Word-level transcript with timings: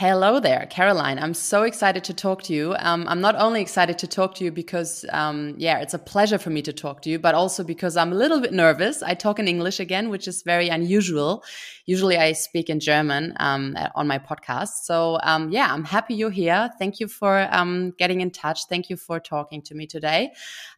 Hello 0.00 0.38
there, 0.38 0.64
Caroline. 0.70 1.18
I'm 1.18 1.34
so 1.34 1.64
excited 1.64 2.04
to 2.04 2.14
talk 2.14 2.44
to 2.44 2.52
you. 2.54 2.76
Um, 2.78 3.04
I'm 3.08 3.20
not 3.20 3.34
only 3.34 3.60
excited 3.60 3.98
to 3.98 4.06
talk 4.06 4.36
to 4.36 4.44
you 4.44 4.52
because, 4.52 5.04
um, 5.10 5.56
yeah, 5.58 5.80
it's 5.80 5.92
a 5.92 5.98
pleasure 5.98 6.38
for 6.38 6.50
me 6.50 6.62
to 6.62 6.72
talk 6.72 7.02
to 7.02 7.10
you, 7.10 7.18
but 7.18 7.34
also 7.34 7.64
because 7.64 7.96
I'm 7.96 8.12
a 8.12 8.14
little 8.14 8.40
bit 8.40 8.52
nervous. 8.52 9.02
I 9.02 9.14
talk 9.14 9.40
in 9.40 9.48
English 9.48 9.80
again, 9.80 10.08
which 10.08 10.28
is 10.28 10.44
very 10.44 10.68
unusual. 10.68 11.42
Usually 11.84 12.16
I 12.16 12.30
speak 12.30 12.70
in 12.70 12.78
German 12.78 13.34
um, 13.40 13.76
on 13.96 14.06
my 14.06 14.20
podcast. 14.20 14.84
So, 14.84 15.18
um, 15.24 15.50
yeah, 15.50 15.74
I'm 15.74 15.82
happy 15.82 16.14
you're 16.14 16.30
here. 16.30 16.70
Thank 16.78 17.00
you 17.00 17.08
for 17.08 17.48
um, 17.50 17.92
getting 17.98 18.20
in 18.20 18.30
touch. 18.30 18.66
Thank 18.68 18.90
you 18.90 18.96
for 18.96 19.18
talking 19.18 19.62
to 19.62 19.74
me 19.74 19.88
today. 19.88 20.30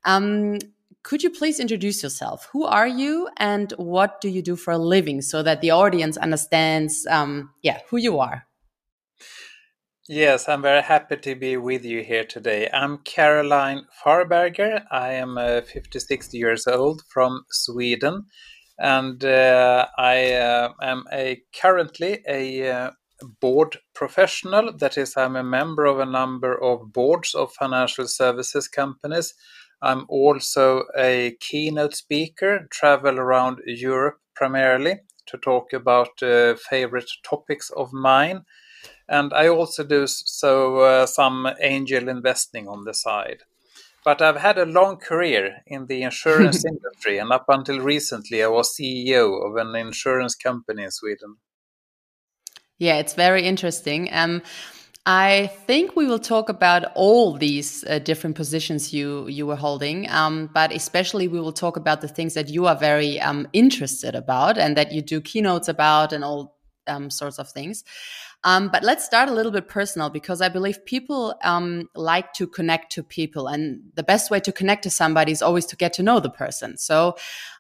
Um, 0.07 0.61
could 1.03 1.23
you 1.23 1.29
please 1.29 1.61
introduce 1.61 2.03
yourself? 2.03 2.49
Who 2.53 2.65
are 2.65 2.89
you 2.89 3.29
and 3.37 3.71
what 3.73 4.23
do 4.23 4.31
you 4.31 4.41
do 4.41 4.57
for 4.57 4.71
a 4.71 4.79
living 4.79 5.21
so 5.21 5.43
that 5.43 5.61
the 5.61 5.73
audience 5.73 6.17
understands, 6.17 7.07
yeah, 7.61 7.81
who 7.91 7.99
you 7.99 8.19
are? 8.19 8.47
Yes, 10.13 10.49
I'm 10.49 10.63
very 10.63 10.83
happy 10.83 11.19
to 11.19 11.37
be 11.37 11.57
with 11.57 11.85
you 11.85 12.03
here 12.03 12.25
today. 12.25 12.69
I'm 12.73 12.99
Caroline 12.99 13.83
Farberger. 14.05 14.83
I 14.91 15.13
am 15.13 15.39
uh, 15.39 15.61
56 15.61 16.35
years 16.35 16.67
old 16.67 17.03
from 17.09 17.45
Sweden, 17.49 18.27
and 18.77 19.25
uh, 19.25 19.87
I 19.97 20.33
uh, 20.33 20.73
am 20.83 21.05
a 21.13 21.41
currently 21.55 22.25
a 22.27 22.69
uh, 22.69 22.91
board 23.41 23.77
professional. 23.95 24.77
That 24.77 24.99
is, 24.99 25.17
I'm 25.17 25.37
a 25.37 25.45
member 25.45 25.85
of 25.85 26.01
a 26.01 26.07
number 26.07 26.61
of 26.61 26.93
boards 26.93 27.33
of 27.33 27.53
financial 27.53 28.09
services 28.09 28.67
companies. 28.67 29.33
I'm 29.81 30.07
also 30.09 30.87
a 30.99 31.37
keynote 31.39 31.95
speaker, 31.95 32.67
travel 32.73 33.21
around 33.21 33.61
Europe 33.65 34.19
primarily 34.35 35.03
to 35.27 35.39
talk 35.39 35.73
about 35.73 36.21
uh, 36.21 36.57
favorite 36.57 37.13
topics 37.23 37.71
of 37.77 37.93
mine 37.93 38.45
and 39.11 39.33
I 39.35 39.49
also 39.49 39.83
do 39.85 40.07
so 40.07 40.79
uh, 40.79 41.07
some 41.07 41.49
angel 41.61 42.09
investing 42.09 42.69
on 42.69 42.85
the 42.85 42.95
side. 42.95 43.43
But 44.05 44.23
I've 44.23 44.37
had 44.41 44.57
a 44.57 44.65
long 44.65 44.97
career 44.97 45.59
in 45.67 45.87
the 45.87 46.03
insurance 46.03 46.65
industry, 46.73 47.19
and 47.19 47.33
up 47.33 47.45
until 47.49 47.81
recently, 47.81 48.43
I 48.43 48.47
was 48.47 48.75
CEO 48.75 49.45
of 49.45 49.57
an 49.57 49.75
insurance 49.75 50.37
company 50.37 50.85
in 50.85 50.91
Sweden. 50.91 51.37
Yeah, 52.79 52.97
it's 52.97 53.15
very 53.15 53.45
interesting. 53.45 54.09
Um, 54.13 54.43
I 55.05 55.51
think 55.67 55.97
we 55.97 56.07
will 56.07 56.19
talk 56.19 56.49
about 56.49 56.93
all 56.95 57.37
these 57.37 57.85
uh, 57.85 57.99
different 57.99 58.37
positions 58.37 58.93
you 58.93 59.27
you 59.29 59.47
were 59.47 59.57
holding, 59.57 60.09
um, 60.09 60.51
but 60.55 60.73
especially 60.73 61.27
we 61.27 61.41
will 61.41 61.53
talk 61.53 61.77
about 61.77 62.01
the 62.01 62.09
things 62.09 62.35
that 62.35 62.49
you 62.49 62.67
are 62.67 62.77
very 62.77 63.21
um, 63.21 63.49
interested 63.53 64.15
about 64.15 64.57
and 64.57 64.77
that 64.77 64.93
you 64.93 65.03
do 65.03 65.21
keynotes 65.21 65.69
about 65.69 66.13
and 66.13 66.23
all 66.23 66.61
um, 66.87 67.11
sorts 67.11 67.39
of 67.39 67.51
things. 67.51 67.85
Um, 68.43 68.69
but 68.69 68.83
let's 68.83 69.05
start 69.05 69.29
a 69.29 69.33
little 69.33 69.53
bit 69.53 69.69
personal 69.69 70.09
because 70.09 70.41
I 70.41 70.49
believe 70.49 70.85
people 70.87 71.35
um, 71.45 71.89
like 71.95 72.33
to 72.35 72.47
connect 72.47 72.93
to 72.93 73.03
people, 73.03 73.49
and 73.49 73.83
the 73.95 74.03
best 74.03 74.31
way 74.31 74.41
to 74.41 74.53
connect 74.53 74.83
to 74.85 74.91
somebody 74.91 75.33
is 75.33 75.43
always 75.43 75.67
to 75.67 75.77
get 75.77 75.93
to 75.95 76.03
know 76.03 76.21
the 76.21 76.31
person. 76.31 76.79
So, 76.79 77.17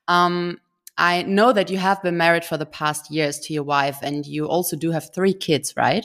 um, 0.08 0.58
I 0.96 1.22
know 1.22 1.52
that 1.52 1.70
you 1.70 1.78
have 1.78 2.02
been 2.02 2.16
married 2.16 2.44
for 2.44 2.56
the 2.56 2.66
past 2.66 3.10
years 3.10 3.38
to 3.40 3.52
your 3.52 3.62
wife, 3.62 3.98
and 4.02 4.26
you 4.26 4.48
also 4.48 4.76
do 4.76 4.90
have 4.90 5.12
three 5.14 5.34
kids, 5.34 5.74
right? 5.76 6.04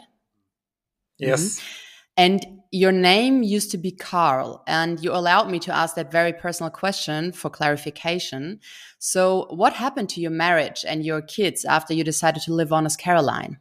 Yes. 1.18 1.42
Mm 1.42 1.48
-hmm. 1.48 1.86
And 2.18 2.46
your 2.72 2.94
name 2.94 3.44
used 3.44 3.72
to 3.72 3.78
be 3.78 3.92
Carl, 3.92 4.62
and 4.68 5.04
you 5.04 5.14
allowed 5.14 5.50
me 5.50 5.60
to 5.60 5.74
ask 5.74 5.96
that 5.96 6.12
very 6.12 6.34
personal 6.34 6.72
question 6.72 7.34
for 7.34 7.52
clarification. 7.52 8.60
So, 9.00 9.48
what 9.50 9.74
happened 9.74 10.10
to 10.10 10.22
your 10.22 10.32
marriage 10.32 10.86
and 10.88 11.06
your 11.06 11.22
kids 11.22 11.66
after 11.66 11.94
you 11.94 12.04
decided 12.04 12.44
to 12.44 12.56
live 12.56 12.72
on 12.74 12.86
as 12.86 12.96
Caroline? 12.96 13.58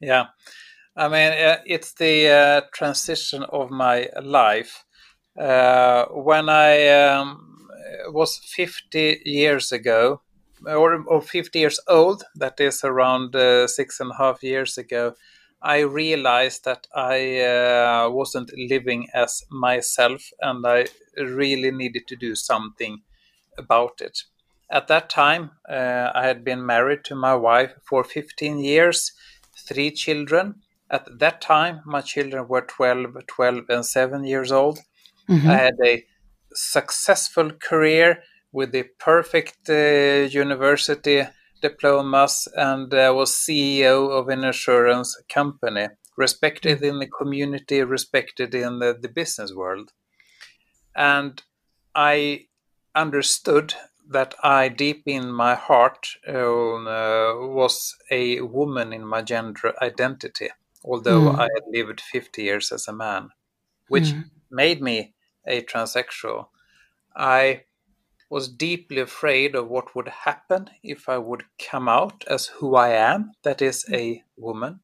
Yeah, 0.00 0.26
I 0.96 1.08
mean, 1.08 1.32
uh, 1.32 1.58
it's 1.66 1.94
the 1.94 2.28
uh, 2.28 2.60
transition 2.74 3.44
of 3.44 3.70
my 3.70 4.08
life. 4.22 4.84
Uh, 5.38 6.06
when 6.06 6.48
I 6.48 6.88
um, 6.88 7.68
was 8.08 8.38
50 8.38 9.20
years 9.24 9.72
ago, 9.72 10.22
or, 10.66 11.02
or 11.06 11.22
50 11.22 11.60
years 11.60 11.80
old, 11.88 12.24
that 12.36 12.60
is 12.60 12.84
around 12.84 13.36
uh, 13.36 13.66
six 13.68 14.00
and 14.00 14.12
a 14.12 14.16
half 14.16 14.42
years 14.42 14.78
ago, 14.78 15.14
I 15.62 15.80
realized 15.80 16.64
that 16.64 16.86
I 16.94 17.40
uh, 17.40 18.10
wasn't 18.10 18.52
living 18.56 19.08
as 19.14 19.44
myself 19.50 20.30
and 20.40 20.66
I 20.66 20.86
really 21.18 21.70
needed 21.72 22.06
to 22.08 22.16
do 22.16 22.34
something 22.36 23.02
about 23.56 24.00
it. 24.00 24.22
At 24.70 24.88
that 24.88 25.08
time, 25.10 25.50
uh, 25.68 26.10
I 26.14 26.26
had 26.26 26.44
been 26.44 26.64
married 26.64 27.04
to 27.04 27.14
my 27.14 27.34
wife 27.34 27.72
for 27.88 28.04
15 28.04 28.58
years 28.58 29.12
three 29.66 29.90
children. 29.90 30.56
At 30.90 31.18
that 31.18 31.40
time, 31.40 31.80
my 31.84 32.00
children 32.00 32.48
were 32.48 32.62
12, 32.62 33.26
12 33.26 33.64
and 33.68 33.84
7 33.84 34.24
years 34.24 34.52
old. 34.52 34.80
Mm-hmm. 35.28 35.50
I 35.50 35.56
had 35.56 35.76
a 35.84 36.04
successful 36.54 37.50
career 37.50 38.22
with 38.52 38.72
the 38.72 38.84
perfect 38.98 39.68
uh, 39.68 40.28
university 40.30 41.26
diplomas 41.60 42.48
and 42.56 42.92
I 42.94 43.06
uh, 43.06 43.14
was 43.14 43.32
CEO 43.32 44.10
of 44.10 44.28
an 44.28 44.44
insurance 44.44 45.20
company, 45.28 45.88
respected 46.16 46.82
in 46.82 46.98
the 46.98 47.08
community, 47.08 47.82
respected 47.82 48.54
in 48.54 48.78
the, 48.78 48.96
the 49.00 49.08
business 49.08 49.52
world. 49.52 49.92
And 50.96 51.42
I 51.94 52.46
understood 52.94 53.74
that 54.08 54.34
I, 54.42 54.68
deep 54.68 55.02
in 55.06 55.30
my 55.32 55.54
heart, 55.54 56.08
uh, 56.26 56.32
was 56.32 57.94
a 58.10 58.40
woman 58.40 58.92
in 58.92 59.06
my 59.06 59.22
gender 59.22 59.74
identity, 59.82 60.48
although 60.84 61.32
mm. 61.32 61.38
I 61.38 61.48
had 61.54 61.64
lived 61.70 62.00
50 62.00 62.42
years 62.42 62.72
as 62.72 62.88
a 62.88 62.92
man, 62.92 63.30
which 63.88 64.04
mm. 64.04 64.24
made 64.50 64.80
me 64.80 65.14
a 65.46 65.62
transsexual. 65.62 66.46
I 67.14 67.64
was 68.30 68.48
deeply 68.48 69.00
afraid 69.00 69.54
of 69.54 69.68
what 69.68 69.94
would 69.94 70.08
happen 70.08 70.70
if 70.82 71.08
I 71.08 71.18
would 71.18 71.44
come 71.58 71.88
out 71.88 72.24
as 72.28 72.46
who 72.46 72.76
I 72.76 72.90
am, 72.90 73.32
that 73.42 73.62
is, 73.62 73.86
a 73.92 74.22
woman. 74.36 74.80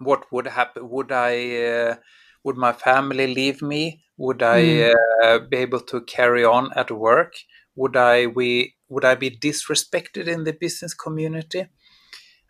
What 0.00 0.30
would 0.32 0.46
happen? 0.46 0.88
Would 0.90 1.10
I? 1.12 1.56
Uh, 1.56 1.96
would 2.44 2.56
my 2.56 2.72
family 2.72 3.26
leave 3.34 3.62
me? 3.62 4.02
Would 4.16 4.42
I 4.42 4.62
mm. 4.62 4.94
uh, 5.24 5.38
be 5.40 5.56
able 5.58 5.80
to 5.80 6.00
carry 6.02 6.44
on 6.44 6.70
at 6.74 6.90
work? 6.90 7.34
Would 7.78 7.96
I 7.96 8.26
we 8.26 8.74
would 8.88 9.04
I 9.04 9.14
be 9.14 9.30
disrespected 9.30 10.26
in 10.26 10.44
the 10.44 10.52
business 10.52 10.94
community? 10.94 11.68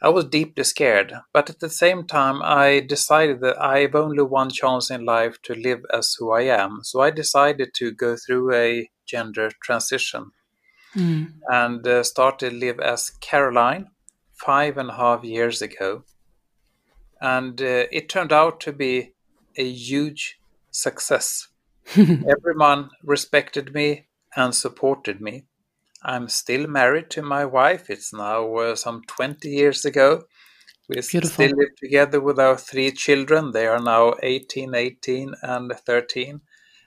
I 0.00 0.08
was 0.10 0.26
deeply 0.26 0.64
scared, 0.64 1.12
but 1.32 1.50
at 1.50 1.58
the 1.58 1.68
same 1.68 2.06
time, 2.06 2.40
I 2.42 2.80
decided 2.80 3.40
that 3.40 3.60
I 3.60 3.80
have 3.80 3.96
only 3.96 4.22
one 4.22 4.50
chance 4.50 4.90
in 4.90 5.04
life 5.04 5.42
to 5.42 5.54
live 5.54 5.80
as 5.92 6.14
who 6.16 6.30
I 6.30 6.42
am. 6.42 6.80
So 6.84 7.00
I 7.00 7.10
decided 7.10 7.74
to 7.74 7.90
go 7.90 8.16
through 8.16 8.54
a 8.54 8.88
gender 9.06 9.50
transition 9.60 10.30
mm. 10.94 11.32
and 11.48 11.86
uh, 11.86 12.04
started 12.04 12.52
live 12.52 12.78
as 12.78 13.10
Caroline 13.20 13.88
five 14.34 14.78
and 14.78 14.90
a 14.90 14.94
half 14.94 15.24
years 15.24 15.60
ago. 15.60 16.04
And 17.20 17.60
uh, 17.60 17.86
it 17.90 18.08
turned 18.08 18.32
out 18.32 18.60
to 18.60 18.72
be 18.72 19.14
a 19.56 19.69
huge 19.69 20.38
success. 20.70 21.48
Everyone 21.96 22.90
respected 23.02 23.74
me, 23.74 24.07
and 24.38 24.55
supported 24.55 25.20
me. 25.20 25.44
I'm 26.02 26.29
still 26.29 26.67
married 26.69 27.11
to 27.11 27.23
my 27.23 27.44
wife. 27.44 27.90
It's 27.90 28.12
now 28.12 28.55
uh, 28.55 28.76
some 28.76 29.02
20 29.08 29.49
years 29.49 29.85
ago. 29.85 30.23
We 30.88 30.94
Beautiful. 30.94 31.29
still 31.29 31.56
live 31.56 31.75
together 31.76 32.20
with 32.20 32.38
our 32.38 32.56
three 32.56 32.93
children. 32.93 33.50
They 33.50 33.67
are 33.67 33.81
now 33.81 34.14
18, 34.23 34.75
18, 34.75 35.35
and 35.43 35.73
13. 35.73 36.40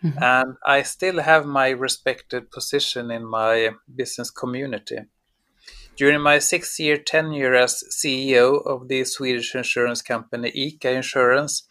Mm-hmm. 0.04 0.24
And 0.24 0.56
I 0.66 0.82
still 0.82 1.22
have 1.22 1.46
my 1.46 1.70
respected 1.70 2.50
position 2.50 3.12
in 3.12 3.30
my 3.30 3.72
business 3.94 4.32
community. 4.32 5.00
During 5.98 6.22
my 6.22 6.40
six 6.40 6.80
year 6.80 6.98
tenure 6.98 7.54
as 7.54 7.84
CEO 7.92 8.66
of 8.66 8.88
the 8.88 9.04
Swedish 9.04 9.54
insurance 9.54 10.02
company 10.02 10.52
ICA 10.52 10.96
Insurance, 10.96 11.68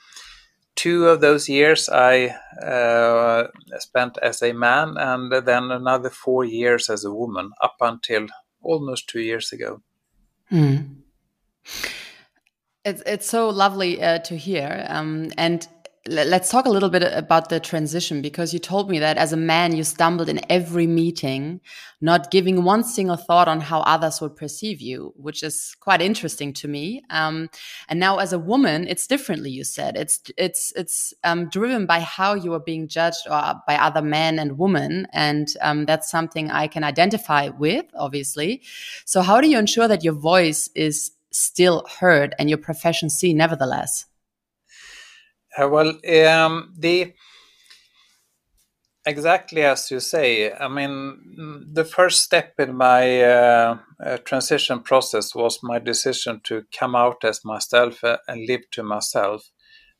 two 0.76 1.08
of 1.08 1.20
those 1.20 1.48
years 1.48 1.88
I 1.88 2.36
uh, 2.62 3.48
spent 3.82 4.18
as 4.22 4.42
a 4.42 4.52
man 4.52 4.96
and 4.96 5.32
then 5.32 5.70
another 5.70 6.10
four 6.10 6.44
years 6.44 6.88
as 6.88 7.04
a 7.04 7.12
woman 7.12 7.50
up 7.60 7.76
until 7.80 8.26
almost 8.62 9.08
two 9.08 9.20
years 9.20 9.52
ago. 9.52 9.82
Mm. 10.50 10.96
It's, 12.84 13.02
it's 13.06 13.28
so 13.28 13.48
lovely 13.48 14.02
uh, 14.02 14.18
to 14.20 14.36
hear. 14.36 14.86
Um, 14.88 15.30
and 15.36 15.66
let's 16.10 16.50
talk 16.50 16.66
a 16.66 16.70
little 16.70 16.90
bit 16.90 17.04
about 17.04 17.50
the 17.50 17.60
transition 17.60 18.20
because 18.20 18.52
you 18.52 18.58
told 18.58 18.90
me 18.90 18.98
that 18.98 19.16
as 19.16 19.32
a 19.32 19.36
man 19.36 19.76
you 19.76 19.84
stumbled 19.84 20.28
in 20.28 20.40
every 20.50 20.86
meeting 20.86 21.60
not 22.00 22.32
giving 22.32 22.64
one 22.64 22.82
single 22.82 23.16
thought 23.16 23.46
on 23.46 23.60
how 23.60 23.80
others 23.82 24.20
would 24.20 24.34
perceive 24.34 24.80
you 24.80 25.14
which 25.16 25.44
is 25.44 25.76
quite 25.78 26.02
interesting 26.02 26.52
to 26.52 26.66
me. 26.66 27.02
Um, 27.10 27.48
and 27.88 28.00
now 28.00 28.16
as 28.18 28.32
a 28.32 28.40
woman 28.40 28.88
it's 28.88 29.06
differently 29.06 29.50
you 29.50 29.62
said. 29.62 29.96
It's 29.96 30.20
it's 30.36 30.72
it's 30.74 31.14
um, 31.22 31.48
driven 31.48 31.86
by 31.86 32.00
how 32.00 32.34
you 32.34 32.54
are 32.54 32.60
being 32.60 32.88
judged 32.88 33.28
or 33.30 33.54
by 33.66 33.76
other 33.76 34.02
men 34.02 34.40
and 34.40 34.58
women 34.58 35.06
and 35.12 35.48
um, 35.60 35.86
that's 35.86 36.10
something 36.10 36.50
i 36.50 36.66
can 36.66 36.82
identify 36.82 37.50
with 37.50 37.86
obviously. 37.94 38.62
So 39.04 39.22
how 39.22 39.40
do 39.40 39.48
you 39.48 39.58
ensure 39.58 39.86
that 39.86 40.02
your 40.02 40.14
voice 40.14 40.68
is 40.74 41.12
still 41.30 41.86
heard 42.00 42.34
and 42.40 42.48
your 42.48 42.58
profession 42.58 43.08
seen 43.08 43.36
nevertheless 43.36 44.06
well, 45.58 45.98
um, 46.28 46.74
the 46.78 47.12
exactly 49.06 49.62
as 49.62 49.90
you 49.90 50.00
say. 50.00 50.52
I 50.52 50.68
mean, 50.68 51.66
the 51.72 51.84
first 51.84 52.22
step 52.22 52.54
in 52.58 52.76
my 52.76 53.22
uh, 53.22 53.78
uh, 54.04 54.18
transition 54.18 54.80
process 54.80 55.34
was 55.34 55.58
my 55.62 55.78
decision 55.78 56.40
to 56.44 56.64
come 56.78 56.94
out 56.94 57.24
as 57.24 57.44
myself 57.44 58.04
uh, 58.04 58.18
and 58.28 58.46
live 58.46 58.70
to 58.72 58.82
myself. 58.82 59.50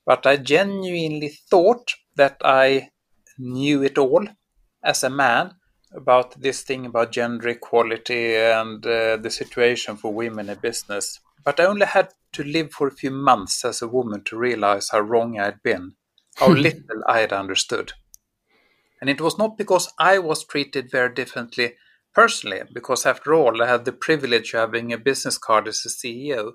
But 0.06 0.26
I 0.26 0.36
genuinely 0.36 1.32
thought 1.50 1.94
that 2.16 2.36
I 2.44 2.90
knew 3.38 3.82
it 3.82 3.98
all 3.98 4.26
as 4.82 5.02
a 5.02 5.10
man 5.10 5.54
about 5.94 6.40
this 6.40 6.62
thing 6.62 6.86
about 6.86 7.12
gender 7.12 7.48
equality 7.48 8.36
and 8.36 8.82
the 8.82 9.30
situation 9.30 9.96
for 9.96 10.12
women 10.12 10.48
in 10.48 10.58
business. 10.58 11.20
But 11.44 11.60
I 11.60 11.64
only 11.64 11.86
had 11.86 12.10
to 12.32 12.44
live 12.44 12.72
for 12.72 12.88
a 12.88 12.94
few 12.94 13.10
months 13.10 13.64
as 13.64 13.82
a 13.82 13.88
woman 13.88 14.22
to 14.24 14.36
realize 14.36 14.90
how 14.90 15.00
wrong 15.00 15.38
I'd 15.38 15.62
been, 15.62 15.94
how 16.36 16.48
little 16.48 17.02
I 17.06 17.20
had 17.20 17.32
understood. 17.32 17.92
And 19.00 19.08
it 19.08 19.20
was 19.20 19.38
not 19.38 19.56
because 19.56 19.92
I 19.98 20.18
was 20.18 20.44
treated 20.44 20.90
very 20.90 21.14
differently 21.14 21.74
personally, 22.14 22.62
because 22.72 23.06
after 23.06 23.34
all, 23.34 23.62
I 23.62 23.66
had 23.66 23.84
the 23.84 23.92
privilege 23.92 24.52
of 24.54 24.60
having 24.60 24.92
a 24.92 24.98
business 24.98 25.38
card 25.38 25.68
as 25.68 25.84
a 25.86 25.88
CEO, 25.88 26.52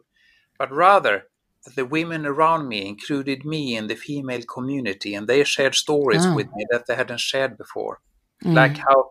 but 0.57 0.71
rather 0.71 1.23
that 1.65 1.75
the 1.75 1.85
women 1.85 2.25
around 2.25 2.67
me 2.67 2.87
included 2.87 3.45
me 3.45 3.75
in 3.75 3.87
the 3.87 3.95
female 3.95 4.43
community 4.43 5.15
and 5.15 5.27
they 5.27 5.43
shared 5.43 5.75
stories 5.75 6.25
oh. 6.25 6.35
with 6.35 6.47
me 6.55 6.65
that 6.69 6.85
they 6.85 6.95
hadn't 6.95 7.19
shared 7.19 7.57
before. 7.57 7.99
Mm. 8.43 8.53
Like 8.53 8.77
how 8.77 9.09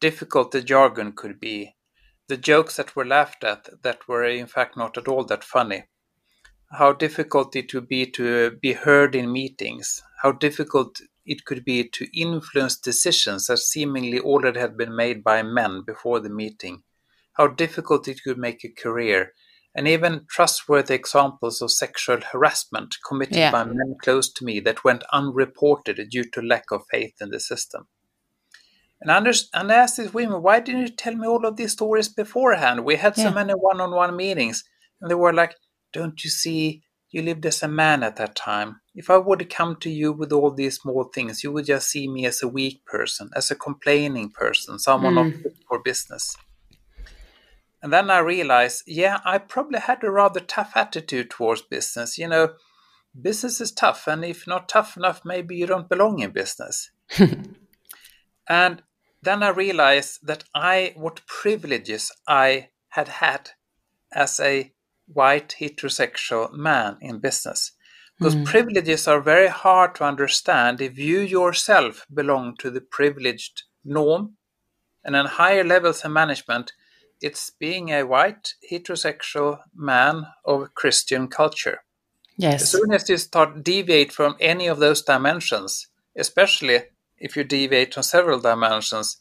difficult 0.00 0.52
the 0.52 0.62
jargon 0.62 1.12
could 1.12 1.38
be, 1.38 1.76
the 2.28 2.36
jokes 2.36 2.76
that 2.76 2.94
were 2.94 3.04
laughed 3.04 3.44
at 3.44 3.68
that 3.82 4.06
were 4.08 4.24
in 4.24 4.46
fact 4.46 4.76
not 4.76 4.96
at 4.96 5.08
all 5.08 5.24
that 5.24 5.44
funny, 5.44 5.84
how 6.72 6.92
difficult 6.92 7.54
it 7.54 7.74
would 7.74 7.88
be 7.88 8.06
to 8.06 8.52
be 8.52 8.72
heard 8.72 9.14
in 9.14 9.30
meetings, 9.30 10.02
how 10.22 10.32
difficult 10.32 11.00
it 11.26 11.44
could 11.44 11.64
be 11.64 11.88
to 11.88 12.18
influence 12.18 12.76
decisions 12.76 13.46
that 13.46 13.58
seemingly 13.58 14.18
already 14.18 14.58
had 14.58 14.76
been 14.76 14.96
made 14.96 15.22
by 15.22 15.42
men 15.42 15.82
before 15.86 16.20
the 16.20 16.30
meeting, 16.30 16.82
how 17.34 17.46
difficult 17.46 18.08
it 18.08 18.22
could 18.24 18.38
make 18.38 18.64
a 18.64 18.70
career, 18.70 19.32
and 19.74 19.88
even 19.88 20.26
trustworthy 20.28 20.94
examples 20.94 21.62
of 21.62 21.70
sexual 21.70 22.20
harassment 22.32 22.96
committed 23.06 23.36
yeah. 23.36 23.52
by 23.52 23.64
men 23.64 23.94
close 24.02 24.32
to 24.32 24.44
me 24.44 24.60
that 24.60 24.84
went 24.84 25.04
unreported 25.12 26.00
due 26.10 26.24
to 26.24 26.42
lack 26.42 26.64
of 26.70 26.82
faith 26.90 27.14
in 27.20 27.30
the 27.30 27.40
system. 27.40 27.86
And 29.02 29.10
I, 29.10 29.32
and 29.54 29.72
I 29.72 29.74
asked 29.74 29.96
these 29.96 30.14
women, 30.14 30.42
why 30.42 30.60
didn't 30.60 30.82
you 30.82 30.88
tell 30.88 31.14
me 31.14 31.26
all 31.26 31.44
of 31.44 31.56
these 31.56 31.72
stories 31.72 32.08
beforehand? 32.08 32.84
We 32.84 32.96
had 32.96 33.16
so 33.16 33.24
yeah. 33.24 33.34
many 33.34 33.52
one 33.52 33.80
on 33.80 33.90
one 33.90 34.16
meetings. 34.16 34.64
And 35.00 35.10
they 35.10 35.14
were 35.16 35.32
like, 35.32 35.56
don't 35.92 36.22
you 36.22 36.30
see? 36.30 36.82
You 37.10 37.20
lived 37.20 37.44
as 37.44 37.62
a 37.62 37.68
man 37.68 38.02
at 38.02 38.16
that 38.16 38.34
time. 38.34 38.80
If 38.94 39.10
I 39.10 39.18
would 39.18 39.50
come 39.50 39.76
to 39.80 39.90
you 39.90 40.12
with 40.12 40.32
all 40.32 40.50
these 40.50 40.76
small 40.76 41.04
things, 41.04 41.44
you 41.44 41.52
would 41.52 41.66
just 41.66 41.90
see 41.90 42.08
me 42.08 42.24
as 42.24 42.42
a 42.42 42.48
weak 42.48 42.86
person, 42.86 43.28
as 43.36 43.50
a 43.50 43.54
complaining 43.54 44.30
person, 44.30 44.78
someone 44.78 45.14
mm. 45.14 45.32
not 45.32 45.42
fit 45.42 45.56
for 45.68 45.82
business. 45.82 46.36
And 47.82 47.92
then 47.92 48.10
I 48.10 48.18
realized, 48.20 48.84
yeah, 48.86 49.18
I 49.24 49.38
probably 49.38 49.80
had 49.80 50.04
a 50.04 50.10
rather 50.10 50.40
tough 50.40 50.72
attitude 50.76 51.30
towards 51.30 51.62
business. 51.62 52.16
You 52.16 52.28
know, 52.28 52.54
business 53.20 53.60
is 53.60 53.72
tough, 53.72 54.06
and 54.06 54.24
if 54.24 54.46
not 54.46 54.68
tough 54.68 54.96
enough, 54.96 55.22
maybe 55.24 55.56
you 55.56 55.66
don't 55.66 55.88
belong 55.88 56.20
in 56.20 56.30
business. 56.30 56.90
and 58.48 58.82
then 59.22 59.42
I 59.42 59.48
realized 59.48 60.26
that 60.26 60.44
I, 60.54 60.92
what 60.96 61.26
privileges 61.26 62.10
I 62.26 62.68
had 62.88 63.08
had 63.08 63.50
as 64.12 64.40
a 64.40 64.72
white 65.06 65.56
heterosexual 65.60 66.52
man 66.52 66.96
in 67.00 67.18
business. 67.18 67.72
Because 68.18 68.36
mm. 68.36 68.44
privileges 68.44 69.08
are 69.08 69.20
very 69.20 69.48
hard 69.48 69.94
to 69.96 70.04
understand 70.04 70.80
if 70.80 70.98
you 70.98 71.20
yourself 71.20 72.06
belong 72.12 72.56
to 72.58 72.70
the 72.70 72.80
privileged 72.80 73.62
norm. 73.84 74.36
And 75.04 75.16
on 75.16 75.26
higher 75.26 75.64
levels 75.64 76.04
of 76.04 76.12
management, 76.12 76.72
it's 77.20 77.50
being 77.50 77.90
a 77.90 78.04
white 78.04 78.54
heterosexual 78.70 79.60
man 79.74 80.26
of 80.44 80.74
Christian 80.74 81.28
culture. 81.28 81.82
Yes. 82.36 82.62
As 82.62 82.70
soon 82.70 82.92
as 82.92 83.08
you 83.08 83.16
start 83.16 83.62
deviate 83.62 84.12
from 84.12 84.36
any 84.40 84.66
of 84.66 84.78
those 84.78 85.02
dimensions, 85.02 85.88
especially 86.16 86.82
if 87.22 87.36
you 87.36 87.44
deviate 87.44 87.94
from 87.94 88.02
several 88.02 88.40
dimensions, 88.40 89.16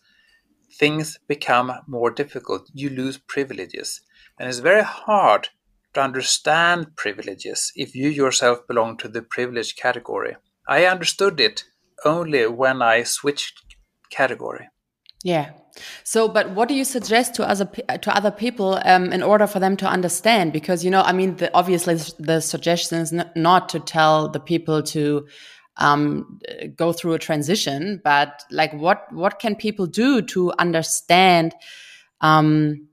things 0.77 1.19
become 1.27 1.71
more 1.87 2.09
difficult. 2.09 2.69
You 2.73 2.89
lose 2.89 3.17
privileges. 3.17 4.01
And 4.39 4.49
it's 4.49 4.59
very 4.59 4.83
hard 4.83 5.49
to 5.93 6.01
understand 6.01 6.95
privileges 6.95 7.71
if 7.75 7.95
you 7.95 8.09
yourself 8.09 8.67
belong 8.67 8.97
to 8.97 9.07
the 9.07 9.21
privileged 9.21 9.77
category. 9.77 10.35
I 10.67 10.85
understood 10.85 11.39
it 11.39 11.65
only 12.03 12.47
when 12.47 12.81
I 12.81 13.03
switched 13.03 13.75
category. 14.09 14.69
Yeah. 15.23 15.51
So, 16.03 16.27
but 16.27 16.49
what 16.51 16.67
do 16.67 16.73
you 16.73 16.83
suggest 16.83 17.35
to 17.35 17.47
other 17.47 17.65
to 17.65 18.15
other 18.15 18.31
people 18.31 18.81
um, 18.83 19.13
in 19.13 19.21
order 19.21 19.47
for 19.47 19.59
them 19.59 19.77
to 19.77 19.85
understand? 19.87 20.51
Because 20.51 20.83
you 20.83 20.91
know, 20.91 21.01
I 21.01 21.13
mean, 21.13 21.35
the, 21.37 21.53
obviously 21.53 21.95
the 22.19 22.41
suggestion 22.41 22.97
is 22.99 23.13
not 23.35 23.69
to 23.69 23.79
tell 23.79 24.27
the 24.27 24.39
people 24.39 24.81
to 24.83 25.27
um, 25.77 26.39
go 26.75 26.93
through 26.93 27.13
a 27.13 27.19
transition, 27.19 28.01
but 28.03 28.43
like, 28.51 28.73
what 28.73 29.11
what 29.11 29.39
can 29.39 29.55
people 29.55 29.87
do 29.87 30.21
to 30.23 30.53
understand? 30.59 31.53
Um, 32.21 32.87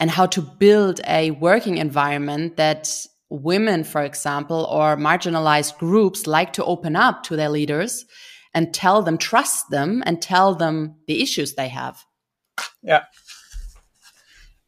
and 0.00 0.10
how 0.10 0.26
to 0.26 0.42
build 0.42 1.00
a 1.06 1.30
working 1.30 1.78
environment 1.78 2.56
that 2.56 2.90
women, 3.30 3.84
for 3.84 4.02
example, 4.02 4.66
or 4.70 4.96
marginalized 4.96 5.78
groups 5.78 6.26
like 6.26 6.52
to 6.54 6.64
open 6.64 6.96
up 6.96 7.22
to 7.24 7.36
their 7.36 7.48
leaders 7.48 8.04
and 8.52 8.72
tell 8.72 9.02
them, 9.02 9.18
trust 9.18 9.70
them, 9.70 10.02
and 10.06 10.20
tell 10.20 10.54
them 10.54 10.96
the 11.06 11.22
issues 11.22 11.54
they 11.54 11.68
have. 11.68 12.04
Yeah. 12.82 13.04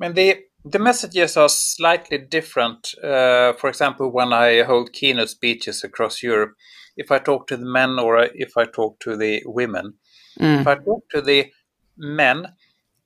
I 0.01 0.07
mean, 0.07 0.15
the, 0.15 0.39
the 0.65 0.79
messages 0.79 1.37
are 1.37 1.49
slightly 1.49 2.19
different. 2.19 2.95
Uh, 3.03 3.53
for 3.55 3.69
example, 3.69 4.11
when 4.11 4.33
I 4.33 4.63
hold 4.63 4.93
keynote 4.93 5.31
speeches 5.31 5.85
across 5.85 6.23
Europe, 6.23 6.55
if 6.97 7.11
I 7.11 7.19
talk 7.19 7.47
to 7.49 7.57
the 7.57 7.67
men 7.67 7.99
or 7.99 8.29
if 8.35 8.57
I 8.57 8.65
talk 8.65 8.99
to 9.01 9.17
the 9.17 9.43
women, 9.45 9.95
mm. 10.41 10.61
if 10.61 10.67
I 10.67 10.77
talk 10.77 11.05
to 11.11 11.21
the 11.21 11.51
men, 11.97 12.55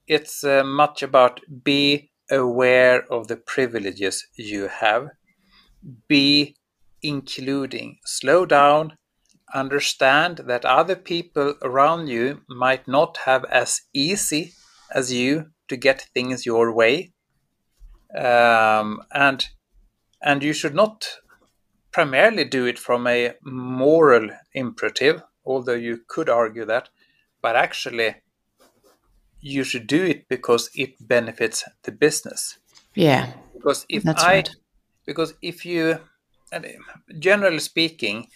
it's 0.07 0.45
uh, 0.45 0.65
much 0.65 1.03
about 1.03 1.41
be 1.65 2.11
aware 2.31 3.05
of 3.13 3.29
the 3.29 3.37
privileges 3.37 4.27
you 4.37 4.69
have. 4.69 5.09
Be 6.09 6.57
including. 7.03 7.99
Slow 8.05 8.47
down. 8.47 8.97
Understand 9.53 10.43
that 10.47 10.65
other 10.65 10.97
people 10.97 11.55
around 11.63 12.09
you 12.09 12.43
might 12.49 12.87
not 12.87 13.19
have 13.25 13.45
as 13.47 13.83
easy 13.93 14.53
as 14.95 15.13
you 15.13 15.47
to 15.69 15.77
get 15.77 16.09
things 16.15 16.47
your 16.47 16.73
way. 16.73 17.13
Um, 18.17 19.03
and 19.13 19.47
and 20.23 20.43
you 20.43 20.53
should 20.53 20.75
not 20.75 21.07
primarily 21.93 22.45
do 22.45 22.67
it 22.67 22.79
from 22.79 23.07
a 23.07 23.35
moral 23.43 24.31
imperative, 24.55 25.23
although 25.45 25.75
you 25.75 26.01
could 26.09 26.29
argue 26.29 26.65
that, 26.65 26.89
but 27.43 27.57
actually 27.57 28.17
you 29.41 29.65
should 29.65 29.87
do 29.87 30.05
it 30.05 30.29
because 30.29 30.71
it 30.75 30.95
benefits 31.01 31.65
the 31.85 31.93
business. 31.93 32.59
Yeah. 32.95 33.33
Because 33.55 33.87
if 33.89 34.03
That's 34.03 34.23
I, 34.23 34.33
right. 34.33 34.51
because 35.07 35.35
if 35.43 35.65
you, 35.65 35.99
generally 37.19 37.61
speaking, 37.61 38.29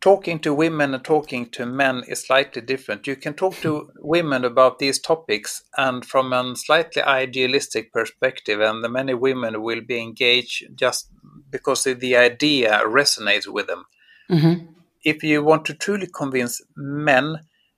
talking 0.00 0.38
to 0.38 0.52
women 0.52 0.92
and 0.94 1.02
talking 1.02 1.46
to 1.46 1.64
men 1.64 2.02
is 2.06 2.20
slightly 2.20 2.60
different. 2.60 3.06
You 3.06 3.16
can 3.16 3.32
talk 3.32 3.54
to 3.62 3.90
women 4.00 4.44
about 4.44 4.78
these 4.78 4.98
topics 4.98 5.62
and 5.78 6.04
from 6.04 6.32
a 6.34 6.54
slightly 6.56 7.00
idealistic 7.02 7.90
perspective, 7.90 8.60
and 8.60 8.84
the 8.84 8.90
many 8.90 9.14
women 9.14 9.62
will 9.62 9.80
be 9.80 9.98
engaged 9.98 10.64
just 10.74 11.08
because 11.54 11.84
the 11.84 12.16
idea 12.16 12.82
resonates 12.84 13.46
with 13.46 13.68
them. 13.68 13.84
Mm-hmm. 14.28 14.66
If 15.04 15.22
you 15.22 15.44
want 15.44 15.64
to 15.66 15.74
truly 15.74 16.08
convince 16.12 16.60
men, 16.76 17.26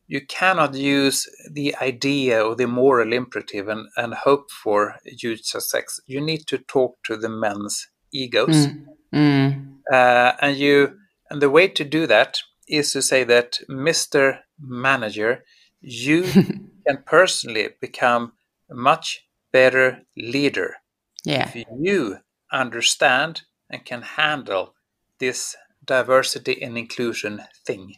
you 0.07 0.25
cannot 0.25 0.73
use 0.75 1.29
the 1.53 1.77
idea 1.83 2.43
or 2.43 2.57
the 2.57 2.67
moral 2.67 3.13
imperative 3.13 3.69
and, 3.69 3.87
and 3.99 4.15
hope 4.15 4.51
for 4.51 4.97
huge 5.05 5.43
success. 5.43 6.01
You 6.07 6.23
need 6.23 6.47
to 6.47 6.57
talk 6.57 6.97
to 7.05 7.19
the 7.19 7.29
men's 7.29 7.87
egos. 8.15 8.69
Mm. 8.69 8.87
Mm. 9.15 9.73
Uh, 9.93 10.33
and 10.41 10.57
you 10.57 10.97
and 11.31 11.43
the 11.43 11.51
way 11.51 11.69
to 11.69 11.85
do 11.85 12.07
that 12.07 12.39
is 12.69 12.93
to 12.93 13.03
say 13.03 13.25
that 13.25 13.59
Mr. 13.69 14.39
Manager, 14.59 15.45
you 15.83 16.23
can 16.87 17.03
personally 17.05 17.69
become 17.81 18.33
a 18.71 18.75
much 18.75 19.27
better 19.53 20.01
leader 20.17 20.77
Yeah. 21.25 21.49
if 21.49 21.67
you 21.81 22.19
understand 22.53 23.43
and 23.71 23.85
can 23.85 24.03
handle 24.03 24.75
this 25.19 25.57
diversity 25.85 26.63
and 26.63 26.77
inclusion 26.77 27.43
thing. 27.65 27.97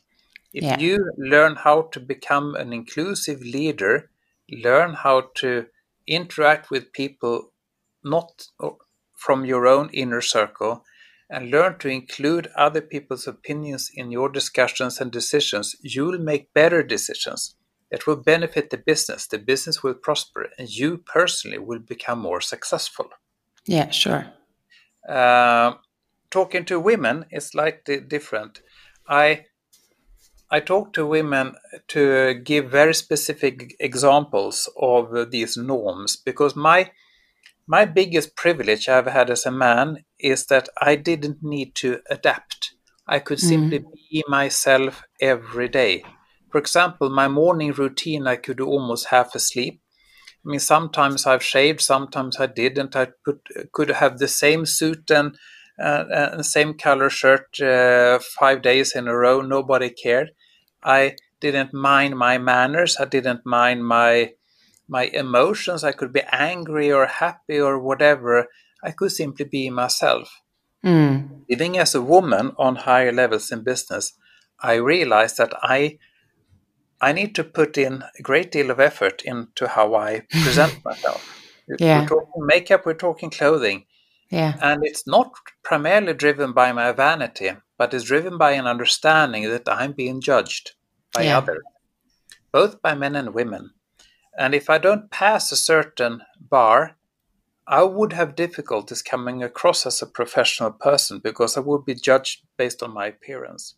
If 0.52 0.64
Yeah. 0.64 0.78
you 0.78 1.10
learn 1.16 1.56
how 1.56 1.82
to 1.92 2.00
become 2.00 2.54
an 2.54 2.72
inclusive 2.72 3.40
leader, 3.40 4.10
learn 4.50 4.94
how 4.94 5.30
to 5.36 5.66
interact 6.06 6.70
with 6.70 6.92
people 6.92 7.52
not 8.02 8.48
uh, 8.60 8.70
from 9.14 9.44
your 9.44 9.66
own 9.66 9.90
inner 9.92 10.20
circle, 10.20 10.84
and 11.30 11.50
learn 11.50 11.78
to 11.78 11.88
include 11.88 12.50
other 12.56 12.80
people's 12.80 13.26
opinions 13.26 13.90
in 13.92 14.10
your 14.10 14.30
discussions 14.30 15.00
and 15.00 15.12
decisions, 15.12 15.76
you'll 15.82 16.18
make 16.18 16.54
better 16.54 16.82
decisions 16.82 17.54
that 17.90 18.06
will 18.06 18.16
benefit 18.16 18.70
the 18.70 18.78
business. 18.78 19.26
The 19.26 19.38
business 19.38 19.82
will 19.82 19.94
prosper, 19.94 20.48
and 20.58 20.68
you 20.68 20.98
personally 20.98 21.58
will 21.58 21.80
become 21.80 22.20
more 22.20 22.40
successful. 22.40 23.08
Yeah, 23.66 23.90
sure. 23.90 24.32
Uh, 25.08 25.74
talking 26.30 26.64
to 26.66 26.78
women 26.78 27.24
is 27.30 27.46
slightly 27.46 28.00
different. 28.00 28.60
I 29.08 29.44
I 30.50 30.60
talk 30.60 30.92
to 30.94 31.06
women 31.06 31.56
to 31.88 32.34
give 32.34 32.70
very 32.70 32.94
specific 32.94 33.74
examples 33.80 34.68
of 34.80 35.30
these 35.30 35.56
norms 35.56 36.16
because 36.16 36.56
my 36.56 36.90
my 37.66 37.84
biggest 37.84 38.34
privilege 38.34 38.88
I've 38.88 39.06
had 39.06 39.28
as 39.30 39.44
a 39.44 39.50
man 39.50 40.04
is 40.18 40.46
that 40.46 40.70
I 40.80 40.96
didn't 40.96 41.42
need 41.42 41.74
to 41.76 42.00
adapt. 42.08 42.72
I 43.06 43.18
could 43.18 43.40
simply 43.40 43.80
be 44.10 44.24
myself 44.28 45.02
every 45.20 45.68
day. 45.68 46.02
For 46.50 46.58
example, 46.58 47.10
my 47.10 47.28
morning 47.28 47.72
routine 47.72 48.26
I 48.26 48.36
could 48.36 48.56
do 48.56 48.66
almost 48.66 49.08
half 49.08 49.34
asleep. 49.34 49.82
I 50.44 50.48
mean, 50.48 50.60
sometimes 50.60 51.26
I've 51.26 51.42
shaved, 51.42 51.80
sometimes 51.80 52.38
I 52.38 52.46
didn't. 52.46 52.96
I 52.96 53.08
put, 53.24 53.48
could 53.72 53.90
have 53.90 54.18
the 54.18 54.28
same 54.28 54.66
suit 54.66 55.10
and 55.10 55.36
uh, 55.80 56.04
and 56.10 56.44
same 56.44 56.74
color 56.74 57.08
shirt 57.08 57.60
uh, 57.60 58.18
five 58.38 58.62
days 58.62 58.94
in 58.94 59.06
a 59.06 59.16
row. 59.16 59.40
Nobody 59.40 59.90
cared. 59.90 60.30
I 60.82 61.16
didn't 61.40 61.72
mind 61.72 62.18
my 62.18 62.38
manners. 62.38 62.96
I 62.98 63.04
didn't 63.04 63.46
mind 63.46 63.86
my 63.86 64.32
my 64.88 65.04
emotions. 65.04 65.84
I 65.84 65.92
could 65.92 66.12
be 66.12 66.22
angry 66.32 66.90
or 66.90 67.06
happy 67.06 67.60
or 67.60 67.78
whatever. 67.78 68.46
I 68.82 68.90
could 68.92 69.12
simply 69.12 69.44
be 69.44 69.70
myself. 69.70 70.40
Mm. 70.84 71.42
Living 71.50 71.78
as 71.78 71.94
a 71.94 72.02
woman 72.02 72.52
on 72.58 72.76
higher 72.76 73.12
levels 73.12 73.50
in 73.50 73.64
business, 73.64 74.14
I 74.60 74.74
realized 74.74 75.36
that 75.38 75.52
I 75.62 75.98
I 77.00 77.12
need 77.12 77.34
to 77.36 77.44
put 77.44 77.78
in 77.78 78.02
a 78.18 78.22
great 78.22 78.50
deal 78.50 78.70
of 78.70 78.80
effort 78.80 79.22
into 79.22 79.68
how 79.68 79.94
I 79.94 80.22
present 80.30 80.84
myself. 80.84 81.34
Yeah. 81.78 82.00
We're 82.02 82.08
talking 82.08 82.46
makeup, 82.46 82.86
we're 82.86 82.94
talking 82.94 83.30
clothing. 83.30 83.84
Yeah. 84.30 84.56
And 84.60 84.84
it's 84.84 85.06
not 85.06 85.32
primarily 85.62 86.14
driven 86.14 86.52
by 86.52 86.72
my 86.72 86.92
vanity, 86.92 87.50
but 87.78 87.94
it's 87.94 88.04
driven 88.04 88.36
by 88.36 88.52
an 88.52 88.66
understanding 88.66 89.48
that 89.48 89.68
I'm 89.68 89.92
being 89.92 90.20
judged 90.20 90.72
by 91.14 91.22
Yeah. 91.22 91.38
others, 91.38 91.62
both 92.52 92.82
by 92.82 92.94
men 92.94 93.16
and 93.16 93.32
women. 93.34 93.70
And 94.36 94.54
if 94.54 94.70
I 94.70 94.78
don't 94.78 95.10
pass 95.10 95.50
a 95.50 95.56
certain 95.56 96.22
bar, 96.38 96.96
I 97.66 97.82
would 97.82 98.12
have 98.14 98.34
difficulties 98.34 99.02
coming 99.02 99.42
across 99.42 99.84
as 99.84 100.00
a 100.00 100.06
professional 100.06 100.70
person 100.70 101.18
because 101.18 101.56
I 101.56 101.60
would 101.60 101.84
be 101.84 101.94
judged 101.94 102.42
based 102.56 102.82
on 102.82 102.94
my 102.94 103.06
appearance. 103.06 103.74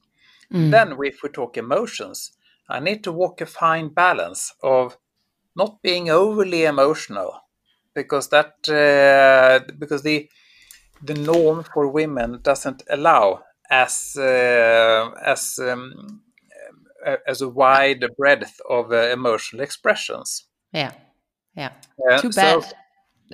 Mm. 0.53 0.71
Then, 0.71 0.97
if 1.05 1.23
we 1.23 1.29
talk 1.29 1.57
emotions, 1.57 2.33
I 2.71 2.81
need 2.81 3.03
to 3.05 3.13
walk 3.13 3.41
a 3.41 3.47
fine 3.47 3.89
balance 3.89 4.53
of 4.63 4.97
not 5.57 5.83
being 5.83 6.11
overly 6.11 6.65
emotional, 6.65 7.33
because 7.95 8.29
that 8.29 8.53
uh, 8.69 9.73
because 9.79 10.03
the 10.03 10.29
the 11.03 11.15
norm 11.15 11.65
for 11.65 11.89
women 11.89 12.41
doesn't 12.43 12.83
allow 12.89 13.43
as 13.71 14.17
uh, 14.17 15.11
as 15.25 15.59
um, 15.59 16.23
a- 17.07 17.19
as 17.27 17.43
a 17.43 17.49
wide 17.49 18.05
breadth 18.17 18.61
of 18.69 18.93
uh, 18.93 18.97
emotional 19.13 19.63
expressions. 19.63 20.47
Yeah. 20.73 20.93
Yeah. 21.57 21.73
Too 22.21 22.33
so- 22.33 22.61
bad. 22.61 22.75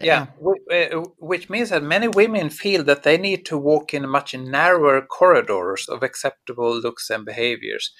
yeah, 0.02 0.26
uh, 0.70 1.00
which 1.18 1.48
means 1.48 1.70
that 1.70 1.82
many 1.82 2.08
women 2.08 2.50
feel 2.50 2.84
that 2.84 3.02
they 3.02 3.16
need 3.18 3.46
to 3.46 3.56
walk 3.58 3.94
in 3.94 4.08
much 4.08 4.34
narrower 4.34 5.00
corridors 5.00 5.88
of 5.88 6.02
acceptable 6.02 6.78
looks 6.80 7.10
and 7.10 7.24
behaviors. 7.24 7.92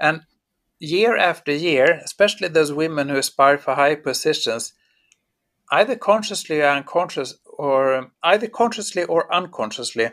And 0.00 0.22
year 0.84 1.16
after 1.16 1.52
year, 1.52 2.00
especially 2.04 2.48
those 2.48 2.72
women 2.72 3.08
who 3.08 3.16
aspire 3.16 3.58
for 3.58 3.74
high 3.74 3.94
positions, 3.96 4.72
either 5.70 5.96
consciously 5.96 6.60
or 6.62 6.68
unconscious, 6.68 7.34
or 7.44 8.10
either 8.22 8.48
consciously 8.48 9.04
or 9.04 9.32
unconsciously, 9.34 10.10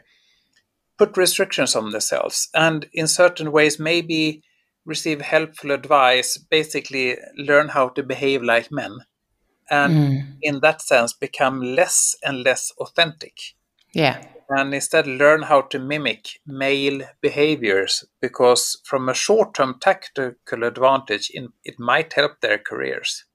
put 0.98 1.18
restrictions 1.18 1.75
on 1.75 1.92
themselves, 1.92 2.50
and 2.54 2.88
in 2.94 3.08
certain 3.08 3.51
ways, 3.51 3.80
maybe 3.80 4.44
receive 4.86 5.22
helpful 5.22 5.72
advice, 5.72 6.38
basically 6.38 7.18
learn 7.38 7.70
how 7.70 7.90
to 7.90 8.04
behave 8.04 8.42
like 8.44 8.72
men. 8.72 9.00
And 9.70 9.94
Mm. 9.96 10.38
in 10.42 10.60
that 10.62 10.82
sense 10.82 11.13
become 11.13 11.62
less 11.75 12.16
and 12.24 12.44
less 12.44 12.72
authentic 12.78 13.36
Yeah. 13.94 14.18
And 14.51 14.74
instead 14.74 15.08
learn 15.08 15.43
how 15.43 15.62
to 15.62 15.79
mimic 15.79 16.39
male 16.46 17.01
behaviors 17.22 18.03
because 18.22 18.81
from 18.84 19.10
a 19.10 19.13
short-term 19.13 19.77
tactical 19.79 20.63
advantage 20.63 21.29
in, 21.34 21.50
it 21.63 21.79
might 21.79 22.13
help 22.13 22.41
their 22.41 22.58
careers. 22.58 23.25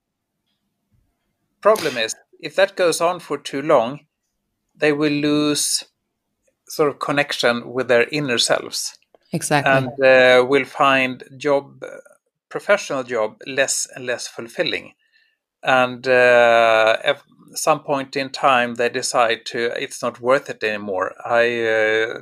Problem 1.61 1.97
is 1.97 2.15
if 2.41 2.55
that 2.57 2.77
goes 2.77 3.01
on 3.01 3.21
for 3.21 3.39
too 3.39 3.63
long 3.63 4.01
they 4.79 4.93
will 4.93 5.13
lose 5.13 5.85
sort 6.69 6.91
of 6.91 6.99
connection 6.99 7.73
with 7.73 7.89
their 7.89 8.07
inner 8.13 8.39
selves. 8.39 8.99
Exactly. 9.33 9.73
and 9.73 9.89
uh, 10.05 10.47
will 10.47 10.65
find 10.65 11.25
job 11.37 11.83
professional 12.49 13.03
job 13.03 13.41
less 13.47 13.89
and 13.95 14.07
less 14.07 14.29
fulfilling 14.29 14.95
and 15.67 16.07
uh, 16.07 16.97
at 17.05 17.21
some 17.55 17.81
point 17.81 18.17
in 18.17 18.31
time 18.31 18.75
they 18.77 18.89
decide 18.89 19.45
to 19.45 19.71
it's 19.83 20.03
not 20.03 20.21
worth 20.21 20.49
it 20.49 20.63
anymore 20.63 21.13
i 21.25 21.45
uh, 21.65 22.19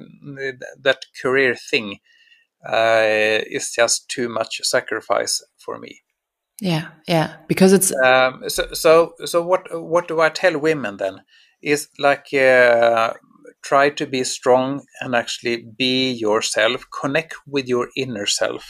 that 0.81 1.05
career 1.21 1.55
thing 1.55 1.99
uh, 2.69 3.41
is 3.47 3.73
just 3.77 4.09
too 4.09 4.29
much 4.29 4.61
sacrifice 4.63 5.43
for 5.59 5.79
me 5.79 6.01
yeah. 6.61 6.89
Yeah. 7.09 7.37
Because 7.49 7.73
it's 7.73 7.93
um, 8.05 8.45
so 8.49 8.73
so 8.73 9.15
so 9.25 9.43
what 9.43 9.63
what 9.73 10.09
do 10.09 10.21
i 10.21 10.29
tell 10.29 10.59
women 10.59 10.97
then 10.97 11.23
is 11.63 11.89
like 11.99 12.33
uh, 12.33 13.13
try 13.63 13.91
to 13.91 14.07
be 14.07 14.25
strong 14.25 14.85
and 15.01 15.15
actually 15.15 15.67
be 15.77 16.13
yourself 16.13 16.85
connect 17.01 17.35
with 17.47 17.67
your 17.67 17.89
inner 17.97 18.27
self 18.27 18.65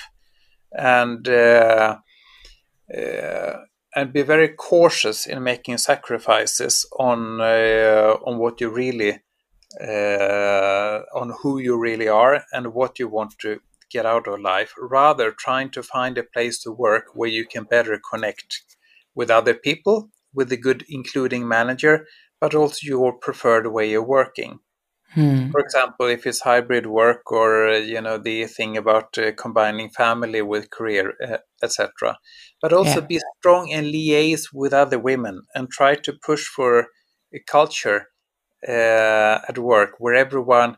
and 0.72 1.28
uh, 1.28 1.98
uh, 2.96 3.56
and 3.94 4.12
be 4.12 4.22
very 4.22 4.48
cautious 4.48 5.26
in 5.26 5.42
making 5.42 5.78
sacrifices 5.78 6.86
on 6.98 7.40
uh, 7.40 8.16
on 8.24 8.38
what 8.38 8.60
you 8.60 8.68
really 8.68 9.20
uh, 9.80 11.00
on 11.14 11.34
who 11.42 11.58
you 11.58 11.78
really 11.78 12.08
are 12.08 12.44
and 12.52 12.74
what 12.74 12.98
you 12.98 13.08
want 13.08 13.34
to 13.40 13.60
get 13.90 14.06
out 14.06 14.26
of 14.26 14.40
life 14.40 14.72
rather 14.78 15.30
trying 15.30 15.70
to 15.70 15.82
find 15.82 16.18
a 16.18 16.22
place 16.22 16.58
to 16.62 16.70
work 16.70 17.06
where 17.14 17.28
you 17.28 17.46
can 17.46 17.64
better 17.64 18.00
connect 18.10 18.62
with 19.14 19.30
other 19.30 19.54
people 19.54 20.10
with 20.32 20.50
a 20.52 20.56
good 20.56 20.84
including 20.88 21.46
manager 21.46 22.06
but 22.40 22.54
also 22.54 22.78
your 22.82 23.12
preferred 23.12 23.66
way 23.68 23.94
of 23.94 24.06
working 24.06 24.58
Hmm. 25.14 25.50
for 25.52 25.60
example 25.60 26.06
if 26.06 26.26
it's 26.26 26.40
hybrid 26.40 26.86
work 26.86 27.30
or 27.30 27.68
uh, 27.68 27.76
you 27.78 28.00
know 28.00 28.18
the 28.18 28.46
thing 28.46 28.76
about 28.76 29.16
uh, 29.18 29.32
combining 29.32 29.90
family 29.90 30.42
with 30.42 30.70
career 30.70 31.14
uh, 31.26 31.38
etc 31.62 32.18
but 32.60 32.72
also 32.72 33.00
Yeah. 33.00 33.06
be 33.06 33.20
strong 33.38 33.72
and 33.72 33.86
liaise 33.86 34.46
with 34.52 34.72
other 34.72 34.98
women 34.98 35.42
and 35.54 35.70
try 35.70 35.94
to 35.94 36.12
push 36.12 36.44
for 36.46 36.88
a 37.32 37.40
culture 37.46 38.08
uh, 38.68 39.40
at 39.48 39.58
work 39.58 39.90
where 39.98 40.14
everyone 40.14 40.76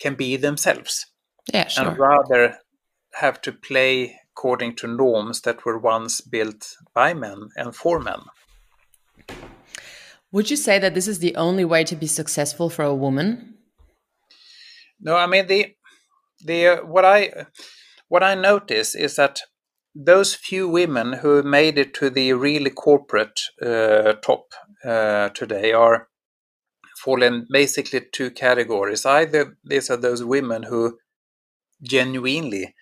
can 0.00 0.14
be 0.14 0.36
themselves 0.36 1.06
yeah. 1.52 1.68
Sure. 1.68 1.88
and 1.88 1.98
rather 1.98 2.58
have 3.14 3.40
to 3.42 3.52
play 3.52 4.16
according 4.32 4.76
to 4.76 4.86
norms 4.86 5.42
that 5.42 5.64
were 5.64 5.78
once 5.78 6.20
built 6.20 6.76
by 6.94 7.12
men 7.12 7.48
and 7.56 7.74
for 7.74 7.98
men 8.00 8.20
Would 10.30 10.50
you 10.50 10.56
say 10.56 10.78
that 10.78 10.94
this 10.94 11.08
is 11.08 11.18
the 11.20 11.34
only 11.36 11.64
way 11.64 11.84
to 11.84 11.96
be 11.96 12.06
successful 12.06 12.68
for 12.70 12.84
a 12.84 12.94
woman? 12.94 13.57
No, 15.00 15.16
I 15.16 15.26
mean 15.26 15.46
the 15.46 15.74
the 16.44 16.66
uh, 16.66 16.76
what 16.84 17.04
I 17.04 17.46
what 18.08 18.22
I 18.22 18.34
notice 18.34 18.94
is 18.94 19.16
that 19.16 19.40
those 19.94 20.34
few 20.34 20.68
women 20.68 21.14
who 21.14 21.42
made 21.42 21.78
it 21.78 21.94
to 21.94 22.10
the 22.10 22.32
really 22.32 22.70
corporate 22.70 23.40
uh, 23.60 24.14
top 24.22 24.52
uh, 24.84 25.28
today 25.30 25.72
are 25.72 26.08
fall 27.02 27.22
in 27.22 27.46
basically 27.50 28.00
two 28.12 28.30
categories. 28.30 29.06
Either 29.06 29.56
these 29.64 29.90
are 29.90 29.96
those 29.96 30.24
women 30.24 30.64
who 30.64 30.98
genuinely 31.82 32.74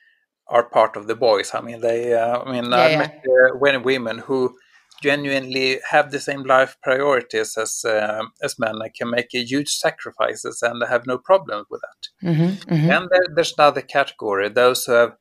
are 0.48 0.64
part 0.64 0.96
of 0.96 1.06
the 1.06 1.16
boys. 1.16 1.54
I 1.54 1.60
mean, 1.60 1.80
they. 1.80 2.14
Uh, 2.14 2.40
I 2.40 2.52
mean, 2.52 2.70
yeah, 2.70 2.76
I 2.76 2.88
yeah. 2.90 2.98
met 2.98 3.24
uh, 3.26 3.80
women 3.82 4.18
who 4.18 4.56
genuinely 5.02 5.80
have 5.90 6.10
the 6.10 6.20
same 6.20 6.42
life 6.42 6.76
priorities 6.82 7.56
as 7.56 7.84
uh, 7.84 8.22
as 8.42 8.58
men 8.58 8.76
and 8.80 8.94
can 8.94 9.10
make 9.10 9.28
huge 9.32 9.70
sacrifices 9.70 10.62
and 10.62 10.82
I 10.82 10.88
have 10.88 11.06
no 11.06 11.18
problem 11.18 11.64
with 11.70 11.80
that. 11.82 12.28
Mm-hmm, 12.28 12.74
mm-hmm. 12.74 12.90
And 12.90 13.08
there, 13.10 13.26
there's 13.34 13.54
another 13.58 13.82
category: 13.82 14.48
those 14.48 14.84
who 14.84 14.92
have 14.92 15.16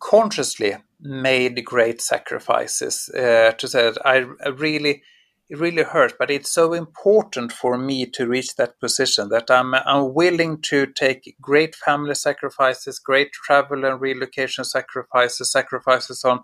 consciously 0.00 0.76
made 1.00 1.64
great 1.64 2.00
sacrifices 2.00 3.08
uh, 3.10 3.52
to 3.52 3.68
say 3.68 3.90
that 3.90 4.06
I, 4.06 4.26
I 4.44 4.48
really 4.50 5.02
it 5.48 5.58
really 5.58 5.82
hurts, 5.82 6.14
but 6.18 6.30
it's 6.30 6.52
so 6.52 6.74
important 6.74 7.52
for 7.52 7.78
me 7.78 8.04
to 8.04 8.26
reach 8.26 8.56
that 8.56 8.78
position 8.80 9.30
that 9.30 9.50
I'm, 9.50 9.74
I'm 9.74 10.12
willing 10.12 10.60
to 10.62 10.86
take 10.86 11.36
great 11.40 11.74
family 11.74 12.14
sacrifices, 12.14 12.98
great 12.98 13.32
travel 13.32 13.86
and 13.86 13.98
relocation 13.98 14.64
sacrifices, 14.64 15.50
sacrifices 15.50 16.22
on 16.22 16.40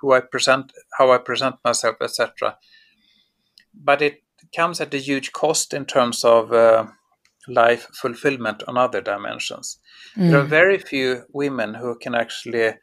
who 0.00 0.12
I 0.12 0.20
present, 0.20 0.72
how 0.98 1.12
I 1.12 1.18
present 1.18 1.56
myself, 1.64 1.96
etc. 2.00 2.56
But 3.74 4.02
it 4.02 4.22
comes 4.54 4.80
at 4.80 4.94
a 4.94 4.98
huge 4.98 5.32
cost 5.32 5.74
in 5.74 5.84
terms 5.84 6.24
of 6.24 6.52
uh, 6.52 6.86
life 7.48 7.88
fulfillment 7.92 8.62
on 8.68 8.76
other 8.76 9.00
dimensions. 9.00 9.78
Mm. 10.16 10.30
There 10.30 10.40
are 10.40 10.44
very 10.44 10.78
few 10.78 11.24
women 11.32 11.74
who 11.74 11.96
can 11.98 12.14
actually 12.14 12.74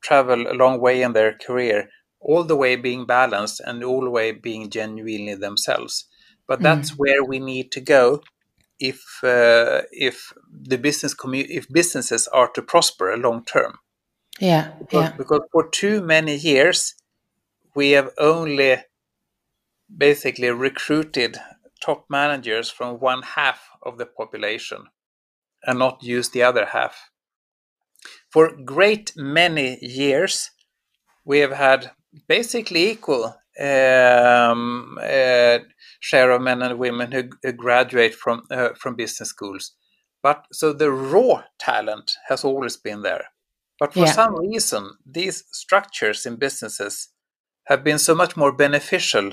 travel 0.00 0.50
a 0.50 0.54
long 0.54 0.80
way 0.80 1.02
in 1.02 1.12
their 1.12 1.32
career 1.32 1.88
all 2.20 2.44
the 2.44 2.56
way 2.56 2.76
being 2.76 3.06
balanced 3.06 3.60
and 3.60 3.82
all 3.82 4.02
the 4.02 4.10
way 4.10 4.32
being 4.32 4.70
genuinely 4.70 5.34
themselves. 5.34 6.06
But 6.46 6.60
mm. 6.60 6.62
that's 6.62 6.92
mm. 6.92 6.98
where 6.98 7.24
we 7.24 7.38
need 7.38 7.72
to 7.72 7.80
go 7.80 8.22
if 8.78 9.02
uh, 9.22 9.82
if 9.92 10.32
the 10.50 10.78
business 10.78 11.14
commu- 11.14 11.46
if 11.48 11.68
businesses 11.68 12.28
are 12.28 12.48
to 12.48 12.62
prosper 12.62 13.16
long 13.16 13.44
term. 13.44 13.78
Yeah, 14.42 14.72
because, 14.80 15.10
yeah. 15.10 15.16
Because 15.16 15.42
for 15.52 15.68
too 15.68 16.02
many 16.02 16.34
years, 16.34 16.94
we 17.76 17.92
have 17.92 18.10
only 18.18 18.78
basically 19.96 20.50
recruited 20.50 21.38
top 21.80 22.06
managers 22.10 22.68
from 22.68 22.98
one 22.98 23.22
half 23.22 23.60
of 23.84 23.98
the 23.98 24.06
population 24.06 24.86
and 25.64 25.78
not 25.78 26.02
used 26.02 26.32
the 26.32 26.42
other 26.42 26.66
half. 26.66 27.10
For 28.32 28.56
great 28.64 29.12
many 29.14 29.78
years, 29.80 30.50
we 31.24 31.38
have 31.38 31.52
had 31.52 31.92
basically 32.26 32.90
equal 32.90 33.36
um, 33.60 34.98
uh, 35.00 35.58
share 36.00 36.32
of 36.32 36.42
men 36.42 36.62
and 36.62 36.80
women 36.80 37.12
who, 37.12 37.52
graduate 37.52 38.16
from 38.16 38.42
uh, 38.50 38.70
from 38.74 38.96
business 38.96 39.28
schools. 39.28 39.76
But 40.20 40.46
so 40.52 40.72
the 40.72 40.90
raw 40.90 41.44
talent 41.60 42.16
has 42.28 42.44
always 42.44 42.76
been 42.76 43.02
there. 43.02 43.26
But 43.82 43.94
for 43.94 44.06
yeah. 44.06 44.12
some 44.12 44.36
reason, 44.38 44.92
these 45.04 45.42
structures 45.50 46.24
in 46.24 46.36
businesses 46.36 47.08
have 47.64 47.82
been 47.82 47.98
so 47.98 48.14
much 48.14 48.36
more 48.36 48.52
beneficial 48.52 49.32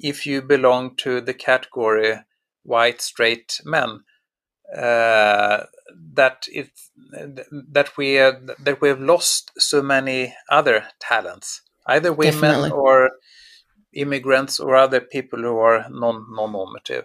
if 0.00 0.26
you 0.26 0.42
belong 0.42 0.96
to 0.96 1.20
the 1.20 1.32
category 1.32 2.18
white 2.64 3.00
straight 3.00 3.60
men 3.64 4.00
uh, 4.76 5.66
that 6.14 6.48
it 6.48 6.70
that 7.70 7.96
we 7.96 8.18
uh, 8.18 8.32
that 8.58 8.80
we 8.80 8.88
have 8.88 9.00
lost 9.00 9.52
so 9.56 9.80
many 9.80 10.34
other 10.50 10.88
talents 10.98 11.62
either 11.86 12.12
women 12.12 12.40
Definitely. 12.40 12.70
or 12.72 13.12
immigrants 13.92 14.58
or 14.58 14.74
other 14.74 15.00
people 15.00 15.38
who 15.38 15.58
are 15.58 15.86
non 15.90 16.26
non-normative. 16.28 17.04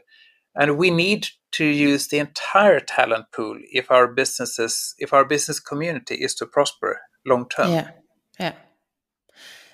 And 0.56 0.80
we 0.80 0.90
need 0.90 1.28
to 1.53 1.65
use 1.65 2.08
the 2.08 2.20
entire 2.20 2.79
talent 2.79 3.25
pool 3.34 3.58
if 3.72 3.91
our 3.91 4.08
businesses, 4.08 4.95
if 4.97 5.13
our 5.13 5.26
business 5.26 5.60
community 5.60 6.15
is 6.15 6.34
to 6.36 6.45
prosper 6.45 7.02
long 7.26 7.47
term. 7.49 7.71
Yeah, 7.71 7.91
yeah. 8.39 8.54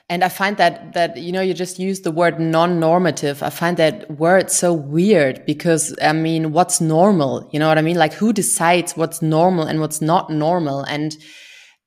And 0.10 0.24
I 0.24 0.30
find 0.30 0.56
that 0.58 0.94
that 0.94 1.18
you 1.18 1.34
know 1.34 1.42
you 1.42 1.54
just 1.54 1.80
use 1.80 2.02
the 2.02 2.12
word 2.12 2.40
non-normative. 2.40 3.44
I 3.44 3.50
find 3.50 3.76
that 3.78 4.10
word 4.10 4.50
so 4.50 4.72
weird 4.72 5.46
because 5.46 5.94
I 6.02 6.14
mean, 6.14 6.54
what's 6.54 6.80
normal? 6.80 7.50
You 7.52 7.60
know 7.60 7.68
what 7.68 7.78
I 7.78 7.82
mean? 7.82 7.98
Like 7.98 8.14
who 8.14 8.32
decides 8.32 8.96
what's 8.96 9.22
normal 9.22 9.66
and 9.66 9.82
what's 9.82 10.02
not 10.02 10.30
normal? 10.30 10.84
And 10.84 11.18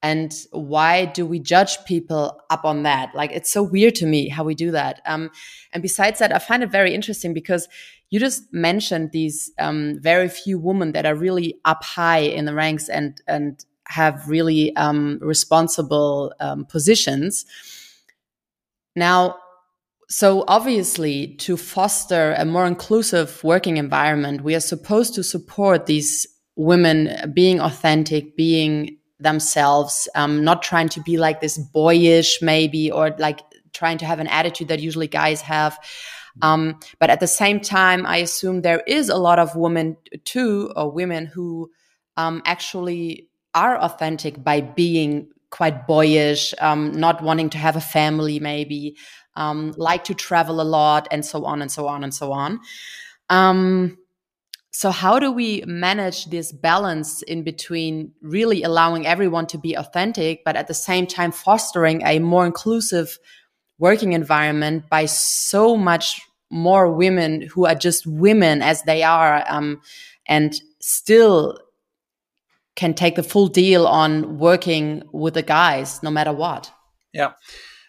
and 0.02 0.34
why 0.50 1.04
do 1.04 1.26
we 1.26 1.38
judge 1.38 1.82
people 1.84 2.40
up 2.48 2.64
on 2.64 2.84
that 2.84 3.14
like 3.14 3.30
it's 3.32 3.50
so 3.50 3.62
weird 3.62 3.94
to 3.94 4.06
me 4.06 4.28
how 4.28 4.44
we 4.44 4.54
do 4.54 4.70
that 4.70 5.00
um, 5.06 5.30
and 5.72 5.82
besides 5.82 6.18
that 6.18 6.34
i 6.34 6.38
find 6.38 6.62
it 6.62 6.70
very 6.70 6.94
interesting 6.94 7.34
because 7.34 7.68
you 8.10 8.18
just 8.20 8.42
mentioned 8.52 9.12
these 9.12 9.50
um, 9.58 9.98
very 10.00 10.28
few 10.28 10.58
women 10.58 10.92
that 10.92 11.06
are 11.06 11.14
really 11.14 11.60
up 11.64 11.82
high 11.82 12.18
in 12.18 12.44
the 12.44 12.54
ranks 12.54 12.88
and 12.88 13.20
and 13.26 13.64
have 13.86 14.28
really 14.28 14.74
um, 14.76 15.18
responsible 15.20 16.32
um, 16.40 16.64
positions. 16.64 17.44
Now 18.94 19.36
so 20.08 20.44
obviously 20.48 21.36
to 21.36 21.56
foster 21.56 22.34
a 22.36 22.44
more 22.44 22.66
inclusive 22.66 23.42
working 23.44 23.76
environment 23.76 24.42
we 24.42 24.56
are 24.56 24.60
supposed 24.60 25.14
to 25.14 25.22
support 25.22 25.86
these 25.86 26.26
women 26.56 27.32
being 27.32 27.60
authentic 27.60 28.36
being 28.36 28.98
themselves, 29.20 30.08
um, 30.14 30.42
not 30.44 30.62
trying 30.62 30.88
to 30.88 31.00
be 31.02 31.16
like 31.16 31.40
this 31.40 31.58
boyish 31.58 32.40
maybe, 32.42 32.90
or 32.90 33.14
like 33.18 33.40
trying 33.72 33.98
to 33.98 34.06
have 34.06 34.20
an 34.20 34.26
attitude 34.26 34.68
that 34.68 34.80
usually 34.80 35.08
guys 35.08 35.40
have. 35.42 35.78
Um, 36.42 36.78
but 36.98 37.10
at 37.10 37.20
the 37.20 37.26
same 37.26 37.60
time, 37.60 38.06
I 38.06 38.18
assume 38.18 38.62
there 38.62 38.82
is 38.86 39.08
a 39.08 39.16
lot 39.16 39.38
of 39.38 39.56
women 39.56 39.96
too, 40.24 40.72
or 40.76 40.90
women 40.90 41.26
who 41.26 41.70
um, 42.16 42.42
actually 42.44 43.28
are 43.54 43.76
authentic 43.78 44.42
by 44.42 44.60
being 44.60 45.28
quite 45.50 45.86
boyish, 45.86 46.54
um, 46.60 46.92
not 46.92 47.22
wanting 47.22 47.50
to 47.50 47.58
have 47.58 47.76
a 47.76 47.80
family, 47.80 48.38
maybe, 48.38 48.96
um, 49.34 49.74
like 49.76 50.04
to 50.04 50.14
travel 50.14 50.60
a 50.60 50.62
lot, 50.62 51.08
and 51.10 51.24
so 51.24 51.44
on 51.44 51.60
and 51.60 51.70
so 51.70 51.88
on 51.88 52.04
and 52.04 52.14
so 52.14 52.32
on. 52.32 52.60
Um, 53.28 53.98
so, 54.72 54.92
how 54.92 55.18
do 55.18 55.32
we 55.32 55.64
manage 55.66 56.26
this 56.26 56.52
balance 56.52 57.22
in 57.22 57.42
between 57.42 58.12
really 58.22 58.62
allowing 58.62 59.06
everyone 59.06 59.46
to 59.48 59.58
be 59.58 59.74
authentic, 59.74 60.42
but 60.44 60.54
at 60.54 60.68
the 60.68 60.74
same 60.74 61.06
time 61.06 61.32
fostering 61.32 62.02
a 62.06 62.20
more 62.20 62.46
inclusive 62.46 63.18
working 63.80 64.12
environment 64.12 64.88
by 64.88 65.06
so 65.06 65.76
much 65.76 66.20
more 66.50 66.92
women 66.92 67.42
who 67.42 67.66
are 67.66 67.74
just 67.74 68.06
women 68.06 68.62
as 68.62 68.82
they 68.82 69.02
are 69.02 69.44
um, 69.48 69.80
and 70.28 70.60
still 70.80 71.58
can 72.76 72.94
take 72.94 73.16
the 73.16 73.22
full 73.22 73.48
deal 73.48 73.86
on 73.86 74.38
working 74.38 75.02
with 75.12 75.34
the 75.34 75.42
guys 75.42 76.02
no 76.02 76.10
matter 76.10 76.32
what? 76.32 76.72
Yeah. 77.12 77.32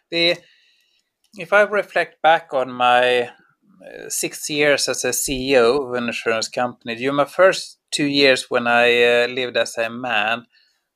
The, 0.09 0.37
if 1.37 1.53
I 1.53 1.61
reflect 1.61 2.21
back 2.23 2.53
on 2.53 2.71
my 2.71 3.29
six 4.07 4.49
years 4.49 4.87
as 4.87 5.03
a 5.03 5.09
CEO 5.09 5.87
of 5.87 5.93
an 5.93 6.07
insurance 6.07 6.47
company. 6.47 6.95
During 6.95 7.15
my 7.15 7.25
first 7.25 7.79
two 7.91 8.05
years 8.05 8.49
when 8.49 8.67
I 8.67 9.03
uh, 9.03 9.27
lived 9.27 9.57
as 9.57 9.77
a 9.77 9.89
man, 9.89 10.45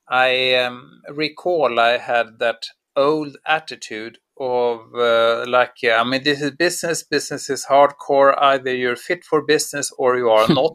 I 0.08 0.55
um, 0.55 1.01
recall 1.10 1.79
I 1.79 1.97
had 1.97 2.39
that 2.39 2.67
old 2.95 3.38
attitude 3.45 4.19
of 4.38 4.93
uh, 4.93 5.45
like, 5.48 5.76
yeah, 5.82 6.02
I 6.02 6.04
mean, 6.04 6.24
this 6.24 6.41
is 6.41 6.52
business. 6.52 7.04
Business 7.04 7.50
is 7.50 7.65
hardcore. 7.65 8.36
Either 8.41 8.76
you're 8.76 8.95
fit 8.95 9.24
for 9.24 9.41
business 9.41 9.91
or 9.98 10.17
you 10.17 10.30
are 10.30 10.48
not. 10.54 10.74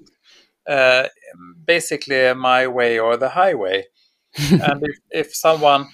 Uh, 0.68 1.08
basically, 1.66 2.32
my 2.34 2.66
way 2.66 2.98
or 2.98 3.16
the 3.16 3.30
highway. 3.30 3.84
and 4.38 4.82
if, 4.82 4.98
if 5.10 5.34
someone, 5.34 5.88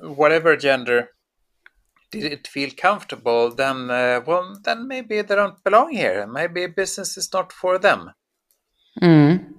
whatever 0.00 0.56
gender, 0.56 1.10
did 2.10 2.32
it 2.32 2.46
feel 2.46 2.70
comfortable, 2.76 3.54
then 3.54 3.90
uh, 3.90 4.20
well, 4.26 4.56
then 4.62 4.86
maybe 4.86 5.20
they 5.22 5.34
don't 5.34 5.62
belong 5.64 5.90
here. 5.90 6.26
Maybe 6.26 6.66
business 6.66 7.16
is 7.16 7.32
not 7.32 7.52
for 7.52 7.78
them. 7.78 8.12
Mm. 9.02 9.54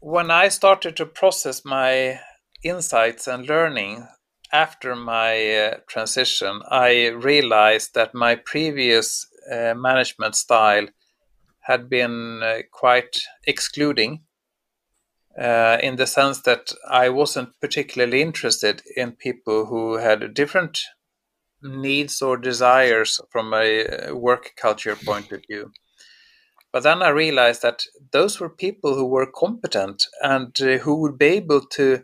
When 0.00 0.30
I 0.30 0.48
started 0.48 0.96
to 0.96 1.06
process 1.06 1.64
my 1.64 2.20
insights 2.62 3.26
and 3.26 3.48
learning 3.48 4.06
after 4.52 4.96
my 4.96 5.54
uh, 5.54 5.74
transition, 5.88 6.62
I 6.70 7.08
realized 7.08 7.94
that 7.94 8.14
my 8.14 8.36
previous 8.36 9.26
uh, 9.50 9.74
management 9.74 10.34
style 10.34 10.86
had 11.60 11.88
been 11.88 12.42
uh, 12.42 12.58
quite 12.72 13.20
excluding. 13.46 14.20
Uh, 15.38 15.78
in 15.82 15.94
the 15.94 16.06
sense 16.06 16.40
that 16.42 16.72
I 16.90 17.10
wasn't 17.10 17.60
particularly 17.60 18.22
interested 18.22 18.82
in 18.96 19.12
people 19.12 19.66
who 19.66 19.94
had 19.98 20.34
different 20.34 20.80
needs 21.62 22.20
or 22.22 22.36
desires 22.36 23.20
from 23.30 23.54
a 23.54 23.86
uh, 23.86 24.14
work 24.16 24.54
culture 24.56 24.96
point 24.96 25.30
of 25.30 25.44
view. 25.48 25.70
But 26.72 26.82
then 26.82 27.02
I 27.02 27.10
realized 27.10 27.62
that 27.62 27.84
those 28.12 28.40
were 28.40 28.50
people 28.50 28.94
who 28.94 29.06
were 29.06 29.30
competent 29.30 30.04
and 30.22 30.54
uh, 30.60 30.78
who 30.78 30.96
would 30.96 31.18
be 31.18 31.26
able 31.26 31.60
to 31.60 32.02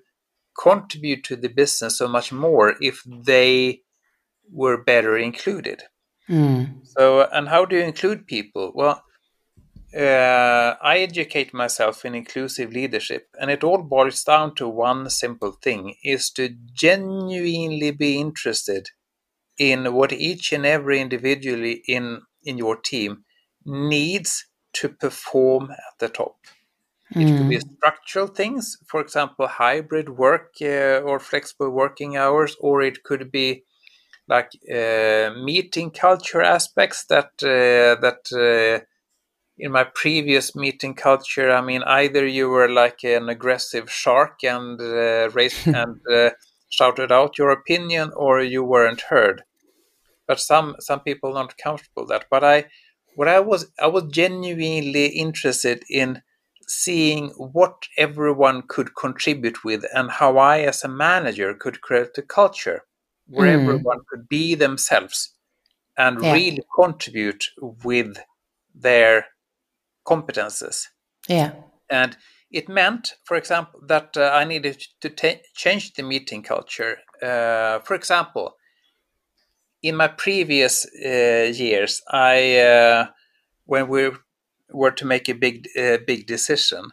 contribute 0.58 1.24
to 1.24 1.36
the 1.36 1.48
business 1.48 1.98
so 1.98 2.08
much 2.08 2.32
more 2.32 2.74
if 2.80 3.02
they 3.06 3.82
were 4.50 4.82
better 4.82 5.16
included. 5.16 5.82
Mm. 6.28 6.86
So, 6.86 7.28
and 7.32 7.48
how 7.48 7.64
do 7.64 7.76
you 7.76 7.82
include 7.82 8.26
people? 8.26 8.72
Well, 8.74 9.02
uh, 9.96 10.74
I 10.82 10.98
educate 10.98 11.54
myself 11.54 12.04
in 12.04 12.14
inclusive 12.14 12.72
leadership, 12.72 13.28
and 13.40 13.50
it 13.50 13.62
all 13.62 13.82
boils 13.82 14.24
down 14.24 14.54
to 14.56 14.68
one 14.68 15.08
simple 15.10 15.52
thing: 15.52 15.94
is 16.02 16.30
to 16.30 16.56
genuinely 16.72 17.90
be 17.90 18.18
interested 18.18 18.88
in 19.58 19.94
what 19.94 20.12
each 20.12 20.52
and 20.52 20.66
every 20.66 21.00
individually 21.00 21.82
in 21.86 22.22
in 22.42 22.58
your 22.58 22.76
team 22.76 23.24
needs 23.64 24.46
to 24.72 24.88
perform 24.88 25.70
at 25.70 25.98
the 26.00 26.08
top. 26.08 26.36
It 27.18 27.34
could 27.34 27.48
be 27.48 27.60
structural 27.60 28.26
things, 28.28 28.78
for 28.86 29.00
example, 29.00 29.46
hybrid 29.46 30.08
work 30.10 30.54
uh, 30.62 31.00
or 31.08 31.18
flexible 31.20 31.70
working 31.70 32.16
hours, 32.16 32.56
or 32.60 32.82
it 32.82 33.02
could 33.04 33.30
be 33.32 33.64
like 34.28 34.50
uh, 34.72 35.30
meeting 35.44 35.90
culture 35.90 36.42
aspects 36.42 37.04
that 37.06 37.30
uh, 37.42 38.00
that 38.00 38.22
uh, 38.32 38.84
in 39.58 39.72
my 39.72 39.84
previous 39.84 40.54
meeting 40.56 40.94
culture, 40.94 41.50
I 41.50 41.60
mean, 41.60 41.82
either 41.84 42.26
you 42.26 42.48
were 42.48 42.68
like 42.68 43.04
an 43.04 43.28
aggressive 43.28 43.90
shark 43.90 44.42
and 44.44 44.80
uh, 44.80 45.30
raised 45.32 45.66
and 45.66 46.00
uh, 46.12 46.30
shouted 46.68 47.12
out 47.12 47.38
your 47.38 47.50
opinion, 47.50 48.12
or 48.16 48.42
you 48.42 48.64
weren't 48.64 49.02
heard. 49.02 49.44
But 50.26 50.40
some 50.40 50.76
some 50.80 51.00
people 51.00 51.36
aren't 51.38 51.56
comfortable 51.56 52.02
with 52.02 52.10
that. 52.10 52.26
But 52.30 52.44
I, 52.44 52.66
what 53.14 53.28
I 53.28 53.40
was, 53.40 53.72
I 53.80 53.86
was 53.86 54.04
genuinely 54.10 55.06
interested 55.06 55.82
in 55.88 56.22
seeing 56.68 57.28
what 57.30 57.86
everyone 57.96 58.62
could 58.68 58.94
contribute 58.94 59.64
with 59.64 59.84
and 59.94 60.10
how 60.10 60.38
I, 60.38 60.60
as 60.60 60.84
a 60.84 60.88
manager, 60.88 61.54
could 61.54 61.80
create 61.80 62.16
a 62.18 62.22
culture 62.22 62.82
where 63.26 63.56
mm. 63.56 63.62
everyone 63.62 64.00
could 64.08 64.28
be 64.28 64.54
themselves 64.54 65.34
and 65.96 66.22
yeah. 66.22 66.32
really 66.32 66.62
contribute 66.74 67.44
with 67.60 68.18
their 68.74 69.26
competences. 70.06 70.86
Yeah. 71.28 71.52
And 71.90 72.16
it 72.50 72.68
meant, 72.68 73.14
for 73.24 73.36
example, 73.36 73.80
that 73.86 74.16
uh, 74.16 74.30
I 74.32 74.44
needed 74.44 74.82
to 75.00 75.10
t- 75.10 75.40
change 75.54 75.94
the 75.94 76.02
meeting 76.02 76.42
culture. 76.42 76.98
Uh, 77.22 77.80
for 77.80 77.94
example, 77.94 78.56
in 79.82 79.96
my 79.96 80.08
previous 80.08 80.86
uh, 81.04 81.52
years, 81.54 82.02
I 82.10 82.58
uh, 82.58 83.06
when 83.66 83.88
we 83.88 84.10
were 84.74 84.90
to 84.92 85.06
make 85.06 85.28
a 85.28 85.34
big 85.34 85.68
uh, 85.78 85.98
big 86.06 86.26
decision, 86.26 86.90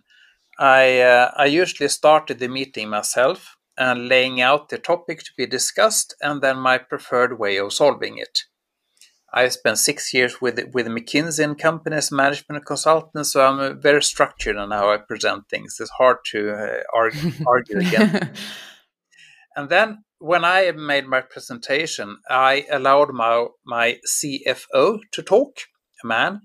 I 0.59 1.01
uh, 1.01 1.31
I 1.35 1.45
usually 1.45 1.89
started 1.89 2.39
the 2.39 2.47
meeting 2.47 2.89
myself 2.89 3.57
and 3.77 4.07
laying 4.07 4.41
out 4.41 4.69
the 4.69 4.77
topic 4.77 5.23
to 5.23 5.31
be 5.37 5.45
discussed, 5.47 6.15
and 6.21 6.41
then 6.41 6.57
my 6.57 6.77
preferred 6.77 7.39
way 7.39 7.57
of 7.57 7.73
solving 7.73 8.17
it. 8.17 8.43
I 9.33 9.47
spent 9.47 9.77
six 9.77 10.13
years 10.13 10.41
with 10.41 10.59
with 10.73 10.87
McKinsey 10.87 11.43
and 11.43 11.57
companies, 11.57 12.11
management 12.11 12.65
consultant, 12.65 13.25
so 13.25 13.45
I'm 13.45 13.81
very 13.81 14.03
structured 14.03 14.57
on 14.57 14.71
how 14.71 14.91
I 14.91 14.97
present 14.97 15.47
things. 15.49 15.77
It's 15.79 15.89
hard 15.91 16.17
to 16.31 16.51
uh, 16.51 16.83
argue, 16.93 17.31
argue 17.47 17.79
again. 17.79 18.33
and 19.55 19.69
then 19.69 20.03
when 20.19 20.43
I 20.45 20.71
made 20.71 21.07
my 21.07 21.21
presentation, 21.21 22.17
I 22.29 22.65
allowed 22.69 23.13
my 23.13 23.47
my 23.65 23.99
CFO 24.05 24.99
to 25.11 25.23
talk, 25.23 25.57
a 26.03 26.07
man, 26.07 26.41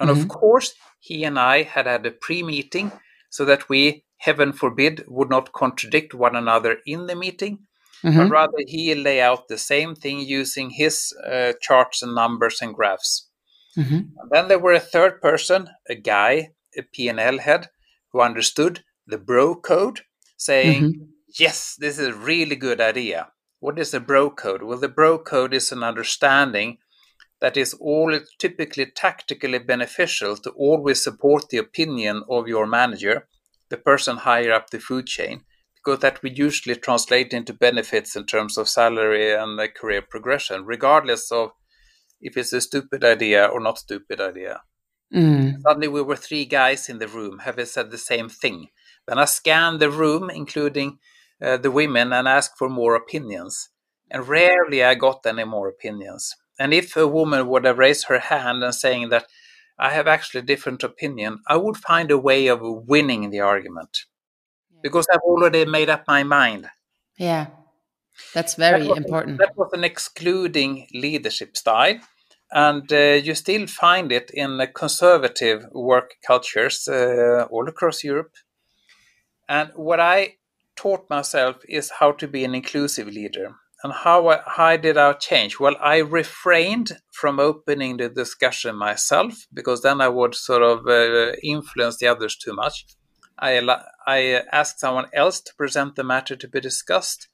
and 0.00 0.10
mm-hmm. 0.10 0.22
of 0.22 0.28
course 0.28 0.74
he 0.98 1.24
and 1.24 1.38
I 1.38 1.62
had 1.62 1.86
had 1.86 2.04
a 2.04 2.10
pre-meeting 2.10 2.92
so 3.30 3.44
that 3.44 3.68
we, 3.68 4.04
heaven 4.18 4.52
forbid, 4.52 5.04
would 5.06 5.30
not 5.30 5.52
contradict 5.52 6.14
one 6.14 6.34
another 6.34 6.78
in 6.84 7.06
the 7.06 7.14
meeting 7.14 7.60
mm-hmm. 8.04 8.18
but 8.18 8.30
rather 8.30 8.58
he 8.66 8.94
lay 8.94 9.20
out 9.20 9.48
the 9.48 9.58
same 9.58 9.94
thing 9.94 10.20
using 10.20 10.70
his 10.70 11.12
uh, 11.26 11.52
charts 11.60 12.02
and 12.02 12.14
numbers 12.14 12.60
and 12.60 12.74
graphs. 12.74 13.28
Mm-hmm. 13.76 13.94
And 13.94 14.30
then 14.30 14.48
there 14.48 14.58
were 14.58 14.72
a 14.72 14.80
third 14.80 15.20
person, 15.20 15.70
a 15.88 15.94
guy, 15.94 16.50
a 16.76 16.82
P&L 16.82 17.38
head, 17.38 17.68
who 18.12 18.20
understood 18.20 18.84
the 19.06 19.18
bro 19.18 19.54
code, 19.54 20.00
saying, 20.36 20.82
mm-hmm. 20.82 21.02
yes, 21.38 21.76
this 21.78 21.98
is 21.98 22.08
a 22.08 22.14
really 22.14 22.56
good 22.56 22.80
idea. 22.80 23.28
What 23.60 23.78
is 23.78 23.90
the 23.90 24.00
bro 24.00 24.30
code? 24.30 24.62
Well, 24.62 24.78
the 24.78 24.88
bro 24.88 25.18
code 25.18 25.54
is 25.54 25.70
an 25.70 25.84
understanding 25.84 26.78
that 27.40 27.56
is 27.56 27.74
all 27.74 28.18
typically 28.38 28.86
tactically 28.86 29.58
beneficial 29.58 30.36
to 30.36 30.50
always 30.50 31.02
support 31.02 31.48
the 31.48 31.56
opinion 31.56 32.22
of 32.28 32.48
your 32.48 32.66
manager, 32.66 33.26
the 33.70 33.76
person 33.76 34.18
higher 34.18 34.52
up 34.52 34.70
the 34.70 34.78
food 34.78 35.06
chain, 35.06 35.42
because 35.76 36.00
that 36.00 36.22
we 36.22 36.30
usually 36.30 36.76
translate 36.76 37.32
into 37.32 37.54
benefits 37.54 38.14
in 38.14 38.26
terms 38.26 38.58
of 38.58 38.68
salary 38.68 39.32
and 39.32 39.58
career 39.74 40.02
progression, 40.02 40.64
regardless 40.66 41.32
of 41.32 41.52
if 42.20 42.36
it's 42.36 42.52
a 42.52 42.60
stupid 42.60 43.04
idea 43.04 43.46
or 43.46 43.60
not 43.60 43.78
stupid 43.78 44.20
idea. 44.20 44.60
Mm. 45.14 45.60
Suddenly, 45.62 45.88
we 45.88 46.02
were 46.02 46.16
three 46.16 46.44
guys 46.44 46.88
in 46.88 46.98
the 46.98 47.08
room 47.08 47.40
having 47.40 47.66
said 47.66 47.90
the 47.90 47.98
same 47.98 48.28
thing. 48.28 48.68
Then 49.08 49.18
I 49.18 49.24
scanned 49.24 49.80
the 49.80 49.90
room, 49.90 50.30
including 50.30 50.98
uh, 51.42 51.56
the 51.56 51.70
women, 51.70 52.12
and 52.12 52.28
asked 52.28 52.58
for 52.58 52.68
more 52.68 52.94
opinions. 52.94 53.70
And 54.10 54.28
rarely 54.28 54.84
I 54.84 54.94
got 54.94 55.24
any 55.26 55.44
more 55.44 55.68
opinions. 55.68 56.36
And 56.60 56.74
if 56.74 56.94
a 56.94 57.08
woman 57.08 57.48
would 57.48 57.64
have 57.64 57.78
raised 57.78 58.06
her 58.08 58.18
hand 58.18 58.62
and 58.62 58.74
saying 58.74 59.08
that 59.08 59.24
I 59.78 59.90
have 59.90 60.06
actually 60.06 60.40
a 60.40 60.50
different 60.52 60.82
opinion, 60.82 61.38
I 61.48 61.56
would 61.56 61.78
find 61.78 62.10
a 62.10 62.18
way 62.18 62.48
of 62.48 62.60
winning 62.62 63.30
the 63.30 63.40
argument 63.40 64.04
because 64.82 65.06
I've 65.10 65.20
already 65.24 65.64
made 65.64 65.88
up 65.88 66.04
my 66.06 66.22
mind. 66.22 66.68
Yeah, 67.16 67.46
that's 68.34 68.56
very 68.56 68.82
that 68.82 68.88
was, 68.88 68.98
important. 68.98 69.38
That 69.38 69.56
was 69.56 69.70
an 69.72 69.84
excluding 69.84 70.86
leadership 70.92 71.56
style. 71.56 71.98
And 72.52 72.92
uh, 72.92 73.20
you 73.24 73.34
still 73.34 73.66
find 73.66 74.12
it 74.12 74.30
in 74.34 74.60
conservative 74.74 75.64
work 75.72 76.16
cultures 76.26 76.86
uh, 76.88 77.46
all 77.50 77.68
across 77.68 78.04
Europe. 78.04 78.34
And 79.48 79.70
what 79.76 80.00
I 80.00 80.34
taught 80.76 81.08
myself 81.08 81.56
is 81.68 81.92
how 82.00 82.12
to 82.12 82.28
be 82.28 82.44
an 82.44 82.54
inclusive 82.54 83.08
leader. 83.08 83.54
And 83.82 83.92
how, 83.92 84.42
how 84.46 84.76
did 84.76 84.98
I 84.98 85.14
change? 85.14 85.58
Well, 85.58 85.76
I 85.80 85.98
refrained 85.98 86.98
from 87.12 87.40
opening 87.40 87.96
the 87.96 88.10
discussion 88.10 88.76
myself 88.76 89.46
because 89.54 89.80
then 89.82 90.00
I 90.00 90.08
would 90.08 90.34
sort 90.34 90.62
of 90.62 90.86
uh, 90.86 91.32
influence 91.42 91.96
the 91.96 92.08
others 92.08 92.36
too 92.36 92.52
much. 92.52 92.84
I, 93.38 93.58
I 94.06 94.42
asked 94.52 94.80
someone 94.80 95.06
else 95.14 95.40
to 95.40 95.54
present 95.54 95.96
the 95.96 96.04
matter 96.04 96.36
to 96.36 96.48
be 96.48 96.60
discussed. 96.60 97.28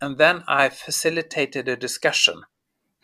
And 0.00 0.16
then 0.16 0.44
I 0.46 0.68
facilitated 0.68 1.68
a 1.68 1.76
discussion 1.76 2.42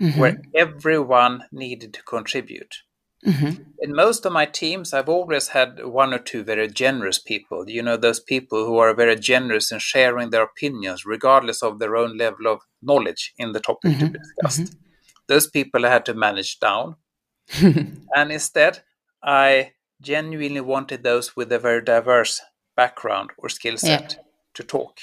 mm-hmm. 0.01 0.21
where 0.21 0.41
everyone 0.55 1.45
needed 1.51 1.93
to 1.95 2.03
contribute. 2.03 2.83
Mm-hmm. 3.27 3.63
In 3.81 3.95
most 3.95 4.27
of 4.27 4.33
my 4.33 4.45
teams, 4.45 4.93
I've 4.93 5.09
always 5.09 5.49
had 5.49 5.85
one 5.87 6.13
or 6.13 6.19
two 6.19 6.45
very 6.45 6.69
generous 6.69 7.19
people. 7.19 7.69
You 7.69 7.83
know, 7.83 7.97
those 7.97 8.21
people 8.21 8.67
who 8.67 8.77
are 8.79 8.95
very 8.95 9.17
generous 9.17 9.73
in 9.73 9.79
sharing 9.79 10.31
their 10.31 10.43
opinions, 10.43 11.07
regardless 11.07 11.63
of 11.63 11.79
their 11.79 11.97
own 11.97 12.19
level 12.19 12.47
of 12.47 12.61
knowledge 12.83 13.33
in 13.39 13.53
the 13.53 13.61
topic 13.61 13.93
mm-hmm. 13.93 14.07
to 14.07 14.13
be 14.13 14.19
discussed. 14.19 14.73
Mm-hmm. 14.73 14.79
Those 15.27 15.49
people 15.49 15.87
I 15.87 15.91
had 15.91 16.05
to 16.07 16.15
manage 16.15 16.61
down. 16.61 16.97
and 17.63 18.33
instead, 18.33 18.83
I 19.23 19.73
genuinely 20.03 20.61
wanted 20.61 21.03
those 21.03 21.35
with 21.35 21.51
a 21.51 21.59
very 21.59 21.83
diverse 21.83 22.43
background 22.77 23.31
or 23.39 23.49
skill 23.49 23.79
set 23.79 24.17
yeah. 24.17 24.23
to 24.55 24.63
talk. 24.63 24.99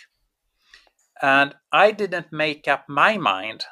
And 1.22 1.56
I 1.72 1.92
didn't 1.92 2.32
make 2.32 2.68
up 2.68 2.86
my 2.88 3.18
mind 3.18 3.66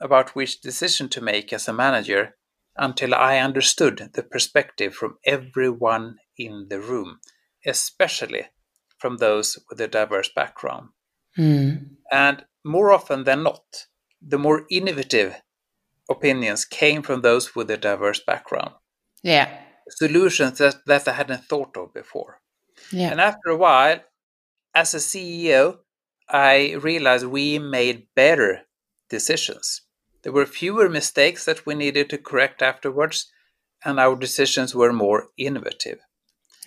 about 0.00 0.34
which 0.34 0.60
decision 0.60 1.08
to 1.10 1.20
make 1.20 1.52
as 1.52 1.68
a 1.68 1.72
manager 1.72 2.36
until 2.80 3.14
I 3.14 3.38
understood 3.38 4.10
the 4.14 4.22
perspective 4.24 4.94
from 4.94 5.18
everyone 5.24 6.16
in 6.36 6.66
the 6.68 6.80
room, 6.80 7.20
especially 7.64 8.46
from 8.98 9.18
those 9.18 9.58
with 9.68 9.80
a 9.80 9.86
diverse 9.88 10.30
background. 10.34 10.88
Mm. 11.38 11.90
And 12.10 12.44
more 12.64 12.90
often 12.92 13.24
than 13.24 13.44
not, 13.44 13.86
the 14.20 14.38
more 14.38 14.66
innovative 14.70 15.40
opinions 16.10 16.64
came 16.64 17.02
from 17.02 17.20
those 17.20 17.54
with 17.54 17.70
a 17.70 17.76
diverse 17.76 18.20
background. 18.26 18.72
Yeah 19.22 19.48
solutions 19.90 20.58
that, 20.58 20.76
that 20.86 21.08
I 21.08 21.12
hadn't 21.12 21.44
thought 21.44 21.76
of 21.76 21.92
before. 21.92 22.40
Yeah. 22.92 23.10
And 23.10 23.20
after 23.20 23.50
a 23.50 23.56
while, 23.56 24.00
as 24.74 24.94
a 24.94 24.98
CEO, 24.98 25.78
I 26.28 26.74
realized 26.74 27.26
we 27.26 27.58
made 27.58 28.06
better 28.14 28.62
decisions. 29.08 29.82
There 30.22 30.32
were 30.32 30.46
fewer 30.46 30.88
mistakes 30.88 31.44
that 31.44 31.64
we 31.66 31.74
needed 31.74 32.10
to 32.10 32.18
correct 32.18 32.62
afterwards, 32.62 33.30
and 33.84 33.98
our 33.98 34.16
decisions 34.16 34.74
were 34.74 34.92
more 34.92 35.28
innovative. 35.38 35.98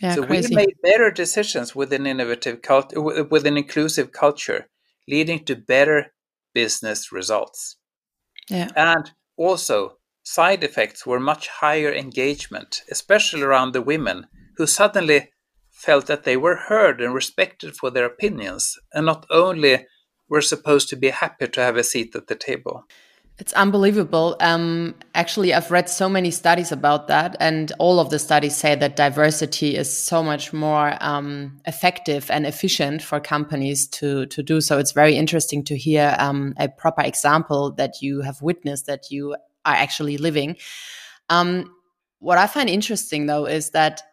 Yeah, 0.02 0.16
so 0.16 0.26
crazy. 0.26 0.50
we 0.50 0.56
made 0.56 0.76
better 0.82 1.12
decisions 1.12 1.76
with 1.76 1.94
an 1.94 2.08
innovative 2.08 2.62
culture, 2.62 3.00
with 3.00 3.46
an 3.46 3.58
inclusive 3.58 4.12
culture, 4.12 4.68
leading 5.08 5.46
to 5.46 5.56
better 5.56 6.14
business 6.54 7.12
results. 7.12 7.78
Yeah. 8.50 8.70
And 8.76 9.12
also 9.38 9.98
Side 10.24 10.64
effects 10.64 11.06
were 11.06 11.20
much 11.20 11.50
higher 11.50 11.94
engagement, 11.94 12.84
especially 12.90 13.42
around 13.42 13.74
the 13.74 13.82
women, 13.82 14.28
who 14.56 14.66
suddenly 14.66 15.32
felt 15.70 16.08
that 16.08 16.24
they 16.24 16.38
were 16.38 16.56
heard 16.56 17.02
and 17.02 17.14
respected 17.14 17.76
for 17.76 17.90
their 17.90 18.06
opinions, 18.06 18.80
and 18.94 19.06
not 19.06 19.26
only 19.30 19.86
were 20.30 20.42
supposed 20.42 20.88
to 20.90 20.96
be 20.96 21.10
happy 21.10 21.48
to 21.50 21.62
have 21.62 21.76
a 21.76 21.84
seat 21.84 22.16
at 22.16 22.28
the 22.28 22.36
table. 22.36 22.86
It's 23.40 23.54
unbelievable. 23.54 24.36
Um, 24.40 24.94
actually, 25.16 25.56
I've 25.56 25.72
read 25.72 25.90
so 25.90 26.08
many 26.08 26.30
studies 26.30 26.72
about 26.72 27.08
that, 27.08 27.36
and 27.40 27.72
all 27.80 28.00
of 28.00 28.12
the 28.12 28.20
studies 28.20 28.56
say 28.56 28.76
that 28.76 28.96
diversity 28.96 29.76
is 29.76 29.92
so 29.92 30.22
much 30.22 30.54
more 30.54 30.96
um, 31.02 31.60
effective 31.66 32.30
and 32.30 32.46
efficient 32.46 33.02
for 33.02 33.20
companies 33.20 33.88
to 33.88 34.28
to 34.28 34.44
do 34.44 34.62
so. 34.62 34.78
It's 34.78 34.92
very 34.92 35.16
interesting 35.16 35.64
to 35.64 35.76
hear 35.76 36.16
um, 36.20 36.54
a 36.58 36.70
proper 36.70 37.02
example 37.02 37.72
that 37.74 38.04
you 38.04 38.22
have 38.22 38.40
witnessed 38.44 38.86
that 38.86 39.10
you 39.10 39.34
are 39.66 39.76
actually 39.76 40.18
living. 40.18 40.58
Um, 41.30 41.74
what 42.20 42.38
I 42.38 42.46
find 42.46 42.70
interesting 42.70 43.26
though 43.26 43.46
is 43.46 43.72
that 43.72 44.04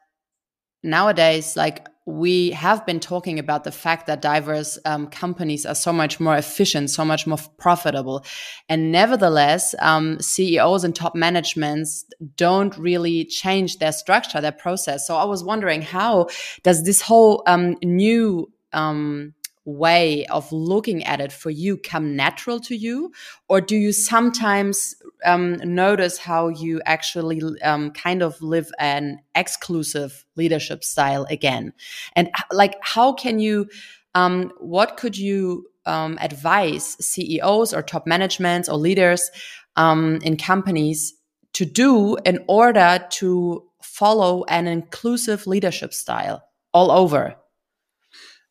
nowadays, 0.83 1.56
like 1.56 1.87
we 2.11 2.51
have 2.51 2.85
been 2.85 3.01
talking 3.01 3.38
about 3.38 3.64
the 3.64 3.73
fact 3.73 4.07
that 4.07 4.20
diverse 4.20 4.79
um, 4.85 5.07
companies 5.07 5.64
are 5.64 5.75
so 5.75 5.92
much 5.92 6.20
more 6.20 6.37
efficient, 6.37 6.90
so 6.90 7.05
much 7.05 7.27
more 7.27 7.38
profitable. 7.59 8.25
And 8.68 8.92
nevertheless, 8.92 9.75
um, 9.79 10.20
CEOs 10.20 10.85
and 10.85 10.94
top 10.94 11.14
managements 11.14 12.05
don't 12.37 12.77
really 12.77 13.25
change 13.25 13.79
their 13.79 13.92
structure, 13.92 14.40
their 14.40 14.53
process. 14.53 15.07
So 15.07 15.16
I 15.16 15.25
was 15.25 15.44
wondering, 15.44 15.83
how 15.83 16.29
does 16.62 16.85
this 16.85 17.01
whole 17.01 17.42
um, 17.46 17.77
new 17.83 18.51
um, 18.73 19.35
way 19.70 20.26
of 20.26 20.50
looking 20.52 21.04
at 21.04 21.20
it 21.20 21.33
for 21.33 21.50
you 21.50 21.76
come 21.76 22.16
natural 22.16 22.61
to 22.61 22.76
you? 22.76 23.12
Or 23.48 23.61
do 23.61 23.76
you 23.76 23.92
sometimes 23.92 24.94
um, 25.24 25.56
notice 25.64 26.18
how 26.18 26.48
you 26.48 26.80
actually 26.87 27.40
um, 27.62 27.90
kind 27.92 28.22
of 28.22 28.40
live 28.42 28.70
an 28.78 29.20
exclusive 29.35 30.24
leadership 30.37 30.85
style 30.85 31.26
again? 31.30 31.72
And 32.14 32.30
like, 32.52 32.76
how 32.83 33.12
can 33.12 33.38
you, 33.38 33.68
um, 34.14 34.52
what 34.59 34.96
could 34.96 35.16
you 35.16 35.66
um, 35.87 36.18
advise 36.20 36.96
CEOs 37.04 37.72
or 37.72 37.83
top 37.83 38.06
managements 38.06 38.68
or 38.68 38.76
leaders 38.76 39.30
um, 39.76 40.16
in 40.22 40.37
companies 40.37 41.14
to 41.54 41.64
do 41.64 42.16
in 42.24 42.44
order 42.46 43.04
to 43.11 43.64
follow 43.83 44.44
an 44.44 44.66
inclusive 44.66 45.46
leadership 45.46 45.92
style 45.92 46.42
all 46.72 46.90
over? 46.90 47.37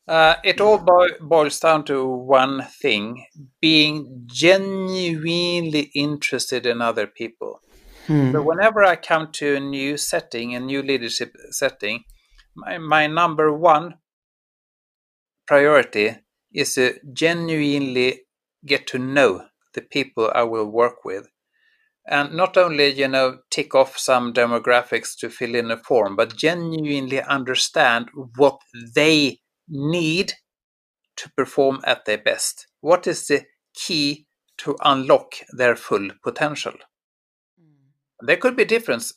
Uh, 0.09 0.37
it 0.43 0.59
all 0.59 0.79
bo- 0.79 1.19
boils 1.21 1.59
down 1.59 1.85
to 1.85 2.03
one 2.03 2.63
thing 2.81 3.27
being 3.61 4.23
genuinely 4.25 5.91
interested 5.93 6.65
in 6.65 6.81
other 6.81 7.05
people. 7.05 7.61
Hmm. 8.07 8.31
So, 8.31 8.41
whenever 8.41 8.83
I 8.83 8.95
come 8.95 9.31
to 9.33 9.57
a 9.57 9.59
new 9.59 9.97
setting, 9.97 10.55
a 10.55 10.59
new 10.59 10.81
leadership 10.81 11.35
setting, 11.51 12.05
my, 12.55 12.79
my 12.79 13.05
number 13.05 13.55
one 13.55 13.99
priority 15.45 16.15
is 16.51 16.73
to 16.73 16.95
genuinely 17.13 18.21
get 18.65 18.87
to 18.87 18.97
know 18.97 19.45
the 19.75 19.81
people 19.81 20.31
I 20.33 20.41
will 20.41 20.65
work 20.65 21.05
with. 21.05 21.27
And 22.07 22.33
not 22.33 22.57
only, 22.57 22.87
you 22.93 23.07
know, 23.07 23.41
tick 23.51 23.75
off 23.75 23.99
some 23.99 24.33
demographics 24.33 25.15
to 25.19 25.29
fill 25.29 25.53
in 25.53 25.69
a 25.69 25.77
form, 25.77 26.15
but 26.15 26.35
genuinely 26.35 27.21
understand 27.21 28.09
what 28.37 28.59
they 28.95 29.41
need 29.69 30.33
to 31.17 31.29
perform 31.37 31.81
at 31.83 32.05
their 32.05 32.17
best? 32.17 32.67
What 32.81 33.07
is 33.07 33.27
the 33.27 33.45
key 33.73 34.27
to 34.57 34.75
unlock 34.83 35.35
their 35.51 35.75
full 35.75 36.09
potential? 36.23 36.73
Mm. 37.61 37.91
There 38.21 38.37
could 38.37 38.55
be 38.55 38.65
difference. 38.65 39.13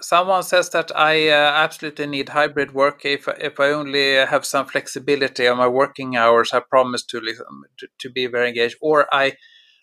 Someone 0.00 0.42
says 0.42 0.70
that 0.70 0.94
I 0.96 1.28
uh, 1.28 1.52
absolutely 1.54 2.06
need 2.06 2.28
hybrid 2.28 2.72
work. 2.72 3.04
If 3.04 3.26
if 3.38 3.58
I 3.58 3.70
only 3.70 4.14
have 4.14 4.44
some 4.44 4.66
flexibility 4.66 5.48
on 5.48 5.58
my 5.58 5.66
working 5.66 6.16
hours, 6.16 6.52
I 6.52 6.60
promise 6.60 7.04
to 7.06 7.20
to, 7.20 7.88
to 7.98 8.10
be 8.10 8.26
very 8.26 8.48
engaged. 8.48 8.76
Or 8.80 9.12
I 9.12 9.36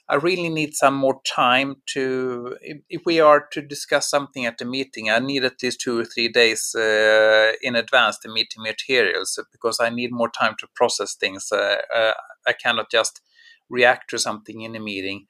I 0.09 0.15
really 0.15 0.49
need 0.49 0.73
some 0.73 0.95
more 0.95 1.21
time 1.23 1.75
to, 1.93 2.57
if, 2.61 2.77
if, 2.89 3.01
we 3.05 3.19
are 3.19 3.47
to 3.51 3.61
discuss 3.61 4.09
something 4.09 4.43
at 4.43 4.57
the 4.57 4.65
meeting, 4.65 5.11
I 5.11 5.19
need 5.19 5.43
at 5.43 5.61
least 5.61 5.81
two 5.81 5.99
or 5.99 6.05
three 6.05 6.27
days 6.27 6.73
uh, 6.75 7.51
in 7.61 7.75
advance 7.75 8.17
the 8.17 8.29
meeting 8.29 8.63
materials 8.63 9.37
because 9.51 9.79
I 9.79 9.89
need 9.91 10.11
more 10.11 10.31
time 10.31 10.55
to 10.59 10.67
process 10.73 11.13
things. 11.13 11.51
Uh, 11.51 11.77
uh, 11.95 12.13
I 12.47 12.53
cannot 12.53 12.89
just 12.89 13.21
react 13.69 14.09
to 14.09 14.17
something 14.17 14.61
in 14.61 14.75
a 14.75 14.79
meeting. 14.79 15.27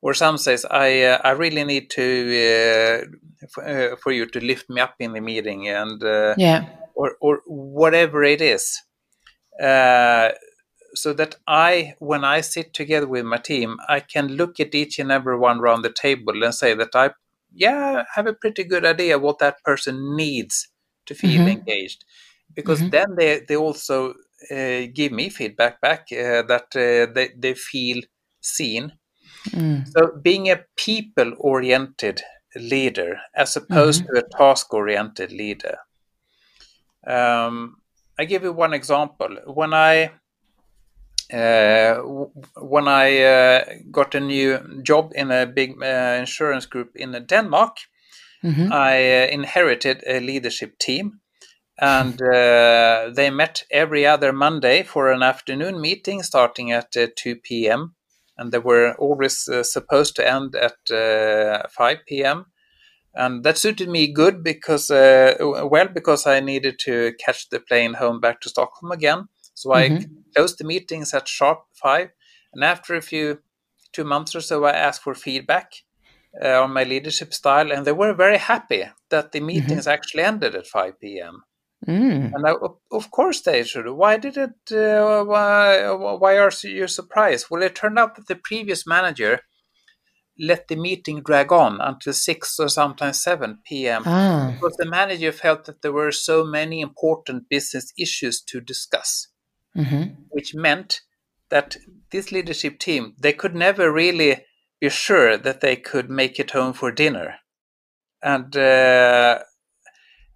Or 0.00 0.14
some 0.14 0.38
says, 0.38 0.64
I 0.68 1.02
uh, 1.02 1.18
I 1.22 1.30
really 1.30 1.62
need 1.62 1.88
to 1.90 3.06
uh, 3.60 3.60
uh, 3.60 3.96
for 4.02 4.10
you 4.10 4.26
to 4.26 4.40
lift 4.40 4.68
me 4.68 4.80
up 4.80 4.94
in 4.98 5.12
the 5.12 5.20
meeting 5.20 5.68
and 5.68 6.02
yeah, 6.36 6.64
or 6.96 7.16
or 7.20 7.42
whatever 7.46 8.24
it 8.24 8.40
is 8.40 8.82
so 10.94 11.12
that 11.14 11.36
I, 11.46 11.94
when 11.98 12.24
I 12.24 12.40
sit 12.42 12.74
together 12.74 13.06
with 13.06 13.24
my 13.24 13.38
team, 13.38 13.78
I 13.88 14.00
can 14.00 14.28
look 14.36 14.60
at 14.60 14.74
each 14.74 14.98
and 14.98 15.10
every 15.10 15.38
one 15.38 15.60
around 15.60 15.82
the 15.82 15.92
table 15.92 16.44
and 16.44 16.54
say 16.54 16.74
that 16.74 16.94
I, 16.94 17.10
yeah, 17.54 18.04
have 18.14 18.26
a 18.26 18.34
pretty 18.34 18.64
good 18.64 18.84
idea 18.84 19.18
what 19.18 19.38
that 19.38 19.62
person 19.64 20.16
needs 20.16 20.68
to 21.06 21.14
feel 21.14 21.40
mm-hmm. 21.40 21.48
engaged, 21.48 22.04
because 22.54 22.80
mm-hmm. 22.80 22.90
then 22.90 23.16
they 23.16 23.40
they 23.48 23.56
also 23.56 24.14
uh, 24.50 24.86
give 24.94 25.12
me 25.12 25.28
feedback 25.28 25.80
back 25.80 26.06
uh, 26.12 26.42
that 26.42 26.74
uh, 26.76 27.12
they 27.12 27.30
they 27.36 27.54
feel 27.54 28.00
seen. 28.40 28.92
Mm. 29.50 29.88
So 29.88 30.12
being 30.22 30.50
a 30.50 30.64
people 30.76 31.34
oriented 31.38 32.22
leader 32.54 33.18
as 33.34 33.56
opposed 33.56 34.04
mm-hmm. 34.04 34.16
to 34.16 34.24
a 34.24 34.38
task 34.38 34.72
oriented 34.72 35.32
leader. 35.32 35.78
Um, 37.06 37.76
I 38.18 38.24
give 38.24 38.44
you 38.44 38.52
one 38.52 38.72
example. 38.74 39.36
When 39.46 39.74
I 39.74 40.12
when 41.32 42.88
I 42.88 43.22
uh, 43.22 43.64
got 43.90 44.14
a 44.14 44.20
new 44.20 44.82
job 44.82 45.12
in 45.14 45.30
a 45.30 45.46
big 45.46 45.82
uh, 45.82 46.16
insurance 46.18 46.66
group 46.66 46.94
in 46.94 47.12
Denmark, 47.26 47.76
mm-hmm. 48.44 48.72
I 48.72 49.24
uh, 49.24 49.26
inherited 49.28 50.02
a 50.06 50.20
leadership 50.20 50.78
team. 50.78 51.20
And 51.80 52.20
uh, 52.34 53.10
they 53.14 53.30
met 53.30 53.64
every 53.70 54.06
other 54.06 54.32
Monday 54.32 54.82
for 54.82 55.10
an 55.10 55.22
afternoon 55.22 55.80
meeting 55.80 56.22
starting 56.22 56.70
at 56.70 56.92
2 56.92 57.36
p.m. 57.36 57.94
And 58.36 58.52
they 58.52 58.58
were 58.58 58.94
always 58.94 59.48
supposed 59.62 60.16
to 60.16 60.28
end 60.28 60.54
at 60.54 61.70
5 61.70 61.98
p.m 62.06 62.46
and 63.14 63.44
that 63.44 63.58
suited 63.58 63.88
me 63.88 64.12
good 64.12 64.42
because 64.42 64.90
uh, 64.90 65.34
well 65.38 65.88
because 65.88 66.26
I 66.26 66.40
needed 66.40 66.78
to 66.80 67.12
catch 67.18 67.50
the 67.50 67.60
plane 67.60 67.94
home 67.94 68.20
back 68.20 68.40
to 68.40 68.48
Stockholm 68.48 68.90
again. 68.90 69.28
So 69.54 69.70
mm-hmm. 69.70 69.96
I 69.96 70.06
closed 70.34 70.58
the 70.58 70.64
meetings 70.64 71.14
at 71.14 71.28
sharp 71.28 71.64
five, 71.74 72.10
and 72.52 72.64
after 72.64 72.94
a 72.94 73.02
few 73.02 73.40
two 73.92 74.04
months 74.04 74.34
or 74.34 74.40
so, 74.40 74.64
I 74.64 74.72
asked 74.72 75.02
for 75.02 75.14
feedback 75.14 75.72
uh, 76.42 76.62
on 76.62 76.72
my 76.72 76.84
leadership 76.84 77.34
style, 77.34 77.72
and 77.72 77.86
they 77.86 77.92
were 77.92 78.14
very 78.14 78.38
happy 78.38 78.84
that 79.10 79.32
the 79.32 79.38
mm-hmm. 79.38 79.46
meetings 79.46 79.82
mm-hmm. 79.82 79.90
actually 79.90 80.22
ended 80.22 80.54
at 80.54 80.66
five 80.66 80.98
p.m. 81.00 81.42
Mm. 81.86 82.32
And 82.34 82.46
I, 82.46 82.54
of 82.92 83.10
course 83.10 83.40
they 83.40 83.64
should. 83.64 83.88
Why 83.88 84.16
did 84.16 84.36
it? 84.36 84.72
Uh, 84.72 85.24
why, 85.24 85.90
why 85.90 86.38
are 86.38 86.52
you 86.62 86.86
surprised? 86.86 87.46
Well, 87.50 87.62
it 87.62 87.74
turned 87.74 87.98
out 87.98 88.14
that 88.14 88.28
the 88.28 88.36
previous 88.36 88.86
manager 88.86 89.40
let 90.38 90.68
the 90.68 90.76
meeting 90.76 91.22
drag 91.22 91.52
on 91.52 91.80
until 91.80 92.12
6 92.12 92.58
or 92.58 92.68
sometimes 92.68 93.22
7 93.22 93.58
p.m. 93.66 94.02
Ah. 94.06 94.52
because 94.54 94.76
the 94.76 94.88
manager 94.88 95.30
felt 95.30 95.64
that 95.66 95.82
there 95.82 95.92
were 95.92 96.10
so 96.10 96.44
many 96.44 96.80
important 96.80 97.48
business 97.48 97.92
issues 97.98 98.40
to 98.40 98.60
discuss 98.60 99.28
mm-hmm. 99.76 100.14
which 100.30 100.54
meant 100.54 101.00
that 101.48 101.76
this 102.10 102.32
leadership 102.32 102.78
team 102.78 103.14
they 103.18 103.32
could 103.32 103.54
never 103.54 103.92
really 103.92 104.44
be 104.80 104.88
sure 104.88 105.36
that 105.36 105.60
they 105.60 105.76
could 105.76 106.10
make 106.10 106.40
it 106.40 106.50
home 106.50 106.72
for 106.72 106.90
dinner, 106.90 107.36
and 108.22 108.56
uh, 108.56 109.38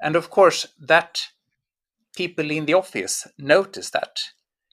and 0.00 0.16
of 0.16 0.30
course 0.30 0.66
that 0.78 1.20
people 2.16 2.50
in 2.50 2.66
the 2.66 2.74
office 2.74 3.26
noticed 3.38 3.92
that. 3.92 4.18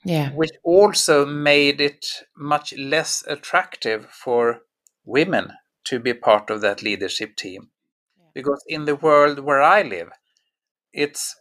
Yeah. 0.06 0.32
Which 0.32 0.52
also 0.64 1.26
made 1.26 1.80
it 1.80 2.06
much 2.36 2.74
less 2.78 3.24
attractive 3.26 4.08
for 4.12 4.62
women 5.06 5.54
to 5.86 6.00
be 6.00 6.14
part 6.14 6.50
of 6.50 6.62
that 6.62 6.82
leadership 6.84 7.36
team. 7.36 7.70
Because 8.34 8.64
in 8.68 8.86
the 8.86 8.96
world 8.96 9.40
where 9.40 9.62
I 9.62 9.82
live, 9.84 10.10
it's 10.92 11.36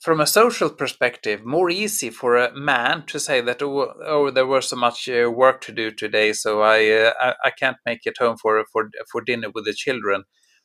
from 0.00 0.20
a 0.20 0.26
social 0.26 0.70
perspective, 0.70 1.44
more 1.44 1.70
easy 1.70 2.10
for 2.10 2.36
a 2.36 2.54
man 2.54 3.04
to 3.06 3.18
say 3.18 3.40
that 3.40 3.62
oh, 3.62 3.94
oh 4.04 4.30
there 4.30 4.46
was 4.46 4.68
so 4.68 4.76
much 4.76 5.08
uh, 5.08 5.30
work 5.30 5.60
to 5.62 5.72
do 5.72 5.90
today, 5.90 6.32
so 6.32 6.62
I, 6.62 6.88
uh, 6.90 7.12
I, 7.20 7.34
I 7.44 7.50
can't 7.50 7.78
make 7.84 8.00
it 8.04 8.16
home 8.18 8.36
for 8.40 8.64
for 8.72 8.90
for 9.10 9.20
dinner 9.20 9.48
with 9.54 9.64
the 9.64 9.74
children. 9.74 10.24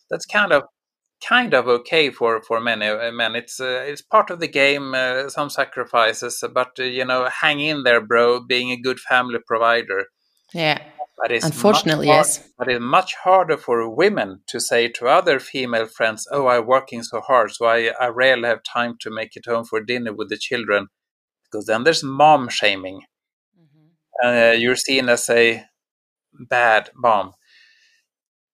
That's 0.10 0.26
kind 0.26 0.52
of 0.54 0.64
kind 1.28 1.54
of 1.54 1.68
okay 1.68 2.12
for 2.12 2.42
for 2.44 2.60
many 2.60 2.88
uh, 2.88 3.12
men. 3.12 3.36
It's 3.36 3.60
uh, 3.60 3.84
it's 3.88 4.02
part 4.02 4.30
of 4.30 4.40
the 4.40 4.48
game. 4.48 4.94
Uh, 4.94 5.30
some 5.30 5.50
sacrifices, 5.50 6.44
but 6.54 6.72
uh, 6.80 6.84
you 6.84 7.06
know, 7.06 7.28
hang 7.42 7.60
in 7.60 7.84
there, 7.84 8.02
bro. 8.02 8.42
Being 8.42 8.72
a 8.72 8.82
good 8.82 9.00
family 9.00 9.40
provider. 9.48 10.06
Yeah. 10.54 10.84
But 11.18 11.32
it's 11.32 11.46
Unfortunately, 11.46 12.08
hard, 12.08 12.26
yes. 12.26 12.50
But 12.58 12.70
it's 12.70 12.82
much 12.82 13.16
harder 13.16 13.58
for 13.58 13.88
women 13.88 14.42
to 14.48 14.60
say 14.60 14.88
to 14.90 15.08
other 15.08 15.40
female 15.40 15.86
friends, 15.86 16.28
"Oh, 16.32 16.48
I'm 16.48 16.66
working 16.66 17.04
so 17.04 17.22
hard, 17.22 17.52
so 17.52 17.66
I, 17.66 17.92
I 18.00 18.08
rarely 18.08 18.48
have 18.48 18.64
time 18.64 18.98
to 19.02 19.12
make 19.12 19.36
it 19.36 19.46
home 19.46 19.66
for 19.66 19.80
dinner 19.82 20.14
with 20.14 20.30
the 20.30 20.38
children," 20.38 20.88
because 21.44 21.66
then 21.68 21.84
there's 21.84 22.04
mom 22.04 22.50
shaming. 22.50 23.02
Mm-hmm. 23.60 24.28
Uh, 24.28 24.52
you're 24.54 24.76
seen 24.76 25.08
as 25.08 25.30
a 25.30 25.66
bad 26.50 26.90
mom, 26.96 27.34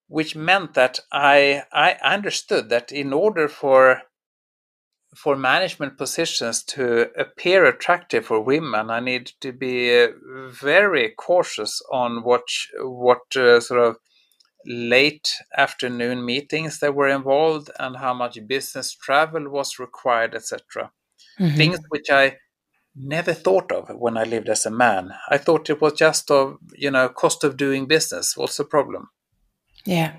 which 0.08 0.36
meant 0.36 0.74
that 0.74 1.00
I 1.12 1.64
I 1.72 1.94
understood 2.04 2.70
that 2.70 2.92
in 2.92 3.14
order 3.14 3.48
for 3.48 4.02
for 5.16 5.36
management 5.36 5.98
positions 5.98 6.64
to 6.64 7.10
appear 7.18 7.66
attractive 7.66 8.26
for 8.28 8.40
women, 8.42 8.90
I 8.90 9.00
need 9.00 9.32
to 9.42 9.52
be 9.52 10.04
uh, 10.04 10.10
very 10.50 11.10
cautious 11.10 11.82
on 11.92 12.24
what 12.24 12.44
what 12.80 13.36
uh, 13.36 13.60
sort 13.60 13.82
of 13.82 13.98
late 14.66 15.30
afternoon 15.58 16.26
meetings 16.26 16.80
that 16.80 16.94
were 16.94 17.08
involved 17.08 17.72
and 17.80 17.98
how 17.98 18.14
much 18.14 18.38
business 18.48 18.94
travel 18.94 19.50
was 19.50 19.80
required, 19.80 20.36
etc. 20.36 20.92
Mm-hmm. 21.40 21.58
Things 21.58 21.80
which 21.90 22.10
I 22.12 22.38
never 22.96 23.34
thought 23.34 23.72
of 23.72 23.90
when 23.98 24.18
I 24.18 24.24
lived 24.24 24.50
as 24.50 24.66
a 24.66 24.72
man. 24.72 25.12
I 25.30 25.38
thought 25.38 25.70
it 25.70 25.82
was 25.82 25.94
just 25.94 26.30
of 26.30 26.58
you 26.76 26.92
know 26.92 27.10
cost 27.10 27.44
of 27.44 27.58
doing 27.58 27.88
business. 27.88 28.38
What's 28.38 28.58
the 28.58 28.66
problem? 28.66 29.10
Yeah. 29.86 30.18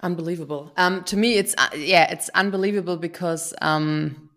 Unbelievable. 0.00 0.72
Um, 0.76 1.02
to 1.04 1.16
me, 1.16 1.34
it's 1.34 1.54
uh, 1.58 1.68
yeah, 1.76 2.10
it's 2.10 2.28
unbelievable 2.30 2.96
because 2.96 3.52
um, 3.60 4.30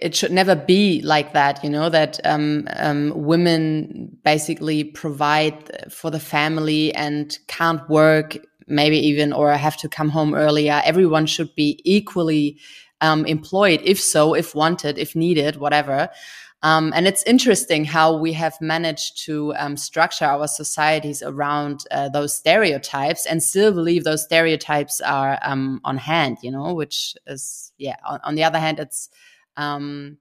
it 0.00 0.14
should 0.14 0.32
never 0.32 0.54
be 0.54 1.02
like 1.02 1.34
that. 1.34 1.62
You 1.62 1.68
know 1.68 1.90
that 1.90 2.18
um, 2.24 2.66
um, 2.76 3.12
women 3.14 4.16
basically 4.24 4.84
provide 4.84 5.92
for 5.92 6.10
the 6.10 6.20
family 6.20 6.94
and 6.94 7.38
can't 7.46 7.86
work, 7.90 8.38
maybe 8.66 8.98
even 8.98 9.34
or 9.34 9.52
have 9.52 9.76
to 9.78 9.88
come 9.88 10.08
home 10.08 10.34
earlier. 10.34 10.80
Everyone 10.84 11.26
should 11.26 11.54
be 11.54 11.80
equally 11.84 12.58
um, 13.02 13.26
employed, 13.26 13.80
if 13.84 14.00
so, 14.00 14.34
if 14.34 14.54
wanted, 14.54 14.96
if 14.96 15.14
needed, 15.14 15.56
whatever. 15.56 16.08
Um, 16.66 16.92
and 16.96 17.06
it's 17.06 17.22
interesting 17.22 17.84
how 17.84 18.16
we 18.16 18.32
have 18.32 18.60
managed 18.60 19.24
to 19.26 19.54
um, 19.54 19.76
structure 19.76 20.24
our 20.24 20.48
societies 20.48 21.22
around 21.22 21.84
uh, 21.92 22.08
those 22.08 22.34
stereotypes 22.34 23.24
and 23.24 23.40
still 23.40 23.72
believe 23.72 24.02
those 24.02 24.24
stereotypes 24.24 25.00
are 25.00 25.38
um, 25.42 25.80
on 25.84 25.96
hand, 25.96 26.38
you 26.42 26.50
know, 26.50 26.74
which 26.74 27.14
is, 27.24 27.70
yeah, 27.78 27.94
on, 28.04 28.18
on 28.24 28.34
the 28.34 28.42
other 28.42 28.58
hand, 28.58 28.80
it's, 28.80 29.10
um, 29.56 30.18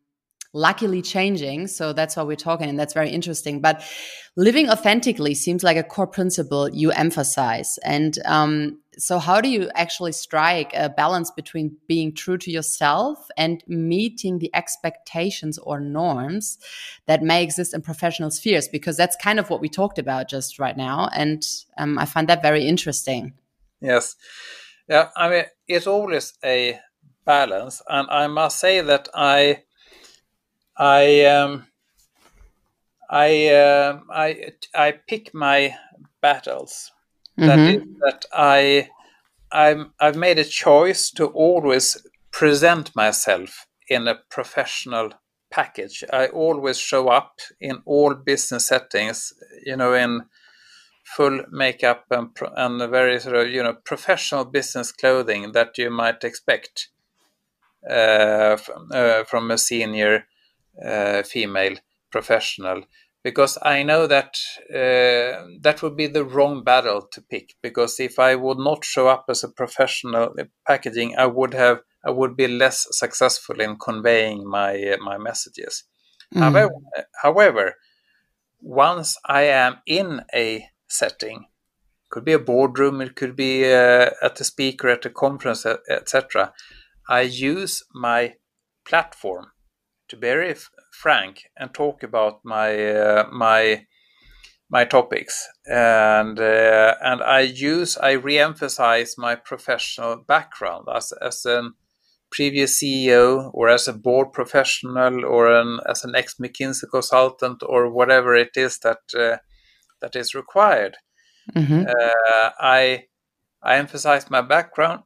luckily 0.55 1.01
changing. 1.01 1.67
So 1.67 1.93
that's 1.93 2.15
why 2.15 2.23
we're 2.23 2.37
talking, 2.37 2.69
and 2.69 2.79
that's 2.79 2.93
very 2.93 3.09
interesting. 3.09 3.59
But 3.59 3.83
living 4.37 4.69
authentically 4.69 5.35
seems 5.35 5.63
like 5.63 5.77
a 5.77 5.83
core 5.83 6.07
principle 6.07 6.69
you 6.69 6.91
emphasize. 6.91 7.77
And 7.83 8.17
um, 8.25 8.79
so, 8.97 9.19
how 9.19 9.41
do 9.41 9.49
you 9.49 9.69
actually 9.75 10.13
strike 10.13 10.71
a 10.73 10.89
balance 10.89 11.29
between 11.29 11.75
being 11.87 12.13
true 12.15 12.37
to 12.37 12.49
yourself 12.49 13.27
and 13.37 13.61
meeting 13.67 14.39
the 14.39 14.49
expectations 14.55 15.57
or 15.59 15.79
norms 15.81 16.57
that 17.05 17.21
may 17.21 17.43
exist 17.43 17.73
in 17.73 17.81
professional 17.81 18.31
spheres? 18.31 18.69
Because 18.69 18.95
that's 18.95 19.17
kind 19.17 19.39
of 19.39 19.49
what 19.49 19.59
we 19.59 19.67
talked 19.67 19.99
about 19.99 20.29
just 20.29 20.57
right 20.57 20.77
now. 20.77 21.09
And 21.13 21.45
um, 21.77 21.99
I 21.99 22.05
find 22.05 22.29
that 22.29 22.41
very 22.41 22.65
interesting. 22.65 23.33
Yes. 23.81 24.15
Yeah. 24.87 25.09
I 25.17 25.29
mean, 25.29 25.43
it's 25.67 25.87
always 25.87 26.33
a 26.43 26.79
balance. 27.25 27.81
And 27.89 28.09
I 28.09 28.27
must 28.27 28.59
say 28.59 28.79
that 28.81 29.09
I 29.13 29.63
I 30.77 31.25
um, 31.25 31.67
I 33.09 33.47
uh, 33.47 33.99
I 34.11 34.51
I 34.73 34.91
pick 35.07 35.33
my 35.33 35.75
battles. 36.21 36.91
Mm-hmm. 37.39 37.47
That 37.47 37.59
is 37.59 37.83
that 38.01 38.25
I 38.33 38.89
I'm 39.51 39.93
I've 39.99 40.17
made 40.17 40.39
a 40.39 40.43
choice 40.43 41.11
to 41.11 41.27
always 41.27 41.97
present 42.31 42.95
myself 42.95 43.67
in 43.87 44.07
a 44.07 44.19
professional 44.29 45.11
package. 45.51 46.03
I 46.11 46.27
always 46.27 46.77
show 46.77 47.07
up 47.07 47.39
in 47.61 47.81
all 47.85 48.13
business 48.13 48.67
settings, 48.67 49.33
you 49.65 49.77
know, 49.77 49.93
in 49.93 50.23
full 51.05 51.43
makeup 51.51 52.05
and 52.09 52.29
and 52.57 52.89
very 52.89 53.19
sort 53.19 53.35
of 53.35 53.49
you 53.49 53.63
know 53.63 53.75
professional 53.85 54.43
business 54.43 54.91
clothing 54.91 55.51
that 55.51 55.77
you 55.77 55.89
might 55.91 56.23
expect 56.23 56.89
uh, 57.89 58.57
from, 58.57 58.89
uh, 58.91 59.23
from 59.23 59.51
a 59.51 59.57
senior 59.57 60.25
uh, 60.83 61.23
female 61.23 61.75
professional 62.11 62.83
because 63.25 63.57
I 63.63 63.81
know 63.81 64.05
that 64.05 64.37
uh, 64.69 65.47
that 65.61 65.81
would 65.81 65.97
be 65.97 66.05
the 66.05 66.23
wrong 66.23 66.63
battle 66.63 67.07
to 67.11 67.21
pick. 67.23 67.55
Because 67.63 67.99
if 67.99 68.19
I 68.19 68.35
would 68.35 68.59
not 68.59 68.85
show 68.85 69.07
up 69.07 69.25
as 69.29 69.43
a 69.43 69.49
professional 69.49 70.35
packaging, 70.67 71.15
I 71.17 71.25
would 71.25 71.55
have 71.55 71.79
I 72.05 72.11
would 72.11 72.37
be 72.37 72.47
less 72.47 72.85
successful 72.91 73.59
in 73.59 73.77
conveying 73.77 74.47
my 74.47 74.75
uh, 74.75 74.97
my 75.03 75.17
messages. 75.17 75.85
Mm. 76.35 76.41
However, 76.41 76.73
however, 77.23 77.73
once 78.61 79.17
I 79.25 79.43
am 79.43 79.77
in 79.87 80.21
a 80.31 80.67
setting, 80.87 81.45
could 82.11 82.25
be 82.25 82.33
a 82.33 82.47
boardroom, 82.51 83.01
it 83.01 83.15
could 83.15 83.35
be 83.35 83.65
uh, 83.65 84.11
at 84.21 84.39
a 84.39 84.43
speaker 84.43 84.89
at 84.89 85.05
a 85.05 85.09
conference, 85.09 85.65
etc. 85.89 86.53
I 87.09 87.21
use 87.21 87.83
my 87.91 88.35
platform 88.87 89.47
to 90.07 90.15
be 90.15 90.27
very 90.27 90.55
frank 90.91 91.43
and 91.57 91.73
talk 91.73 92.03
about 92.03 92.39
my 92.43 92.93
uh, 92.93 93.27
my 93.31 93.85
my 94.69 94.85
topics 94.85 95.47
and 95.65 96.39
uh, 96.39 96.95
and 97.01 97.21
I 97.21 97.41
use 97.41 97.97
I 97.97 98.11
re-emphasize 98.11 99.15
my 99.17 99.35
professional 99.35 100.17
background 100.17 100.87
as 100.93 101.13
as 101.21 101.45
a 101.45 101.69
previous 102.31 102.81
CEO 102.81 103.51
or 103.53 103.69
as 103.69 103.87
a 103.87 103.93
board 103.93 104.33
professional 104.33 105.23
or 105.25 105.51
an 105.51 105.79
as 105.87 106.03
an 106.03 106.15
ex 106.15 106.35
McKinsey 106.35 106.89
consultant 106.89 107.63
or 107.67 107.89
whatever 107.89 108.35
it 108.35 108.57
is 108.57 108.79
that 108.79 109.01
uh, 109.17 109.37
that 110.01 110.15
is 110.15 110.35
required. 110.35 110.97
Mm-hmm. 111.55 111.83
Uh, 111.87 112.49
I 112.59 113.05
I 113.61 113.77
emphasize 113.77 114.29
my 114.29 114.41
background. 114.41 115.03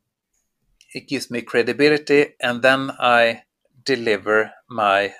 It 0.93 1.07
gives 1.07 1.29
me 1.29 1.41
credibility, 1.41 2.33
and 2.41 2.61
then 2.61 2.91
I 2.99 3.43
deliver 3.95 4.51
my 4.69 5.13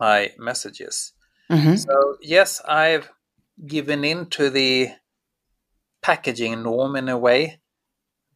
my 0.00 0.30
messages. 0.38 1.12
Mm-hmm. 1.50 1.76
So 1.76 2.16
yes, 2.20 2.60
I've 2.66 3.10
given 3.74 4.04
in 4.04 4.26
to 4.36 4.50
the 4.50 4.90
packaging 6.00 6.62
norm 6.62 6.96
in 6.96 7.08
a 7.08 7.18
way, 7.18 7.60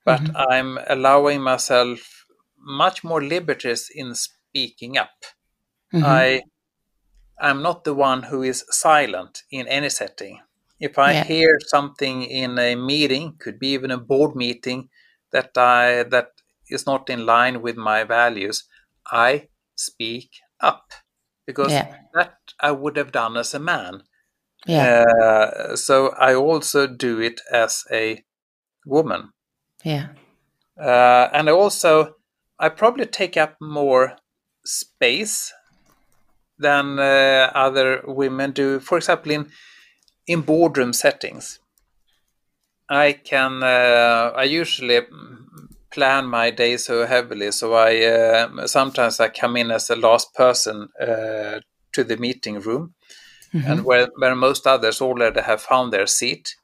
but 0.04 0.20
mm-hmm. 0.20 0.52
I'm 0.52 0.78
allowing 0.86 1.40
myself 1.42 2.26
much 2.58 3.02
more 3.02 3.22
liberties 3.22 3.90
in 3.94 4.14
speaking 4.14 4.98
up. 4.98 5.18
Mm-hmm. 5.92 6.04
I 6.04 6.42
I'm 7.40 7.60
not 7.62 7.84
the 7.84 7.94
one 7.94 8.22
who 8.30 8.42
is 8.42 8.64
silent 8.70 9.42
in 9.50 9.68
any 9.68 9.90
setting. 9.90 10.40
If 10.78 10.98
I 10.98 11.12
yeah. 11.12 11.24
hear 11.24 11.58
something 11.66 12.22
in 12.22 12.58
a 12.58 12.76
meeting, 12.76 13.34
could 13.38 13.58
be 13.58 13.68
even 13.68 13.90
a 13.90 14.04
board 14.10 14.36
meeting 14.36 14.88
that 15.32 15.50
I 15.56 16.04
that 16.14 16.28
is 16.68 16.86
not 16.86 17.10
in 17.10 17.26
line 17.26 17.62
with 17.62 17.76
my 17.76 18.04
values, 18.04 18.64
I 19.10 19.48
speak 19.76 20.30
up 20.60 20.92
because 21.46 21.72
yeah. 21.72 21.96
that 22.14 22.34
I 22.60 22.72
would 22.72 22.96
have 22.96 23.12
done 23.12 23.36
as 23.36 23.54
a 23.54 23.58
man. 23.58 24.02
Yeah. 24.66 25.04
Uh, 25.04 25.76
so 25.76 26.08
I 26.18 26.34
also 26.34 26.86
do 26.86 27.20
it 27.20 27.40
as 27.52 27.84
a 27.92 28.24
woman. 28.84 29.30
Yeah. 29.84 30.08
Uh, 30.80 31.28
and 31.32 31.48
I 31.48 31.52
also, 31.52 32.16
I 32.58 32.68
probably 32.68 33.06
take 33.06 33.36
up 33.36 33.56
more 33.60 34.16
space 34.64 35.52
than 36.58 36.98
uh, 36.98 37.50
other 37.54 38.02
women 38.06 38.52
do. 38.52 38.80
For 38.80 38.98
example, 38.98 39.32
in 39.32 39.50
in 40.26 40.40
boardroom 40.40 40.92
settings, 40.92 41.60
I 42.88 43.12
can. 43.12 43.62
Uh, 43.62 44.32
I 44.34 44.44
usually 44.44 45.00
plan 45.96 46.26
my 46.26 46.50
day 46.50 46.76
so 46.76 47.06
heavily. 47.06 47.50
So 47.52 47.72
I 47.72 47.92
uh, 48.04 48.66
sometimes 48.66 49.18
I 49.18 49.28
come 49.40 49.56
in 49.56 49.70
as 49.70 49.86
the 49.86 49.96
last 49.96 50.34
person 50.34 50.88
uh, 51.00 51.60
to 51.94 52.04
the 52.04 52.18
meeting 52.18 52.60
room, 52.60 52.94
mm-hmm. 53.54 53.70
and 53.70 53.84
where 53.84 54.08
where 54.18 54.36
most 54.36 54.66
others 54.66 55.00
already 55.00 55.40
have 55.40 55.62
found 55.62 55.92
their 55.92 56.06
seat. 56.06 56.54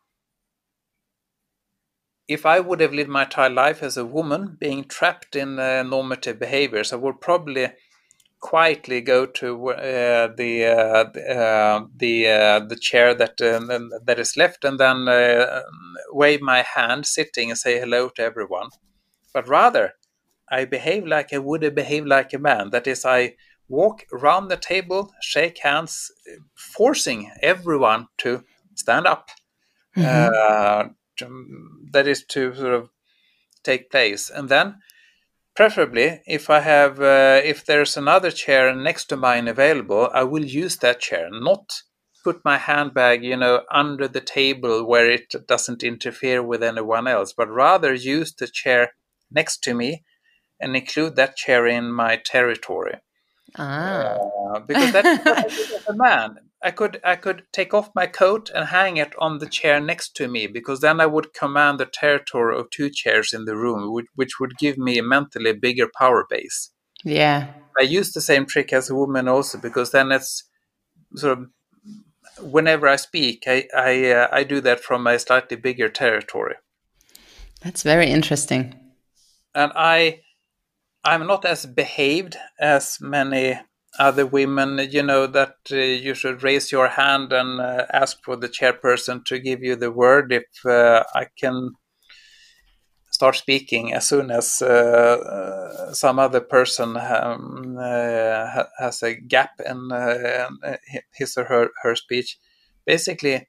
If 2.29 2.47
I 2.47 2.61
would 2.61 2.81
have 2.81 2.95
lived 2.95 3.11
my 3.11 3.25
entire 3.25 3.51
life 3.51 3.83
as 3.83 3.97
a 3.97 4.11
woman, 4.19 4.57
being 4.61 4.85
trapped 4.85 5.35
in 5.35 5.59
uh, 5.59 5.83
normative 5.83 6.39
behaviors, 6.39 6.93
I 6.93 6.97
would 6.97 7.21
probably 7.21 7.67
quietly 8.41 9.01
go 9.01 9.27
to 9.41 9.49
uh, 9.71 10.29
the 10.37 10.53
uh, 10.67 11.05
the 11.97 12.15
uh, 12.29 12.61
the 12.71 12.79
chair 12.89 13.15
that 13.15 13.39
that 14.07 14.19
is 14.19 14.37
left, 14.37 14.65
and 14.65 14.79
then 14.79 14.99
wave 16.13 16.43
my 16.43 16.63
hand, 16.77 17.07
sitting, 17.07 17.51
and 17.51 17.59
say 17.59 17.79
hello 17.81 18.11
to 18.17 18.23
everyone 18.23 18.69
but 19.33 19.49
rather 19.49 19.95
I 20.51 20.65
behave 20.67 21.07
like 21.07 21.33
I 21.33 21.39
would 21.39 21.63
have 21.63 21.75
behaved 21.75 22.07
like 22.07 22.33
a 22.33 22.39
man. 22.39 22.71
That 22.71 22.87
is, 22.87 23.05
I 23.05 23.37
walk 23.69 24.05
around 24.13 24.49
the 24.49 24.57
table, 24.57 25.13
shake 25.23 25.59
hands, 25.59 26.11
forcing 26.55 27.31
everyone 27.43 28.09
to 28.19 28.45
stand 28.75 29.07
up. 29.07 29.29
Mm-hmm. 29.97 30.35
Uh, 30.35 30.89
to, 31.19 31.69
that 31.93 32.07
is 32.07 32.25
to 32.25 32.55
sort 32.55 32.75
of 32.75 32.91
take 33.63 33.91
place, 33.91 34.31
and 34.31 34.49
then 34.49 34.77
preferably 35.55 36.23
if 36.27 36.49
I 36.49 36.61
have 36.61 37.01
uh, 37.01 37.41
if 37.45 37.65
there's 37.67 37.97
another 37.97 38.31
chair 38.31 38.75
next 38.75 39.07
to 39.07 39.17
mine 39.17 39.49
available, 39.49 40.09
I 40.13 40.25
will 40.25 40.45
use 40.45 40.79
that 40.79 41.01
chair, 41.01 41.29
not 41.31 41.83
put 42.25 42.45
my 42.45 42.57
handbag, 42.57 43.25
you 43.25 43.37
know, 43.37 43.63
under 43.71 44.09
the 44.09 44.21
table 44.21 44.87
where 44.87 45.11
it 45.11 45.35
doesn't 45.47 45.83
interfere 45.83 46.43
with 46.43 46.63
anyone 46.63 47.07
else, 47.07 47.33
but 47.33 47.51
rather 47.51 47.93
use 47.93 48.33
the 48.33 48.47
chair 48.47 48.93
next 49.35 49.63
to 49.65 49.75
me 49.75 50.05
and 50.61 50.77
include 50.77 51.17
that 51.17 51.37
chair 51.37 51.67
in 51.67 51.91
my 51.93 52.17
territory. 52.17 52.99
Ah. 53.59 54.17
Uh, 54.55 54.61
because 54.61 54.93
that's 54.93 55.27
as 55.27 55.87
a 55.89 55.95
man. 55.95 56.37
I 56.65 56.71
could 56.71 57.01
I 57.03 57.17
could 57.17 57.43
take 57.53 57.75
off 57.75 57.91
my 57.95 58.07
coat 58.07 58.51
and 58.55 58.69
hang 58.69 58.97
it 58.97 59.15
on 59.19 59.39
the 59.39 59.49
chair 59.49 59.81
next 59.81 60.15
to 60.17 60.29
me 60.29 60.47
because 60.47 60.81
then 60.81 61.01
I 61.01 61.07
would 61.07 61.35
command 61.35 61.81
the 61.81 61.87
territory 61.87 62.57
of 62.57 62.71
two 62.71 62.89
chairs 62.89 63.33
in 63.33 63.47
the 63.47 63.57
room, 63.57 63.93
which, 63.93 64.07
which 64.15 64.39
would 64.39 64.57
give 64.59 64.79
me 64.79 64.97
a 64.97 65.03
mentally 65.03 65.53
bigger 65.53 65.89
power 65.99 66.25
base. 66.29 66.71
Yeah. 67.05 67.49
I 67.77 67.83
use 67.83 68.13
the 68.13 68.21
same 68.21 68.47
trick 68.47 68.73
as 68.73 68.89
a 68.89 68.95
woman 68.95 69.27
also 69.27 69.59
because 69.59 69.91
then 69.91 70.13
it's 70.13 70.45
sort 71.17 71.39
of 71.39 71.47
whenever 72.41 72.87
I 72.87 72.97
speak, 72.97 73.45
I 73.47 73.67
I, 73.77 74.11
uh, 74.11 74.29
I 74.31 74.45
do 74.45 74.61
that 74.61 74.81
from 74.81 75.07
a 75.07 75.19
slightly 75.19 75.57
bigger 75.57 75.89
territory. 75.89 76.55
That's 77.63 77.83
very 77.83 78.09
interesting. 78.11 78.75
And 79.55 79.73
I 79.75 80.21
I'm 81.05 81.27
not 81.27 81.45
as 81.45 81.67
behaved 81.67 82.37
as 82.61 82.99
many 83.01 83.59
other 83.99 84.25
women. 84.25 84.79
You 84.91 85.03
know 85.03 85.27
that 85.27 85.57
uh, 85.71 85.77
you 85.77 86.15
should 86.15 86.43
raise 86.43 86.71
your 86.71 86.89
hand 86.89 87.33
and 87.33 87.61
uh, 87.61 87.87
ask 87.93 88.23
for 88.25 88.37
the 88.37 88.49
chairperson 88.49 89.25
to 89.27 89.39
give 89.39 89.63
you 89.63 89.77
the 89.77 89.91
word 89.91 90.33
if 90.33 90.65
uh, 90.65 91.05
I 91.15 91.27
can 91.39 91.73
start 93.11 93.37
speaking 93.37 93.93
as 93.93 94.09
soon 94.09 94.31
as 94.31 94.63
uh, 94.63 94.67
uh, 94.67 95.93
some 95.93 96.19
other 96.19 96.41
person 96.41 96.97
um, 96.97 97.77
uh, 97.79 98.65
has 98.79 99.03
a 99.03 99.15
gap 99.15 99.61
in 99.65 99.91
his 101.13 101.37
or 101.37 101.45
her, 101.45 101.69
her 101.83 101.95
speech. 101.95 102.39
Basically, 102.87 103.49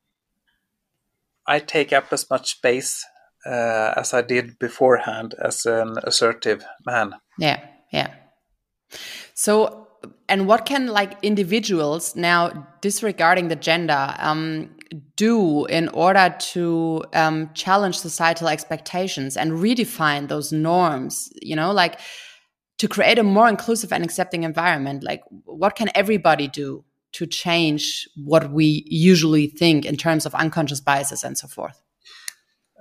I 1.48 1.60
take 1.60 1.94
up 1.94 2.12
as 2.12 2.30
much 2.30 2.52
space 2.52 3.06
uh, 3.46 3.94
as 3.98 4.14
I 4.14 4.22
did 4.22 4.58
beforehand 4.60 5.36
as 5.42 5.66
an 5.66 5.98
assertive 6.04 6.64
man. 6.86 7.16
Yeah, 7.38 7.60
yeah. 7.92 8.14
So, 9.34 9.88
and 10.30 10.48
what 10.48 10.66
can 10.66 10.88
like 10.88 11.18
individuals 11.24 12.16
now 12.16 12.68
disregarding 12.82 13.48
the 13.48 13.56
gender 13.56 14.16
um, 14.20 14.70
do 15.16 15.66
in 15.66 15.90
order 15.90 16.36
to 16.38 17.04
um, 17.14 17.50
challenge 17.54 17.98
societal 17.98 18.48
expectations 18.48 19.36
and 19.38 19.54
redefine 19.54 20.28
those 20.28 20.52
norms? 20.52 21.30
You 21.42 21.56
know, 21.56 21.72
like 21.72 22.00
to 22.78 22.88
create 22.88 23.20
a 23.20 23.24
more 23.24 23.50
inclusive 23.50 23.92
and 23.94 24.04
accepting 24.04 24.44
environment. 24.44 25.04
Like, 25.04 25.24
what 25.46 25.76
can 25.76 25.90
everybody 25.96 26.48
do 26.48 26.84
to 27.14 27.28
change 27.28 28.08
what 28.16 28.52
we 28.52 28.84
usually 28.88 29.48
think 29.48 29.86
in 29.86 29.96
terms 29.96 30.26
of 30.26 30.34
unconscious 30.36 30.82
biases 30.82 31.24
and 31.24 31.38
so 31.38 31.48
forth? 31.48 31.83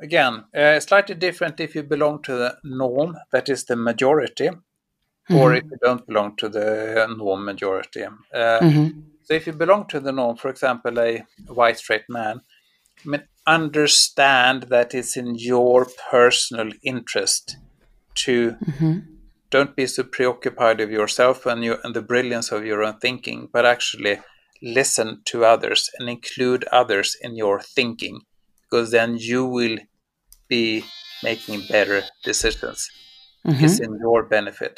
Again, 0.03 0.45
uh, 0.55 0.81
slightly 0.81 1.15
different 1.15 1.61
if 1.61 1.75
you 1.75 1.83
belong 1.83 2.23
to 2.23 2.35
the 2.35 2.59
norm, 2.65 3.17
that 3.31 3.49
is 3.49 3.65
the 3.65 3.77
majority, 3.77 4.49
mm-hmm. 4.49 5.37
or 5.37 5.55
if 5.55 5.65
you 5.65 5.79
don't 5.83 6.07
belong 6.07 6.37
to 6.37 6.49
the 6.49 7.07
norm 7.17 7.45
majority. 7.45 8.03
Uh, 8.03 8.61
mm-hmm. 8.61 9.01
So 9.23 9.35
if 9.35 9.47
you 9.47 9.53
belong 9.53 9.87
to 9.89 10.01
the 10.01 10.13
norm, 10.13 10.37
for 10.37 10.49
example, 10.49 10.99
a 10.99 11.25
white 11.47 11.79
straight 11.79 12.09
man, 12.09 12.41
I 13.05 13.09
mean, 13.09 13.23
understand 13.47 14.65
that 14.65 14.95
it's 14.95 15.17
in 15.17 15.37
your 15.37 15.87
personal 16.11 16.71
interest 16.83 17.57
to 18.15 18.53
mm-hmm. 18.53 18.99
don't 19.51 19.77
be 19.77 19.87
so 19.87 20.03
preoccupied 20.03 20.81
of 20.81 20.91
yourself 20.91 21.47
and, 21.47 21.65
you, 21.65 21.77
and 21.85 21.95
the 21.95 22.03
brilliance 22.03 22.53
of 22.53 22.67
your 22.67 22.83
own 22.83 22.99
thinking, 22.99 23.49
but 23.53 23.65
actually 23.65 24.19
listen 24.61 25.23
to 25.25 25.45
others 25.45 25.91
and 25.99 26.09
include 26.09 26.65
others 26.65 27.17
in 27.21 27.37
your 27.37 27.61
thinking 27.61 28.21
because 28.73 28.91
then 28.91 29.17
you 29.19 29.45
will 29.45 29.79
be 30.53 30.85
making 31.23 31.61
better 31.69 32.03
decisions. 32.25 32.91
Mm-hmm. 33.47 33.65
It's 33.65 33.81
in 33.81 33.93
your 34.07 34.21
benefit. 34.37 34.77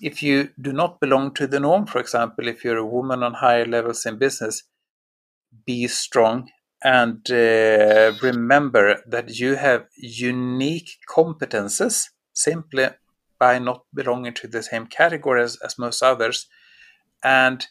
If 0.00 0.22
you 0.22 0.50
do 0.60 0.72
not 0.72 1.00
belong 1.00 1.34
to 1.34 1.46
the 1.46 1.60
norm, 1.60 1.86
for 1.86 1.98
example, 1.98 2.46
if 2.46 2.64
you're 2.64 2.84
a 2.84 2.94
woman 2.96 3.22
on 3.22 3.34
higher 3.34 3.66
levels 3.66 4.06
in 4.06 4.18
business, 4.18 4.62
be 5.66 5.88
strong 5.88 6.48
and 6.82 7.28
uh, 7.30 8.12
remember 8.22 9.02
that 9.14 9.26
you 9.40 9.56
have 9.56 9.86
unique 9.96 10.90
competences 11.08 12.04
simply 12.32 12.86
by 13.40 13.58
not 13.58 13.80
belonging 13.92 14.34
to 14.34 14.46
the 14.46 14.62
same 14.62 14.86
category 14.86 15.42
as, 15.42 15.58
as 15.64 15.78
most 15.78 16.02
others 16.02 16.46
and 17.24 17.66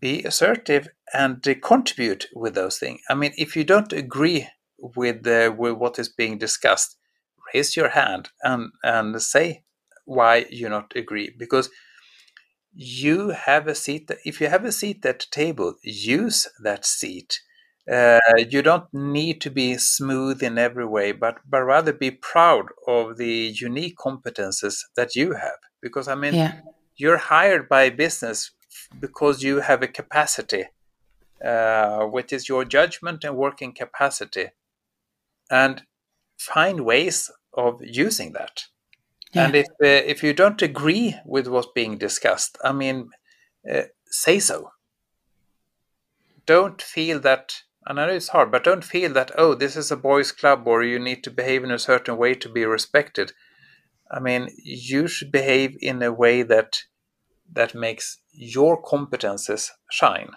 be 0.00 0.24
assertive 0.24 0.88
and 1.12 1.46
uh, 1.46 1.54
contribute 1.62 2.26
with 2.34 2.54
those 2.54 2.78
things. 2.78 3.00
I 3.10 3.14
mean, 3.14 3.32
if 3.36 3.56
you 3.56 3.64
don't 3.64 3.92
agree 3.92 4.48
with, 4.78 5.26
uh, 5.26 5.54
with 5.56 5.74
what 5.74 5.98
is 5.98 6.08
being 6.08 6.38
discussed, 6.38 6.96
raise 7.54 7.76
your 7.76 7.90
hand 7.90 8.30
and, 8.42 8.70
and 8.82 9.20
say 9.22 9.62
why 10.04 10.46
you 10.50 10.68
not 10.68 10.92
agree. 10.94 11.34
Because 11.36 11.70
you 12.74 13.30
have 13.30 13.66
a 13.66 13.74
seat, 13.74 14.10
if 14.24 14.40
you 14.40 14.48
have 14.48 14.64
a 14.64 14.72
seat 14.72 15.04
at 15.06 15.20
the 15.20 15.26
table, 15.30 15.76
use 15.82 16.46
that 16.62 16.84
seat. 16.84 17.40
Uh, 17.90 18.18
you 18.48 18.62
don't 18.62 18.92
need 18.92 19.40
to 19.40 19.48
be 19.48 19.78
smooth 19.78 20.42
in 20.42 20.58
every 20.58 20.86
way, 20.86 21.12
but, 21.12 21.38
but 21.48 21.62
rather 21.62 21.92
be 21.92 22.10
proud 22.10 22.66
of 22.88 23.16
the 23.16 23.54
unique 23.60 23.96
competences 23.96 24.80
that 24.96 25.14
you 25.14 25.34
have. 25.34 25.58
Because, 25.80 26.08
I 26.08 26.16
mean, 26.16 26.34
yeah. 26.34 26.60
you're 26.96 27.16
hired 27.16 27.68
by 27.68 27.90
business 27.90 28.50
because 28.98 29.42
you 29.42 29.60
have 29.60 29.82
a 29.82 29.88
capacity, 29.88 30.64
uh, 31.44 32.06
which 32.06 32.32
is 32.32 32.48
your 32.48 32.64
judgment 32.64 33.22
and 33.22 33.36
working 33.36 33.72
capacity 33.72 34.48
and 35.50 35.82
find 36.38 36.80
ways 36.84 37.30
of 37.54 37.80
using 37.82 38.32
that. 38.32 38.64
Yeah. 39.32 39.46
And 39.46 39.56
if 39.56 39.66
uh, 39.66 40.04
if 40.12 40.22
you 40.22 40.32
don't 40.32 40.62
agree 40.62 41.16
with 41.24 41.46
what's 41.48 41.68
being 41.74 41.98
discussed, 41.98 42.58
I 42.64 42.72
mean, 42.72 43.10
uh, 43.70 43.82
say 44.06 44.38
so. 44.38 44.70
Don't 46.46 46.80
feel 46.80 47.20
that. 47.20 47.62
And 47.88 48.00
I 48.00 48.06
know 48.06 48.14
it's 48.14 48.28
hard, 48.28 48.50
but 48.50 48.64
don't 48.64 48.84
feel 48.84 49.12
that 49.12 49.30
oh, 49.36 49.54
this 49.54 49.76
is 49.76 49.90
a 49.90 49.96
boys' 49.96 50.32
club, 50.32 50.66
or 50.66 50.82
you 50.82 50.98
need 50.98 51.22
to 51.24 51.30
behave 51.30 51.64
in 51.64 51.70
a 51.70 51.78
certain 51.78 52.16
way 52.16 52.34
to 52.34 52.48
be 52.48 52.64
respected. 52.64 53.32
I 54.10 54.20
mean, 54.20 54.48
you 54.62 55.08
should 55.08 55.32
behave 55.32 55.76
in 55.80 56.02
a 56.02 56.12
way 56.12 56.42
that 56.42 56.82
that 57.52 57.74
makes 57.74 58.18
your 58.32 58.82
competences 58.82 59.70
shine. 59.90 60.30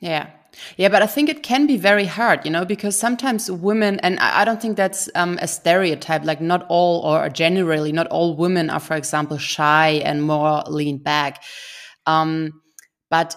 Yeah. 0.00 0.30
Yeah, 0.76 0.88
but 0.88 1.02
I 1.02 1.06
think 1.06 1.28
it 1.28 1.42
can 1.42 1.66
be 1.66 1.76
very 1.76 2.04
hard, 2.04 2.44
you 2.44 2.50
know, 2.50 2.64
because 2.64 2.96
sometimes 2.96 3.50
women, 3.50 3.98
and 4.00 4.20
I 4.20 4.44
don't 4.44 4.62
think 4.62 4.76
that's 4.76 5.08
um, 5.16 5.36
a 5.42 5.48
stereotype, 5.48 6.24
like 6.24 6.40
not 6.40 6.64
all 6.68 7.00
or 7.00 7.28
generally 7.28 7.90
not 7.90 8.06
all 8.06 8.36
women 8.36 8.70
are, 8.70 8.78
for 8.78 8.94
example, 8.94 9.36
shy 9.36 10.00
and 10.04 10.22
more 10.22 10.62
lean 10.68 10.98
back. 10.98 11.42
Um, 12.06 12.62
but 13.10 13.36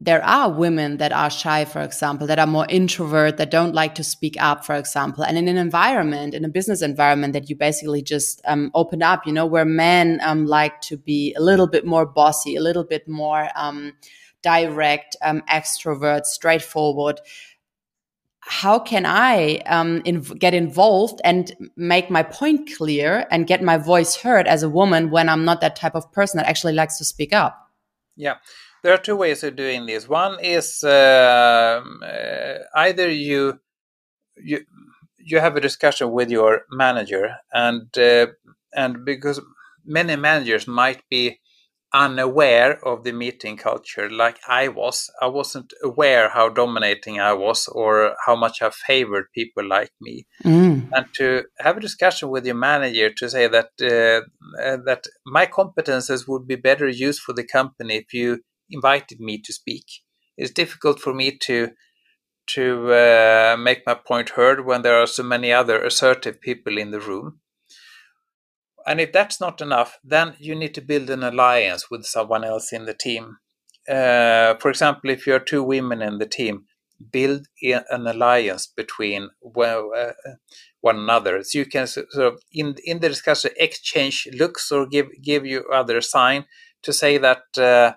there 0.00 0.24
are 0.24 0.50
women 0.50 0.98
that 0.98 1.12
are 1.12 1.30
shy, 1.30 1.64
for 1.64 1.80
example, 1.80 2.26
that 2.28 2.38
are 2.38 2.46
more 2.46 2.66
introvert, 2.68 3.36
that 3.38 3.50
don't 3.50 3.74
like 3.74 3.94
to 3.96 4.04
speak 4.04 4.36
up, 4.38 4.64
for 4.64 4.76
example. 4.76 5.24
And 5.24 5.36
in 5.36 5.48
an 5.48 5.56
environment, 5.56 6.34
in 6.34 6.44
a 6.44 6.48
business 6.48 6.82
environment 6.82 7.32
that 7.32 7.48
you 7.50 7.56
basically 7.56 8.02
just 8.02 8.40
um, 8.44 8.70
open 8.74 9.02
up, 9.02 9.26
you 9.26 9.32
know, 9.32 9.46
where 9.46 9.64
men 9.64 10.20
um, 10.22 10.46
like 10.46 10.80
to 10.82 10.96
be 10.96 11.34
a 11.36 11.40
little 11.40 11.66
bit 11.66 11.84
more 11.84 12.06
bossy, 12.06 12.54
a 12.54 12.60
little 12.60 12.84
bit 12.84 13.08
more 13.08 13.48
um, 13.56 13.94
direct, 14.44 15.16
um, 15.22 15.42
extrovert, 15.50 16.26
straightforward. 16.26 17.20
How 18.40 18.78
can 18.78 19.06
I 19.06 19.56
um, 19.66 20.00
get 20.38 20.52
involved 20.52 21.20
and 21.24 21.50
make 21.76 22.10
my 22.10 22.22
point 22.22 22.70
clear 22.76 23.26
and 23.30 23.46
get 23.46 23.62
my 23.62 23.78
voice 23.78 24.16
heard 24.16 24.46
as 24.46 24.62
a 24.62 24.68
woman 24.68 25.10
when 25.10 25.30
I'm 25.30 25.46
not 25.46 25.62
that 25.62 25.76
type 25.76 25.94
of 25.94 26.12
person 26.12 26.36
that 26.36 26.46
actually 26.46 26.74
likes 26.74 26.98
to 26.98 27.04
speak 27.04 27.32
up? 27.32 27.58
Yeah, 28.16 28.34
there 28.82 28.92
are 28.92 28.98
two 28.98 29.16
ways 29.16 29.42
of 29.42 29.56
doing 29.56 29.86
this. 29.86 30.08
One 30.08 30.38
is 30.40 30.84
uh, 30.84 31.82
uh, 32.04 32.58
either 32.76 33.08
you 33.08 33.60
you 34.36 34.60
you 35.18 35.40
have 35.40 35.56
a 35.56 35.60
discussion 35.60 36.12
with 36.12 36.30
your 36.30 36.66
manager, 36.70 37.36
and 37.52 37.88
uh, 37.96 38.26
and 38.74 39.04
because 39.04 39.40
many 39.86 40.16
managers 40.16 40.66
might 40.66 41.02
be 41.08 41.40
unaware 41.94 42.84
of 42.84 43.04
the 43.04 43.12
meeting 43.12 43.56
culture 43.56 44.10
like 44.10 44.38
I 44.48 44.66
was. 44.68 45.10
I 45.22 45.28
wasn't 45.28 45.72
aware 45.82 46.28
how 46.28 46.48
dominating 46.48 47.20
I 47.20 47.32
was 47.32 47.68
or 47.68 48.16
how 48.26 48.34
much 48.34 48.60
I 48.60 48.70
favored 48.70 49.26
people 49.32 49.66
like 49.66 49.92
me. 50.00 50.26
Mm. 50.44 50.88
And 50.92 51.06
to 51.14 51.44
have 51.60 51.76
a 51.76 51.80
discussion 51.80 52.30
with 52.30 52.44
your 52.44 52.56
manager 52.56 53.10
to 53.10 53.30
say 53.30 53.46
that 53.46 53.70
uh, 53.80 54.22
uh, 54.60 54.78
that 54.84 55.04
my 55.24 55.46
competences 55.46 56.26
would 56.26 56.48
be 56.48 56.56
better 56.56 56.88
used 56.88 57.20
for 57.20 57.32
the 57.32 57.46
company 57.46 57.96
if 57.96 58.12
you 58.12 58.40
invited 58.68 59.20
me 59.20 59.40
to 59.42 59.52
speak. 59.52 59.84
It's 60.36 60.50
difficult 60.50 60.98
for 60.98 61.14
me 61.14 61.38
to 61.46 61.70
to 62.46 62.92
uh, 62.92 63.56
make 63.58 63.86
my 63.86 63.94
point 63.94 64.30
heard 64.30 64.66
when 64.66 64.82
there 64.82 65.00
are 65.00 65.06
so 65.06 65.22
many 65.22 65.52
other 65.52 65.82
assertive 65.82 66.40
people 66.40 66.76
in 66.76 66.90
the 66.90 67.00
room 67.00 67.40
and 68.86 69.00
if 69.00 69.12
that's 69.12 69.40
not 69.40 69.60
enough, 69.60 69.98
then 70.04 70.34
you 70.38 70.54
need 70.54 70.74
to 70.74 70.80
build 70.80 71.10
an 71.10 71.22
alliance 71.22 71.90
with 71.90 72.04
someone 72.04 72.44
else 72.44 72.72
in 72.72 72.84
the 72.84 72.94
team. 72.94 73.38
Uh, 73.88 74.54
for 74.60 74.70
example, 74.70 75.10
if 75.10 75.26
you're 75.26 75.38
two 75.38 75.62
women 75.62 76.02
in 76.02 76.18
the 76.18 76.26
team, 76.26 76.64
build 77.10 77.46
an 77.62 78.06
alliance 78.06 78.66
between 78.66 79.28
well, 79.42 79.90
uh, 79.96 80.12
one 80.80 80.98
another. 80.98 81.42
So 81.42 81.58
you 81.58 81.66
can 81.66 81.86
sort 81.86 82.06
of 82.16 82.40
in 82.52 82.76
in 82.84 83.00
the 83.00 83.08
discussion 83.08 83.50
exchange 83.56 84.28
looks 84.32 84.70
or 84.70 84.86
give 84.86 85.08
give 85.22 85.44
you 85.46 85.64
other 85.72 86.00
sign 86.00 86.44
to 86.82 86.92
say 86.92 87.18
that 87.18 87.42
uh, 87.58 87.94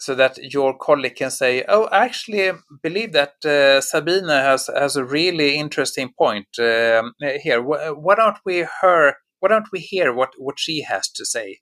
so 0.00 0.14
that 0.14 0.38
your 0.54 0.76
colleague 0.78 1.16
can 1.16 1.30
say, 1.30 1.64
"Oh, 1.68 1.84
I 1.86 2.04
actually 2.04 2.52
believe 2.82 3.12
that 3.12 3.44
uh, 3.44 3.80
Sabina 3.80 4.40
has 4.42 4.68
has 4.68 4.96
a 4.96 5.04
really 5.04 5.56
interesting 5.56 6.12
point 6.16 6.48
um, 6.58 7.14
here. 7.42 7.60
Why 7.62 8.14
don't 8.14 8.38
we 8.44 8.66
her? 8.80 9.16
Why 9.40 9.48
don't 9.48 9.72
we 9.72 9.80
hear 9.80 10.12
what 10.12 10.32
what 10.38 10.58
she 10.58 10.82
has 10.82 11.08
to 11.10 11.24
say?" 11.24 11.60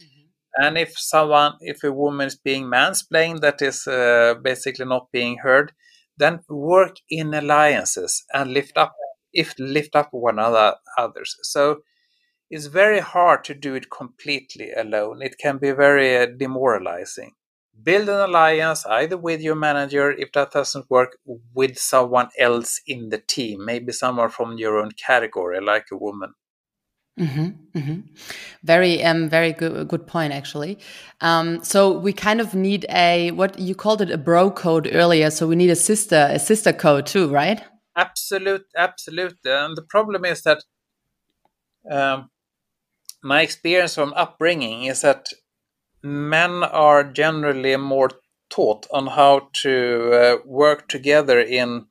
Mm-hmm. 0.00 0.64
And 0.64 0.78
if 0.78 0.98
someone, 0.98 1.54
if 1.60 1.84
a 1.84 1.92
woman 1.92 2.26
is 2.26 2.36
being 2.36 2.64
mansplained, 2.64 3.40
that 3.40 3.62
is 3.62 3.86
uh, 3.86 4.34
basically 4.42 4.86
not 4.86 5.12
being 5.12 5.38
heard, 5.38 5.72
then 6.16 6.40
work 6.48 6.96
in 7.10 7.34
alliances 7.34 8.24
and 8.32 8.52
lift 8.52 8.76
up, 8.76 8.94
if 9.32 9.54
lift 9.58 9.94
up 9.96 10.08
one 10.12 10.38
another 10.38 10.76
others. 10.96 11.36
So 11.42 11.82
it's 12.50 12.66
very 12.66 13.00
hard 13.00 13.44
to 13.44 13.54
do 13.54 13.74
it 13.74 13.90
completely 13.90 14.72
alone. 14.72 15.22
It 15.22 15.36
can 15.38 15.58
be 15.58 15.72
very 15.72 16.16
uh, 16.16 16.26
demoralizing 16.26 17.32
build 17.82 18.08
an 18.08 18.20
alliance 18.20 18.84
either 18.86 19.16
with 19.16 19.40
your 19.40 19.54
manager 19.54 20.10
if 20.10 20.32
that 20.32 20.50
doesn't 20.50 20.90
work 20.90 21.16
with 21.54 21.78
someone 21.78 22.28
else 22.38 22.80
in 22.86 23.08
the 23.10 23.18
team 23.18 23.64
maybe 23.64 23.92
someone 23.92 24.28
from 24.28 24.58
your 24.58 24.78
own 24.78 24.90
category 25.06 25.60
like 25.60 25.86
a 25.92 25.96
woman 25.96 26.32
Mm-hmm, 27.18 27.78
mm-hmm. 27.78 28.00
Very, 28.62 29.02
um, 29.02 29.28
very 29.28 29.52
good, 29.52 29.88
good 29.88 30.06
point 30.06 30.32
actually. 30.32 30.78
Um, 31.20 31.62
so 31.64 31.98
we 31.98 32.12
kind 32.12 32.40
of 32.40 32.54
need 32.54 32.86
a 32.90 33.32
what 33.32 33.58
you 33.58 33.74
called 33.74 34.00
it 34.00 34.10
a 34.10 34.18
bro 34.18 34.50
code 34.50 34.88
earlier. 34.92 35.30
So 35.30 35.46
we 35.46 35.56
need 35.56 35.70
a 35.70 35.76
sister, 35.76 36.28
a 36.30 36.38
sister 36.38 36.72
code 36.72 37.06
too, 37.06 37.28
right? 37.28 37.60
Absolute, 37.96 38.66
absolutely. 38.76 39.50
And 39.50 39.76
the 39.76 39.82
problem 39.82 40.24
is 40.24 40.42
that 40.42 40.62
um, 41.90 42.30
my 43.22 43.42
experience 43.42 43.94
from 43.94 44.12
upbringing 44.14 44.84
is 44.84 45.02
that 45.02 45.26
men 46.02 46.62
are 46.62 47.02
generally 47.02 47.76
more 47.76 48.10
taught 48.50 48.86
on 48.92 49.08
how 49.08 49.48
to 49.52 50.10
uh, 50.12 50.36
work 50.46 50.88
together 50.88 51.40
in 51.40 51.86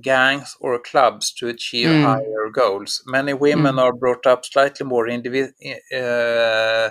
gangs 0.00 0.56
or 0.60 0.78
clubs 0.78 1.32
to 1.32 1.48
achieve 1.48 1.88
mm. 1.88 2.04
higher 2.04 2.50
goals. 2.52 3.02
Many 3.06 3.32
women 3.32 3.76
mm. 3.76 3.82
are 3.82 3.92
brought 3.92 4.26
up 4.26 4.44
slightly 4.44 4.86
more 4.86 5.06
indivi- 5.06 5.52
uh, 5.94 6.90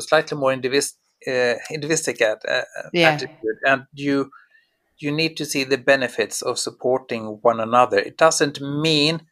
slightly 0.00 0.38
more 0.38 0.52
indivis- 0.52 0.94
uh, 1.26 1.56
individualistic 1.70 2.20
at, 2.20 2.42
uh, 2.48 2.62
yeah. 2.92 3.10
attitude, 3.10 3.58
and 3.64 3.84
you 3.94 4.30
you 4.98 5.10
need 5.10 5.36
to 5.36 5.44
see 5.44 5.64
the 5.64 5.78
benefits 5.78 6.42
of 6.42 6.58
supporting 6.58 7.38
one 7.42 7.58
another. 7.60 7.98
It 7.98 8.16
doesn't 8.16 8.60
mean 8.60 9.26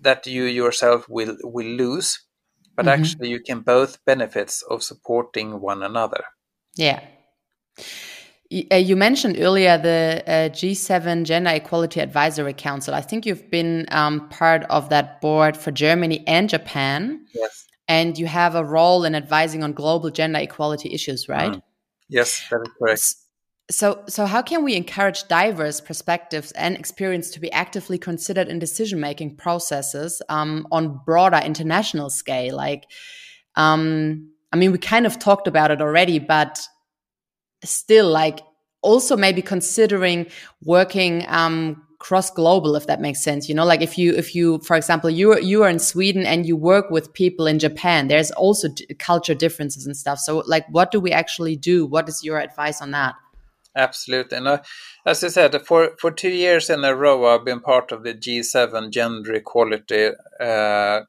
that 0.00 0.26
you 0.26 0.44
yourself 0.44 1.08
will 1.08 1.36
will 1.42 1.66
lose, 1.66 2.20
but 2.76 2.86
mm-hmm. 2.86 3.00
actually 3.00 3.28
you 3.30 3.40
can 3.40 3.60
both 3.60 4.04
benefits 4.04 4.62
of 4.62 4.82
supporting 4.82 5.60
one 5.60 5.82
another 5.82 6.24
yeah 6.76 7.00
uh, 8.52 8.76
you 8.76 8.94
mentioned 8.96 9.36
earlier 9.38 9.78
the 9.78 10.22
uh, 10.26 10.30
G7 10.50 11.24
Gender 11.24 11.50
Equality 11.50 12.00
Advisory 12.00 12.52
Council. 12.52 12.94
I 12.94 13.00
think 13.00 13.26
you've 13.26 13.50
been 13.50 13.86
um, 13.90 14.28
part 14.28 14.64
of 14.64 14.90
that 14.90 15.20
board 15.20 15.56
for 15.56 15.70
Germany 15.70 16.22
and 16.26 16.48
Japan. 16.48 17.26
Yes. 17.34 17.66
And 17.88 18.18
you 18.18 18.26
have 18.26 18.54
a 18.54 18.64
role 18.64 19.04
in 19.04 19.14
advising 19.14 19.62
on 19.62 19.72
global 19.72 20.10
gender 20.10 20.38
equality 20.38 20.92
issues, 20.92 21.28
right? 21.28 21.52
Mm. 21.52 21.62
Yes, 22.08 22.46
that 22.50 22.60
is 22.60 22.72
correct. 22.78 23.14
So, 23.70 24.04
so 24.08 24.26
how 24.26 24.42
can 24.42 24.62
we 24.62 24.74
encourage 24.74 25.26
diverse 25.26 25.80
perspectives 25.80 26.52
and 26.52 26.76
experience 26.76 27.30
to 27.30 27.40
be 27.40 27.50
actively 27.50 27.96
considered 27.96 28.48
in 28.48 28.58
decision-making 28.58 29.36
processes 29.36 30.20
um, 30.28 30.66
on 30.70 31.00
broader 31.06 31.38
international 31.38 32.10
scale? 32.10 32.56
Like, 32.56 32.84
um, 33.56 34.30
I 34.52 34.56
mean, 34.56 34.70
we 34.70 34.78
kind 34.78 35.06
of 35.06 35.18
talked 35.18 35.48
about 35.48 35.70
it 35.70 35.80
already, 35.80 36.18
but 36.18 36.60
still, 37.64 38.08
like, 38.08 38.40
also 38.84 39.16
maybe 39.16 39.42
considering 39.42 40.26
working 40.62 41.24
um, 41.28 41.82
cross 41.98 42.30
global 42.30 42.76
if 42.76 42.86
that 42.86 43.00
makes 43.00 43.24
sense 43.24 43.48
you 43.48 43.54
know? 43.54 43.64
Like 43.64 43.80
if 43.80 43.96
you 43.96 44.12
if 44.12 44.34
you 44.34 44.58
for 44.58 44.76
example 44.76 45.08
you're 45.08 45.40
you 45.40 45.62
are 45.62 45.70
in 45.70 45.78
sweden 45.78 46.26
and 46.26 46.44
you 46.44 46.54
work 46.54 46.90
with 46.90 47.14
people 47.14 47.46
in 47.46 47.58
japan 47.58 48.08
there's 48.08 48.30
also 48.32 48.68
culture 48.98 49.34
differences 49.34 49.86
and 49.86 49.96
stuff. 49.96 50.18
So 50.18 50.44
like 50.46 50.66
what 50.68 50.90
do 50.90 51.00
we 51.00 51.12
actually 51.12 51.56
do? 51.56 51.86
What 51.86 52.08
is 52.08 52.22
your 52.22 52.38
advice 52.38 52.82
on 52.82 52.90
that? 52.90 53.14
Absolutely. 53.76 54.38
And 54.38 54.46
uh, 54.46 54.58
as 55.04 55.24
I 55.24 55.28
said, 55.28 55.60
for, 55.66 55.96
for 55.98 56.12
two 56.12 56.30
years 56.30 56.70
in 56.70 56.84
a 56.84 56.94
row, 56.94 57.26
I've 57.26 57.44
been 57.44 57.58
part 57.58 57.90
of 57.90 58.04
the 58.04 58.14
G7 58.14 58.90
Gender 58.90 59.34
Equality 59.34 60.10
uh, 60.38 61.00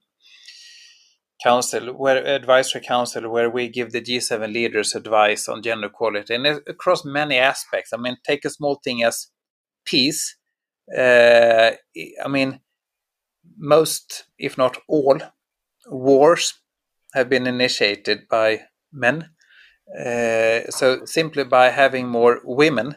Council, 1.46 1.94
where 1.94 2.26
advisory 2.26 2.82
council, 2.82 3.30
where 3.30 3.50
we 3.50 3.70
give 3.70 3.92
the 3.92 4.02
G7 4.02 4.52
leaders 4.52 4.96
advice 4.96 5.48
on 5.48 5.62
gender 5.62 5.88
equality, 5.88 6.34
and 6.36 6.48
across 6.68 7.06
many 7.06 7.38
aspects. 7.38 7.94
I 7.94 7.98
mean, 7.98 8.18
take 8.24 8.46
a 8.46 8.50
small 8.50 8.76
thing 8.84 9.04
as 9.04 9.28
peace. 9.86 10.38
Uh, 10.98 11.72
I 12.26 12.28
mean, 12.28 12.62
most, 13.58 14.26
if 14.40 14.58
not 14.58 14.78
all, 14.88 15.20
wars 15.88 16.54
have 17.14 17.30
been 17.30 17.48
initiated 17.48 18.28
by 18.28 18.62
men 18.92 19.30
uh, 19.94 20.62
so 20.70 21.06
simply 21.06 21.44
by 21.44 21.70
having 21.70 22.08
more 22.08 22.42
women 22.44 22.96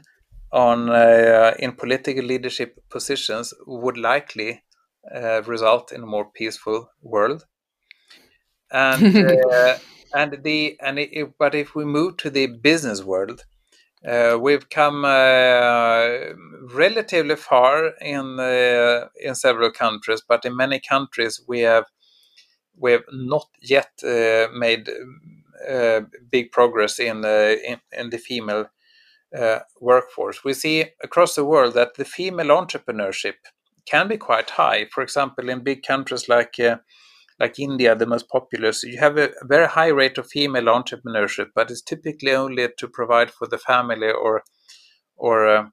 on 0.53 0.89
uh, 0.89 1.55
in 1.59 1.73
political 1.73 2.25
leadership 2.25 2.79
positions 2.89 3.53
would 3.67 3.99
likely 3.99 4.63
uh, 5.15 5.43
result 5.43 5.93
in 5.93 6.03
a 6.03 6.07
more 6.07 6.31
peaceful 6.35 6.91
world. 7.03 7.45
And 8.71 9.17
uh, 9.53 9.79
and 10.15 10.43
the 10.43 10.77
and 10.81 10.99
it, 10.99 11.33
but 11.39 11.55
if 11.55 11.75
we 11.75 11.85
move 11.85 12.17
to 12.19 12.31
the 12.31 12.47
business 12.47 13.03
world, 13.03 13.45
uh, 14.07 14.39
we've 14.41 14.69
come 14.71 15.05
relatively 16.75 17.37
far 17.37 17.89
in 18.01 18.39
in 19.21 19.35
several 19.35 19.71
countries, 19.71 20.23
but 20.27 20.45
in 20.45 20.57
many 20.57 20.81
countries 20.81 21.41
we 21.47 21.61
have 21.61 21.87
we 22.77 22.93
have 22.93 23.05
not 23.13 23.49
yet 23.61 23.91
made 24.55 24.89
uh, 25.67 26.03
big 26.31 26.53
progress 26.53 26.99
in, 26.99 27.25
uh, 27.25 27.57
in, 27.67 27.81
in 27.93 28.11
the 28.11 28.19
female 28.19 28.67
uh, 29.37 29.59
workforce. 29.81 30.45
We 30.45 30.55
see 30.55 30.87
across 31.03 31.35
the 31.35 31.45
world 31.45 31.75
that 31.75 31.95
the 31.95 32.05
female 32.05 32.49
entrepreneurship 32.49 33.35
can 33.85 34.09
be 34.09 34.17
quite 34.17 34.51
high. 34.51 34.87
For 34.93 35.03
example, 35.03 35.49
in 35.49 35.65
big 35.65 35.83
countries 35.83 36.29
like 36.29 36.55
like 37.41 37.59
India, 37.59 37.95
the 37.95 38.07
most 38.07 38.29
populous, 38.29 38.83
you 38.83 38.99
have 38.99 39.17
a 39.19 39.31
very 39.43 39.69
high 39.69 39.89
rate 39.89 40.19
of 40.19 40.29
female 40.29 40.65
entrepreneurship, 40.67 41.49
but 41.55 41.71
it's 41.71 41.83
typically 41.83 42.33
only 42.35 42.69
to 42.79 42.89
provide 42.89 43.31
for 43.31 43.47
the 43.47 43.59
family 43.59 44.11
or 44.11 44.43
or 45.17 45.49
uh, 45.49 45.67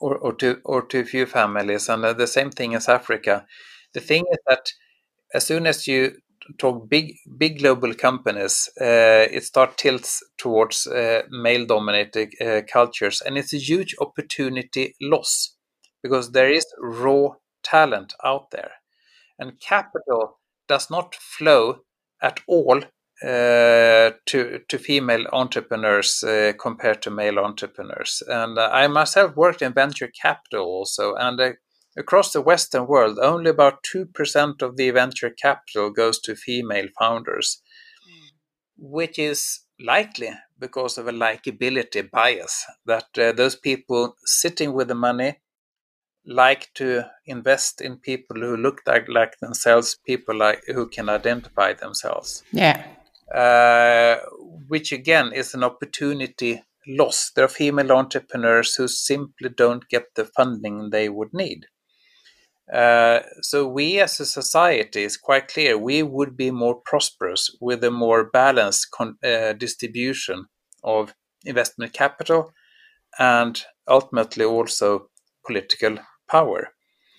or, 0.00 0.16
or 0.18 0.32
to 0.34 0.60
or 0.64 0.82
to 0.82 1.00
a 1.00 1.04
few 1.04 1.26
families. 1.26 1.88
And 1.88 2.04
uh, 2.04 2.12
the 2.12 2.26
same 2.26 2.50
thing 2.50 2.74
as 2.74 2.88
Africa. 2.88 3.46
The 3.94 4.00
thing 4.00 4.24
is 4.30 4.38
that 4.48 4.72
as 5.34 5.46
soon 5.46 5.66
as 5.66 5.86
you 5.86 6.14
talk 6.58 6.88
big 6.88 7.16
big 7.38 7.58
global 7.60 7.94
companies, 7.94 8.68
uh, 8.80 9.26
it 9.30 9.44
start 9.44 9.78
tilts 9.78 10.22
towards 10.38 10.86
uh, 10.86 11.22
male 11.30 11.66
dominated 11.66 12.32
uh, 12.40 12.62
cultures, 12.70 13.22
and 13.22 13.38
it's 13.38 13.54
a 13.54 13.58
huge 13.58 13.94
opportunity 14.00 14.94
loss 15.00 15.56
because 16.02 16.32
there 16.32 16.52
is 16.52 16.66
raw 16.80 17.28
talent 17.62 18.14
out 18.24 18.50
there, 18.50 18.72
and 19.38 19.60
capital 19.60 20.38
does 20.68 20.90
not 20.90 21.14
flow 21.14 21.80
at 22.22 22.40
all 22.46 22.82
uh, 23.22 24.10
to 24.26 24.60
to 24.68 24.78
female 24.78 25.26
entrepreneurs 25.32 26.22
uh, 26.22 26.52
compared 26.60 27.00
to 27.02 27.10
male 27.10 27.38
entrepreneurs. 27.38 28.22
And 28.26 28.58
uh, 28.58 28.70
I 28.72 28.88
myself 28.88 29.36
worked 29.36 29.62
in 29.62 29.72
venture 29.72 30.10
capital 30.22 30.64
also, 30.64 31.14
and 31.14 31.56
Across 31.96 32.32
the 32.32 32.40
Western 32.40 32.88
world, 32.88 33.18
only 33.20 33.50
about 33.50 33.84
2% 33.94 34.62
of 34.62 34.76
the 34.76 34.90
venture 34.90 35.30
capital 35.30 35.90
goes 35.90 36.18
to 36.22 36.34
female 36.34 36.88
founders, 36.98 37.62
which 38.76 39.16
is 39.16 39.60
likely 39.78 40.30
because 40.58 40.98
of 40.98 41.06
a 41.06 41.12
likability 41.12 42.10
bias 42.10 42.64
that 42.86 43.06
those 43.14 43.54
people 43.54 44.16
sitting 44.24 44.72
with 44.72 44.88
the 44.88 44.94
money 44.94 45.40
like 46.26 46.70
to 46.74 47.04
invest 47.26 47.80
in 47.80 47.96
people 47.96 48.40
who 48.40 48.56
look 48.56 48.80
like, 48.86 49.08
like 49.08 49.38
themselves, 49.40 49.98
people 50.06 50.36
like 50.36 50.62
who 50.66 50.88
can 50.88 51.08
identify 51.08 51.72
themselves. 51.72 52.42
Yeah. 52.52 52.84
Uh, 53.34 54.16
which 54.68 54.92
again 54.92 55.32
is 55.32 55.54
an 55.54 55.64
opportunity 55.64 56.62
loss. 56.86 57.30
There 57.34 57.44
are 57.44 57.48
female 57.48 57.92
entrepreneurs 57.92 58.74
who 58.74 58.88
simply 58.88 59.48
don't 59.48 59.88
get 59.88 60.14
the 60.14 60.24
funding 60.24 60.90
they 60.90 61.08
would 61.08 61.32
need. 61.32 61.66
Uh, 62.72 63.20
so 63.42 63.68
we 63.68 64.00
as 64.00 64.18
a 64.20 64.26
society 64.26 65.02
is 65.02 65.18
quite 65.18 65.48
clear 65.48 65.76
we 65.76 66.02
would 66.02 66.34
be 66.34 66.50
more 66.50 66.80
prosperous 66.86 67.54
with 67.60 67.84
a 67.84 67.90
more 67.90 68.24
balanced 68.24 68.90
con- 68.90 69.18
uh, 69.22 69.52
distribution 69.52 70.46
of 70.82 71.14
investment 71.44 71.92
capital 71.92 72.52
and 73.18 73.64
ultimately 73.86 74.46
also 74.46 75.10
political 75.46 75.98
power. 76.28 76.70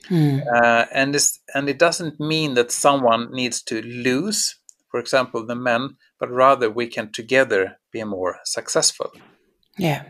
Mm. 0.10 0.44
Uh, 0.48 0.86
and 0.94 1.14
this, 1.14 1.40
and 1.54 1.70
it 1.70 1.80
doesn't 1.80 2.20
mean 2.20 2.54
that 2.54 2.72
someone 2.72 3.32
needs 3.32 3.62
to 3.64 3.82
lose, 3.82 4.56
for 4.90 5.00
example, 5.00 5.46
the 5.46 5.56
men, 5.56 5.98
but 6.20 6.32
rather 6.32 6.70
we 6.70 6.88
can 6.88 7.12
together 7.12 7.78
be 7.92 8.04
more 8.04 8.38
successful. 8.44 9.12
Yeah. 9.78 10.04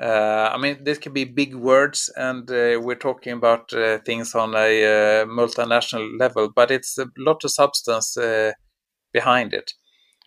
Uh, 0.00 0.50
I 0.54 0.56
mean, 0.56 0.84
this 0.84 0.98
can 0.98 1.12
be 1.12 1.24
big 1.24 1.54
words, 1.54 2.10
and 2.16 2.48
uh, 2.50 2.80
we're 2.80 2.94
talking 2.94 3.32
about 3.32 3.72
uh, 3.72 3.98
things 3.98 4.34
on 4.34 4.54
a 4.54 4.84
uh, 4.84 5.24
multinational 5.26 6.18
level, 6.18 6.48
but 6.54 6.70
it's 6.70 6.96
a 6.96 7.10
lot 7.18 7.44
of 7.44 7.50
substance 7.50 8.16
uh, 8.16 8.52
behind 9.12 9.52
it. 9.52 9.74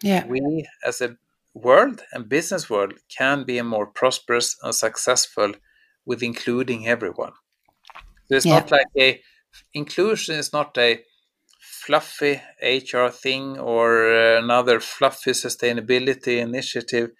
Yeah. 0.03 0.27
We, 0.27 0.67
as 0.85 1.01
a 1.01 1.15
world 1.53 2.01
and 2.11 2.27
business 2.27 2.69
world, 2.69 2.93
can 3.17 3.45
be 3.45 3.61
more 3.61 3.87
prosperous 3.87 4.55
and 4.61 4.75
successful 4.75 5.53
with 6.05 6.21
including 6.21 6.87
everyone. 6.87 7.31
So 8.33 8.37
it's 8.37 8.45
Yeah. 8.45 8.61
not 8.61 8.71
like 8.71 8.87
a 8.97 9.21
inclusion 9.75 10.35
is 10.35 10.51
not 10.53 10.75
a 10.79 11.03
fluffy 11.61 12.41
HR 12.63 13.09
thing 13.09 13.59
or 13.59 14.11
another 14.11 14.79
fluffy 14.79 15.31
sustainability 15.31 16.39
initiative. 16.39 17.11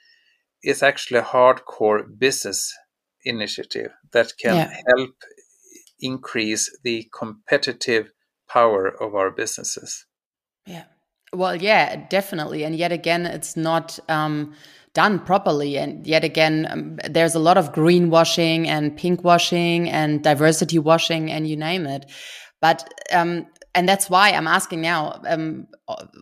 It's 0.64 0.82
actually 0.82 1.20
a 1.20 1.24
hardcore 1.24 2.03
business 2.18 2.74
initiative 3.26 3.91
that 4.11 4.34
can 4.41 4.55
Yeah. 4.55 4.72
help 4.88 5.16
increase 5.99 6.76
the 6.84 7.07
competitive 7.16 8.11
power 8.49 8.88
of 8.88 9.14
our 9.14 9.30
businesses. 9.30 10.07
Yeah. 10.66 10.86
Well, 11.32 11.55
yeah, 11.55 12.07
definitely. 12.09 12.64
And 12.64 12.76
yet 12.76 12.91
again, 12.91 13.28
it's 13.28 13.55
not 13.55 13.99
um, 14.09 14.55
done 14.93 15.19
properly. 15.19 15.77
And 15.77 16.05
yet 16.05 16.23
again, 16.23 16.67
um, 16.69 16.99
there's 17.09 17.35
a 17.35 17.39
lot 17.39 17.57
of 17.57 17.73
greenwashing 17.73 18.67
and 18.67 18.97
pinkwashing 18.97 19.87
and 19.87 20.23
diversity 20.23 20.79
washing 20.79 21.31
and 21.31 21.47
you 21.47 21.57
name 21.57 21.85
it. 21.85 22.09
But, 22.61 22.87
um, 23.11 23.47
and 23.75 23.89
that's 23.89 24.09
why 24.09 24.29
I'm 24.29 24.47
asking 24.47 24.81
now 24.81 25.19
um, 25.27 25.67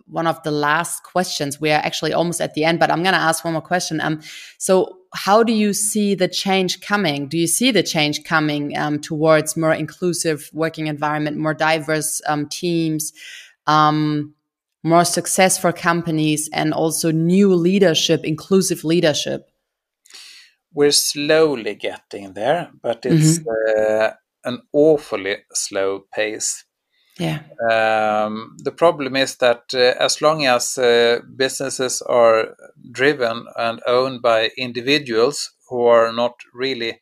one 0.08 0.26
of 0.26 0.42
the 0.44 0.52
last 0.52 1.04
questions. 1.04 1.60
We 1.60 1.70
are 1.70 1.82
actually 1.82 2.14
almost 2.14 2.40
at 2.40 2.54
the 2.54 2.64
end, 2.64 2.80
but 2.80 2.90
I'm 2.90 3.04
going 3.04 3.14
to 3.14 3.20
ask 3.20 3.44
one 3.44 3.54
more 3.54 3.62
question. 3.62 4.00
Um, 4.00 4.22
so, 4.58 4.98
how 5.14 5.44
do 5.44 5.52
you 5.52 5.74
see 5.74 6.16
the 6.16 6.30
change 6.30 6.80
coming? 6.80 7.28
Do 7.28 7.38
you 7.38 7.48
see 7.48 7.72
the 7.72 7.84
change 7.84 8.24
coming 8.24 8.78
um, 8.78 8.98
towards 8.98 9.58
more 9.58 9.74
inclusive 9.74 10.50
working 10.54 10.88
environment, 10.88 11.36
more 11.36 11.54
diverse 11.54 12.22
um, 12.28 12.48
teams? 12.48 13.12
Um, 13.68 14.34
more 14.84 15.06
success 15.06 15.58
for 15.58 15.72
companies 15.72 16.50
and 16.54 16.74
also 16.74 17.12
new 17.12 17.54
leadership, 17.54 18.24
inclusive 18.24 18.84
leadership. 18.84 19.50
We're 20.74 20.92
slowly 20.92 21.76
getting 21.76 22.34
there, 22.34 22.72
but 22.82 23.06
it's 23.06 23.40
uh, 23.46 24.14
an 24.46 24.62
awfully 24.72 25.38
slow 25.54 26.06
pace. 26.14 26.66
Yeah. 27.20 27.42
Um, 27.70 28.56
the 28.64 28.72
problem 28.72 29.16
is 29.16 29.36
that 29.38 29.64
uh, 29.74 29.94
as 30.04 30.22
long 30.22 30.46
as 30.46 30.78
uh, 30.78 31.20
businesses 31.36 32.02
are 32.02 32.56
driven 32.92 33.46
and 33.58 33.82
owned 33.86 34.22
by 34.22 34.50
individuals 34.58 35.52
who 35.70 35.86
are 35.86 36.12
not 36.12 36.34
really 36.54 37.02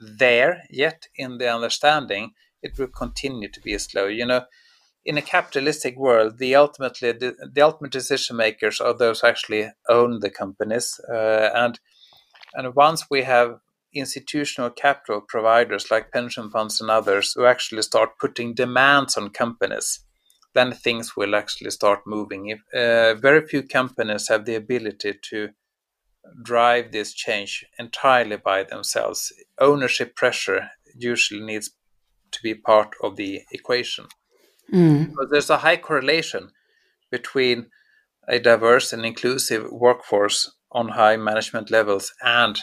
there 0.00 0.62
yet 0.70 1.08
in 1.16 1.38
the 1.38 1.52
understanding, 1.52 2.32
it 2.62 2.78
will 2.78 2.88
continue 2.88 3.48
to 3.48 3.60
be 3.60 3.76
slow. 3.78 4.06
You 4.06 4.26
know, 4.26 4.42
in 5.04 5.16
a 5.16 5.22
capitalistic 5.22 5.96
world, 5.96 6.38
the 6.38 6.54
ultimately 6.54 7.12
the, 7.12 7.62
ultimate 7.62 7.92
decision 7.92 8.36
makers 8.36 8.80
are 8.80 8.96
those 8.96 9.20
who 9.20 9.28
actually 9.28 9.70
own 9.88 10.20
the 10.20 10.30
companies, 10.30 11.00
uh, 11.10 11.50
and 11.54 11.80
and 12.54 12.74
once 12.74 13.06
we 13.10 13.22
have 13.22 13.60
institutional 13.94 14.70
capital 14.70 15.20
providers 15.20 15.90
like 15.90 16.12
pension 16.12 16.50
funds 16.50 16.80
and 16.80 16.90
others 16.90 17.32
who 17.34 17.46
actually 17.46 17.82
start 17.82 18.18
putting 18.20 18.54
demands 18.54 19.16
on 19.16 19.30
companies, 19.30 20.00
then 20.54 20.72
things 20.72 21.16
will 21.16 21.34
actually 21.34 21.70
start 21.70 22.00
moving. 22.06 22.48
If, 22.48 22.60
uh, 22.74 23.14
very 23.14 23.46
few 23.46 23.62
companies 23.62 24.28
have 24.28 24.44
the 24.44 24.56
ability 24.56 25.14
to 25.30 25.50
drive 26.42 26.92
this 26.92 27.14
change 27.14 27.64
entirely 27.78 28.36
by 28.36 28.64
themselves. 28.64 29.32
Ownership 29.58 30.14
pressure 30.14 30.70
usually 30.94 31.40
needs 31.40 31.70
to 32.32 32.38
be 32.42 32.54
part 32.54 32.94
of 33.02 33.16
the 33.16 33.42
equation. 33.52 34.06
Mm. 34.72 35.14
But 35.14 35.30
there's 35.30 35.50
a 35.50 35.58
high 35.58 35.76
correlation 35.76 36.50
between 37.10 37.66
a 38.28 38.38
diverse 38.38 38.92
and 38.92 39.04
inclusive 39.04 39.70
workforce 39.70 40.50
on 40.70 40.88
high 40.88 41.16
management 41.16 41.70
levels 41.70 42.12
and 42.22 42.60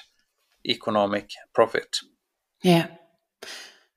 economic 0.66 1.32
profit. 1.54 1.98
Yeah. 2.62 2.88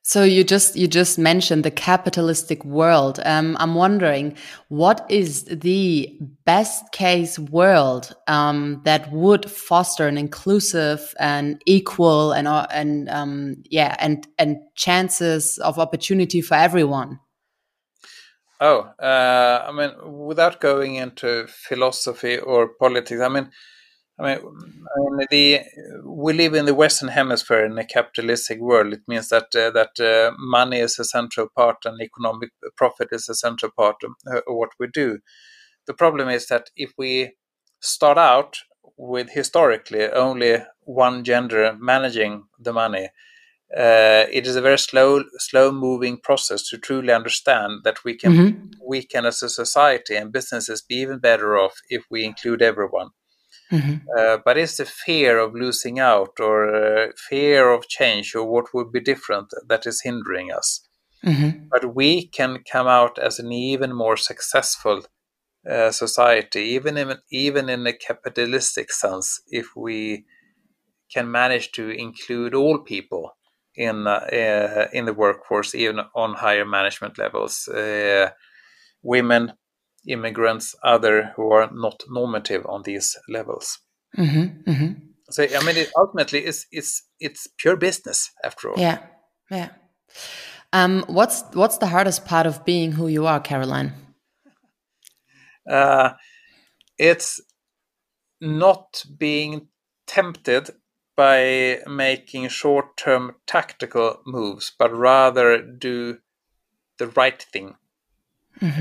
So 0.09 0.23
you 0.23 0.43
just 0.43 0.75
you 0.75 0.89
just 0.89 1.19
mentioned 1.19 1.65
the 1.65 1.71
capitalistic 1.71 2.65
world. 2.65 3.21
Um, 3.27 3.59
I'm 3.61 3.75
wondering 3.75 4.39
what 4.69 5.05
is 5.11 5.45
the 5.45 6.19
best 6.47 6.93
case 6.93 7.39
world 7.39 8.17
um, 8.27 8.81
that 8.87 9.13
would 9.13 9.51
foster 9.51 10.09
an 10.09 10.17
inclusive 10.17 11.15
and 11.21 11.61
equal 11.67 12.33
and 12.33 12.49
uh, 12.49 12.67
and 12.71 13.11
um, 13.11 13.57
yeah 13.69 13.97
and 13.99 14.27
and 14.39 14.57
chances 14.77 15.59
of 15.59 15.79
opportunity 15.79 16.41
for 16.41 16.55
everyone. 16.55 17.21
Oh, 18.61 18.91
uh, 19.01 19.65
I 19.69 19.73
mean, 19.73 19.93
without 20.27 20.61
going 20.61 20.97
into 20.97 21.47
philosophy 21.49 22.39
or 22.39 22.69
politics, 22.69 23.21
I 23.21 23.29
mean, 23.29 23.51
I 24.19 24.23
mean, 24.25 24.39
I 24.39 25.01
mean, 25.17 25.27
the 25.31 25.61
we 26.05 26.33
live 26.33 26.55
in 26.55 26.67
the 26.67 26.75
Western 26.75 27.09
Hemisphere 27.09 27.65
in 27.65 27.79
a 27.79 27.85
capitalistic 27.87 28.61
world. 28.61 28.93
It 28.95 29.03
means 29.09 29.29
that 29.31 29.55
uh, 29.55 29.71
that 29.71 30.01
uh, 30.01 30.33
money 30.39 30.79
is 30.81 30.99
a 30.99 31.05
central 31.05 31.49
part 31.57 31.79
and 31.85 32.01
economic 32.03 32.51
profit 32.77 33.09
is 33.13 33.29
a 33.29 33.35
central 33.37 33.73
part 33.77 33.97
of 34.05 34.13
uh, 34.33 34.41
what 34.49 34.71
we 34.81 34.89
do. 34.89 35.21
The 35.87 35.95
problem 35.95 36.29
is 36.29 36.47
that 36.49 36.71
if 36.77 36.93
we 36.99 37.35
start 37.81 38.19
out 38.19 38.59
with 38.97 39.31
historically 39.31 40.09
only 40.11 40.59
one 40.83 41.25
gender 41.25 41.77
managing 41.81 42.45
the 42.59 42.73
money, 42.73 43.11
uh, 43.77 44.25
it 44.33 44.47
is 44.47 44.57
a 44.57 44.63
very 44.63 44.79
slow, 44.79 45.25
slow-moving 45.39 46.21
process 46.23 46.69
to 46.69 46.79
truly 46.79 47.13
understand 47.13 47.81
that 47.85 48.05
we 48.05 48.15
can, 48.17 48.33
Mhm. 48.33 48.73
we 48.87 49.05
can, 49.05 49.27
as 49.27 49.43
a 49.43 49.49
society 49.51 50.17
and 50.17 50.33
businesses, 50.33 50.83
be 50.83 50.97
even 50.97 51.19
better 51.19 51.57
off 51.59 51.75
if 51.91 52.05
we 52.11 52.25
include 52.25 52.63
everyone. 52.63 53.11
Mhm. 53.71 54.01
Uh, 54.19 54.39
but 54.45 54.57
it's 54.57 54.79
the 54.79 54.87
fear 54.87 55.39
of 55.39 55.55
losing 55.55 55.99
out, 55.99 56.41
or 56.41 56.75
uh, 56.75 57.13
fear 57.29 57.71
of 57.71 57.89
change, 57.89 58.35
or 58.35 58.45
what 58.45 58.73
would 58.73 58.91
be 58.93 59.01
different 59.01 59.49
that 59.69 59.87
is 59.87 60.03
hindering 60.03 60.51
us. 60.51 60.87
Mhm. 61.25 61.69
But 61.71 61.95
we 61.95 62.27
can 62.29 62.65
come 62.73 62.87
out 62.87 63.19
as 63.19 63.39
an 63.39 63.53
even 63.53 63.93
more 63.95 64.17
successful 64.17 65.03
uh, 65.69 65.91
society, 65.91 66.61
even 66.61 66.97
in 66.97 67.19
even 67.31 67.69
in 67.69 67.87
a 67.87 67.93
capitalistic 67.93 68.91
sense, 68.93 69.41
if 69.49 69.67
we 69.77 70.25
can 71.13 71.31
manage 71.31 71.73
to 71.73 71.91
include 71.91 72.55
all 72.55 72.79
people 72.79 73.37
in 73.79 74.07
uh, 74.07 74.89
in 74.93 75.07
the 75.07 75.15
workforce, 75.15 75.75
even 75.75 76.01
on 76.15 76.35
higher 76.35 76.65
management 76.67 77.17
levels, 77.19 77.69
uh, 77.69 78.31
women, 79.03 79.53
immigrants, 80.07 80.75
other 80.83 81.33
who 81.37 81.53
are 81.53 81.71
not 81.73 82.03
normative 82.09 82.67
on 82.67 82.83
these 82.83 83.17
levels. 83.29 83.79
Mhm. 84.17 84.65
Mhm. 84.65 84.97
So 85.31 85.43
I 85.43 85.65
mean, 85.65 85.77
it 85.77 85.91
ultimately, 85.97 86.41
it's 86.41 86.67
it's 86.73 87.03
it's 87.21 87.47
pure 87.57 87.77
business 87.77 88.31
after 88.45 88.71
all. 88.71 88.79
Yeah. 88.79 88.99
Yeah. 89.51 89.69
Um, 90.73 91.05
what's 91.07 91.45
what's 91.55 91.79
the 91.79 91.87
hardest 91.87 92.25
part 92.27 92.47
of 92.47 92.65
being 92.65 92.93
who 92.93 93.09
you 93.09 93.27
are, 93.27 93.41
Caroline? 93.41 93.93
Uh, 95.71 96.11
it's 96.99 97.41
not 98.41 99.05
being 99.19 99.69
tempted 100.07 100.71
by 101.19 101.81
making 101.89 102.49
short-term 102.49 103.35
tactical 103.45 104.21
moves, 104.25 104.73
but 104.79 104.97
rather 104.97 105.61
do 105.61 106.19
the 106.99 107.09
right 107.09 107.43
thing. 107.43 107.75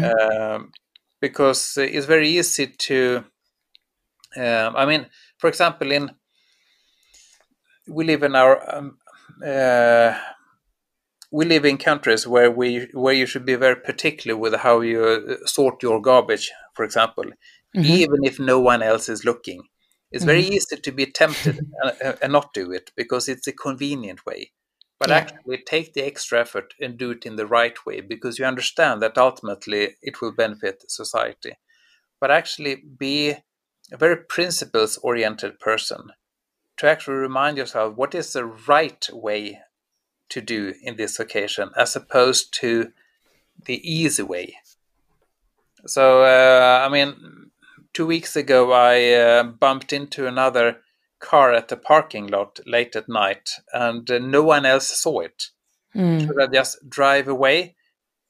Um, 0.03 0.71
because 1.19 1.77
it's 1.77 2.05
very 2.05 2.29
easy 2.29 2.67
to, 2.67 3.23
um, 4.37 4.75
I 4.75 4.85
mean, 4.85 5.07
for 5.39 5.47
example, 5.47 5.91
in 5.91 6.11
we 7.87 8.05
live 8.05 8.21
in 8.21 8.35
our 8.35 8.75
um, 8.75 8.97
uh, 9.43 10.13
we 11.31 11.45
live 11.45 11.65
in 11.65 11.77
countries 11.77 12.27
where 12.27 12.51
we 12.51 12.87
where 12.93 13.15
you 13.15 13.25
should 13.25 13.45
be 13.45 13.55
very 13.55 13.77
particular 13.77 14.37
with 14.37 14.53
how 14.55 14.81
you 14.81 15.03
uh, 15.03 15.47
sort 15.47 15.81
your 15.81 16.01
garbage, 16.01 16.51
for 16.75 16.85
example, 16.85 17.25
even 17.81 18.23
if 18.23 18.39
no 18.39 18.59
one 18.59 18.83
else 18.83 19.09
is 19.09 19.25
looking. 19.25 19.63
It's 20.11 20.23
very 20.23 20.43
mm-hmm. 20.43 20.53
easy 20.53 20.77
to 20.77 20.91
be 20.91 21.05
tempted 21.05 21.57
and, 21.57 21.73
uh, 21.83 21.91
uh, 22.03 22.15
and 22.21 22.31
not 22.31 22.53
do 22.53 22.71
it 22.71 22.91
because 22.95 23.27
it's 23.27 23.47
a 23.47 23.51
convenient 23.51 24.25
way. 24.25 24.51
But 24.99 25.09
Yeah. 25.09 25.17
actually, 25.17 25.57
take 25.59 25.93
the 25.93 26.03
extra 26.03 26.39
effort 26.39 26.73
and 26.81 26.97
do 26.97 27.11
it 27.11 27.25
in 27.25 27.35
the 27.35 27.45
right 27.45 27.85
way 27.85 28.01
because 28.01 28.39
you 28.39 28.45
understand 28.45 29.01
that 29.01 29.17
ultimately 29.17 29.95
it 30.01 30.21
will 30.21 30.31
benefit 30.31 30.89
society. 30.89 31.57
But 32.19 32.31
actually, 32.31 32.75
be 32.75 33.35
a 33.91 33.97
very 33.97 34.17
principles 34.17 34.97
oriented 34.97 35.59
person 35.59 36.11
to 36.77 36.87
actually 36.87 37.17
remind 37.17 37.57
yourself 37.57 37.95
what 37.95 38.15
is 38.15 38.33
the 38.33 38.45
right 38.45 39.07
way 39.11 39.61
to 40.29 40.41
do 40.41 40.73
in 40.81 40.95
this 40.95 41.19
occasion 41.19 41.71
as 41.75 41.95
opposed 41.95 42.53
to 42.55 42.91
the 43.65 43.79
easy 43.89 44.23
way. 44.23 44.57
So, 45.85 46.23
uh, 46.23 46.83
I 46.85 46.89
mean, 46.89 47.46
two 47.93 48.05
weeks 48.05 48.35
ago, 48.35 48.71
I 48.71 49.11
uh, 49.11 49.43
bumped 49.43 49.93
into 49.93 50.27
another 50.27 50.81
car 51.19 51.53
at 51.53 51.67
the 51.67 51.77
parking 51.77 52.27
lot 52.27 52.59
late 52.65 52.95
at 52.95 53.09
night, 53.09 53.49
and 53.73 54.09
uh, 54.09 54.19
no 54.19 54.43
one 54.43 54.65
else 54.65 54.87
saw 54.87 55.21
it. 55.21 55.45
Mm. 55.95 56.27
Should 56.27 56.41
I 56.41 56.47
just 56.47 56.89
drive 56.89 57.27
away, 57.27 57.75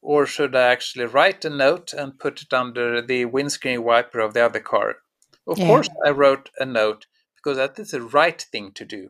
or 0.02 0.26
should 0.26 0.56
I 0.56 0.68
actually 0.68 1.06
write 1.06 1.44
a 1.44 1.50
note 1.50 1.94
and 1.94 2.20
put 2.20 2.42
it 2.42 2.54
under 2.54 3.02
the 3.02 3.26
windscreen 3.26 3.84
wiper 3.84 4.20
of 4.20 4.34
the 4.34 4.46
other 4.46 4.60
car? 4.60 4.98
Of 5.46 5.58
yeah. 5.58 5.68
course, 5.68 5.90
I 6.06 6.12
wrote 6.12 6.50
a 6.60 6.66
note 6.66 7.08
because 7.36 7.58
that 7.58 7.80
is 7.80 7.92
the 7.92 8.02
right 8.02 8.42
thing 8.42 8.72
to 8.74 8.86
do. 8.86 9.10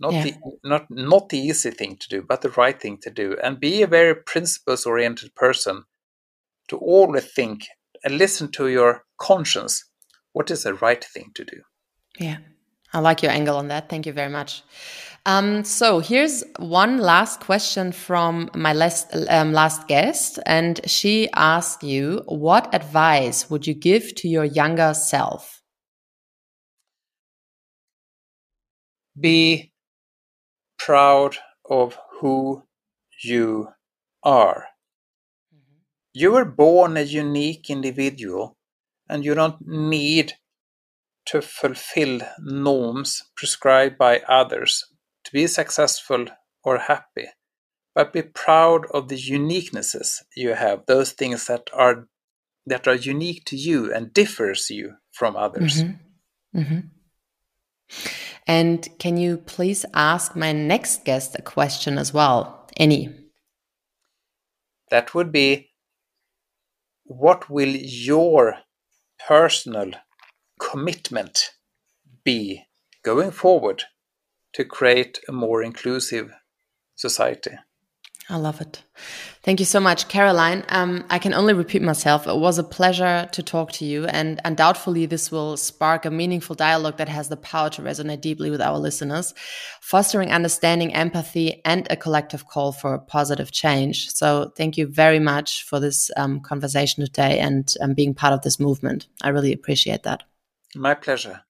Not 0.00 0.14
yeah. 0.14 0.22
the 0.24 0.34
not 0.64 0.90
not 0.90 1.28
the 1.28 1.38
easy 1.38 1.70
thing 1.70 1.96
to 1.96 2.08
do, 2.08 2.22
but 2.22 2.40
the 2.40 2.50
right 2.50 2.80
thing 2.80 2.98
to 3.02 3.10
do, 3.10 3.36
and 3.42 3.60
be 3.60 3.82
a 3.82 3.86
very 3.86 4.14
principles 4.14 4.86
oriented 4.86 5.34
person. 5.34 5.84
To 6.68 6.78
always 6.78 7.24
think 7.24 7.66
and 8.04 8.18
listen 8.18 8.50
to 8.52 8.68
your 8.68 9.04
conscience. 9.18 9.84
What 10.32 10.50
is 10.50 10.62
the 10.62 10.74
right 10.74 11.04
thing 11.04 11.30
to 11.34 11.44
do? 11.44 11.60
Yeah. 12.18 12.38
I 12.92 12.98
like 12.98 13.22
your 13.22 13.32
angle 13.32 13.56
on 13.56 13.68
that. 13.68 13.88
Thank 13.88 14.06
you 14.06 14.12
very 14.12 14.30
much. 14.30 14.62
Um, 15.24 15.64
so 15.64 16.00
here's 16.00 16.42
one 16.58 16.98
last 16.98 17.40
question 17.40 17.92
from 17.92 18.50
my 18.54 18.72
last 18.72 19.14
um, 19.28 19.52
last 19.52 19.86
guest, 19.86 20.40
and 20.46 20.80
she 20.84 21.30
asked 21.32 21.84
you, 21.84 22.22
"What 22.26 22.74
advice 22.74 23.48
would 23.48 23.66
you 23.66 23.74
give 23.74 24.14
to 24.16 24.28
your 24.28 24.44
younger 24.44 24.94
self?" 24.94 25.62
Be 29.18 29.72
proud 30.78 31.36
of 31.70 31.96
who 32.20 32.64
you 33.22 33.68
are. 34.24 34.71
You 36.14 36.32
were 36.32 36.44
born 36.44 36.96
a 36.96 37.02
unique 37.02 37.70
individual, 37.70 38.56
and 39.08 39.24
you 39.24 39.34
don't 39.34 39.66
need 39.66 40.34
to 41.26 41.40
fulfill 41.40 42.20
norms 42.38 43.22
prescribed 43.36 43.96
by 43.96 44.20
others 44.28 44.84
to 45.24 45.32
be 45.32 45.46
successful 45.46 46.26
or 46.64 46.78
happy, 46.78 47.28
but 47.94 48.12
be 48.12 48.22
proud 48.22 48.86
of 48.92 49.08
the 49.08 49.16
uniquenesses 49.16 50.22
you 50.36 50.54
have, 50.54 50.84
those 50.86 51.12
things 51.12 51.46
that 51.46 51.70
are 51.72 52.08
that 52.66 52.86
are 52.86 52.94
unique 52.94 53.44
to 53.44 53.56
you 53.56 53.92
and 53.92 54.14
differs 54.14 54.70
you 54.70 54.94
from 55.10 55.34
others. 55.34 55.82
Mm-hmm. 55.82 56.60
Mm-hmm. 56.60 56.80
And 58.46 58.88
can 58.98 59.16
you 59.16 59.38
please 59.38 59.84
ask 59.94 60.36
my 60.36 60.52
next 60.52 61.04
guest 61.04 61.34
a 61.38 61.42
question 61.42 61.98
as 61.98 62.14
well? 62.14 62.68
Any? 62.76 63.10
That 64.90 65.14
would 65.14 65.32
be 65.32 65.71
what 67.18 67.50
will 67.50 67.68
your 67.68 68.56
personal 69.26 69.92
commitment 70.58 71.50
be 72.24 72.64
going 73.02 73.30
forward 73.30 73.82
to 74.54 74.64
create 74.64 75.18
a 75.28 75.32
more 75.32 75.62
inclusive 75.62 76.32
society? 76.96 77.52
I 78.32 78.36
love 78.36 78.62
it. 78.62 78.82
Thank 79.42 79.60
you 79.60 79.66
so 79.66 79.78
much, 79.78 80.08
Caroline. 80.08 80.64
Um, 80.70 81.04
I 81.10 81.18
can 81.18 81.34
only 81.34 81.52
repeat 81.52 81.82
myself. 81.82 82.26
It 82.26 82.38
was 82.38 82.58
a 82.58 82.64
pleasure 82.64 83.28
to 83.30 83.42
talk 83.42 83.72
to 83.72 83.84
you, 83.84 84.06
and 84.06 84.40
undoubtedly, 84.46 85.04
this 85.04 85.30
will 85.30 85.58
spark 85.58 86.06
a 86.06 86.10
meaningful 86.10 86.56
dialogue 86.56 86.96
that 86.96 87.10
has 87.10 87.28
the 87.28 87.36
power 87.36 87.68
to 87.68 87.82
resonate 87.82 88.22
deeply 88.22 88.50
with 88.50 88.62
our 88.62 88.78
listeners, 88.78 89.34
fostering 89.82 90.32
understanding, 90.32 90.94
empathy, 90.94 91.60
and 91.66 91.86
a 91.90 91.96
collective 91.96 92.48
call 92.48 92.72
for 92.72 92.98
positive 93.00 93.52
change. 93.52 94.08
So, 94.08 94.50
thank 94.56 94.78
you 94.78 94.86
very 94.86 95.18
much 95.18 95.64
for 95.64 95.78
this 95.78 96.10
um, 96.16 96.40
conversation 96.40 97.04
today 97.04 97.38
and 97.38 97.70
um, 97.82 97.92
being 97.92 98.14
part 98.14 98.32
of 98.32 98.40
this 98.40 98.58
movement. 98.58 99.08
I 99.20 99.28
really 99.28 99.52
appreciate 99.52 100.04
that. 100.04 100.22
My 100.74 100.94
pleasure. 100.94 101.42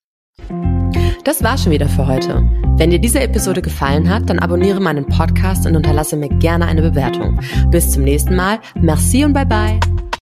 Das 1.23 1.45
war 1.45 1.57
schon 1.57 1.71
wieder 1.71 1.89
für 1.89 2.09
heute. 2.09 2.62
Wenn 2.77 2.91
dir 2.91 2.99
diese 2.99 3.21
Episode 3.21 3.63
gefallen 3.63 4.09
hat, 4.09 4.29
dann 4.29 4.39
abonniere 4.39 4.81
meinen 4.81 5.07
Podcast 5.07 5.67
und 5.67 5.77
unterlasse 5.77 6.17
mir 6.17 6.29
gerne 6.29 6.67
eine 6.67 6.83
Bewertung. 6.83 7.41
Bis 7.71 7.91
zum 7.91 8.03
nächsten 8.03 8.35
Mal. 8.35 8.59
Merci 8.75 9.25
und 9.25 9.33
bye 9.33 9.47
bye. 9.47 9.79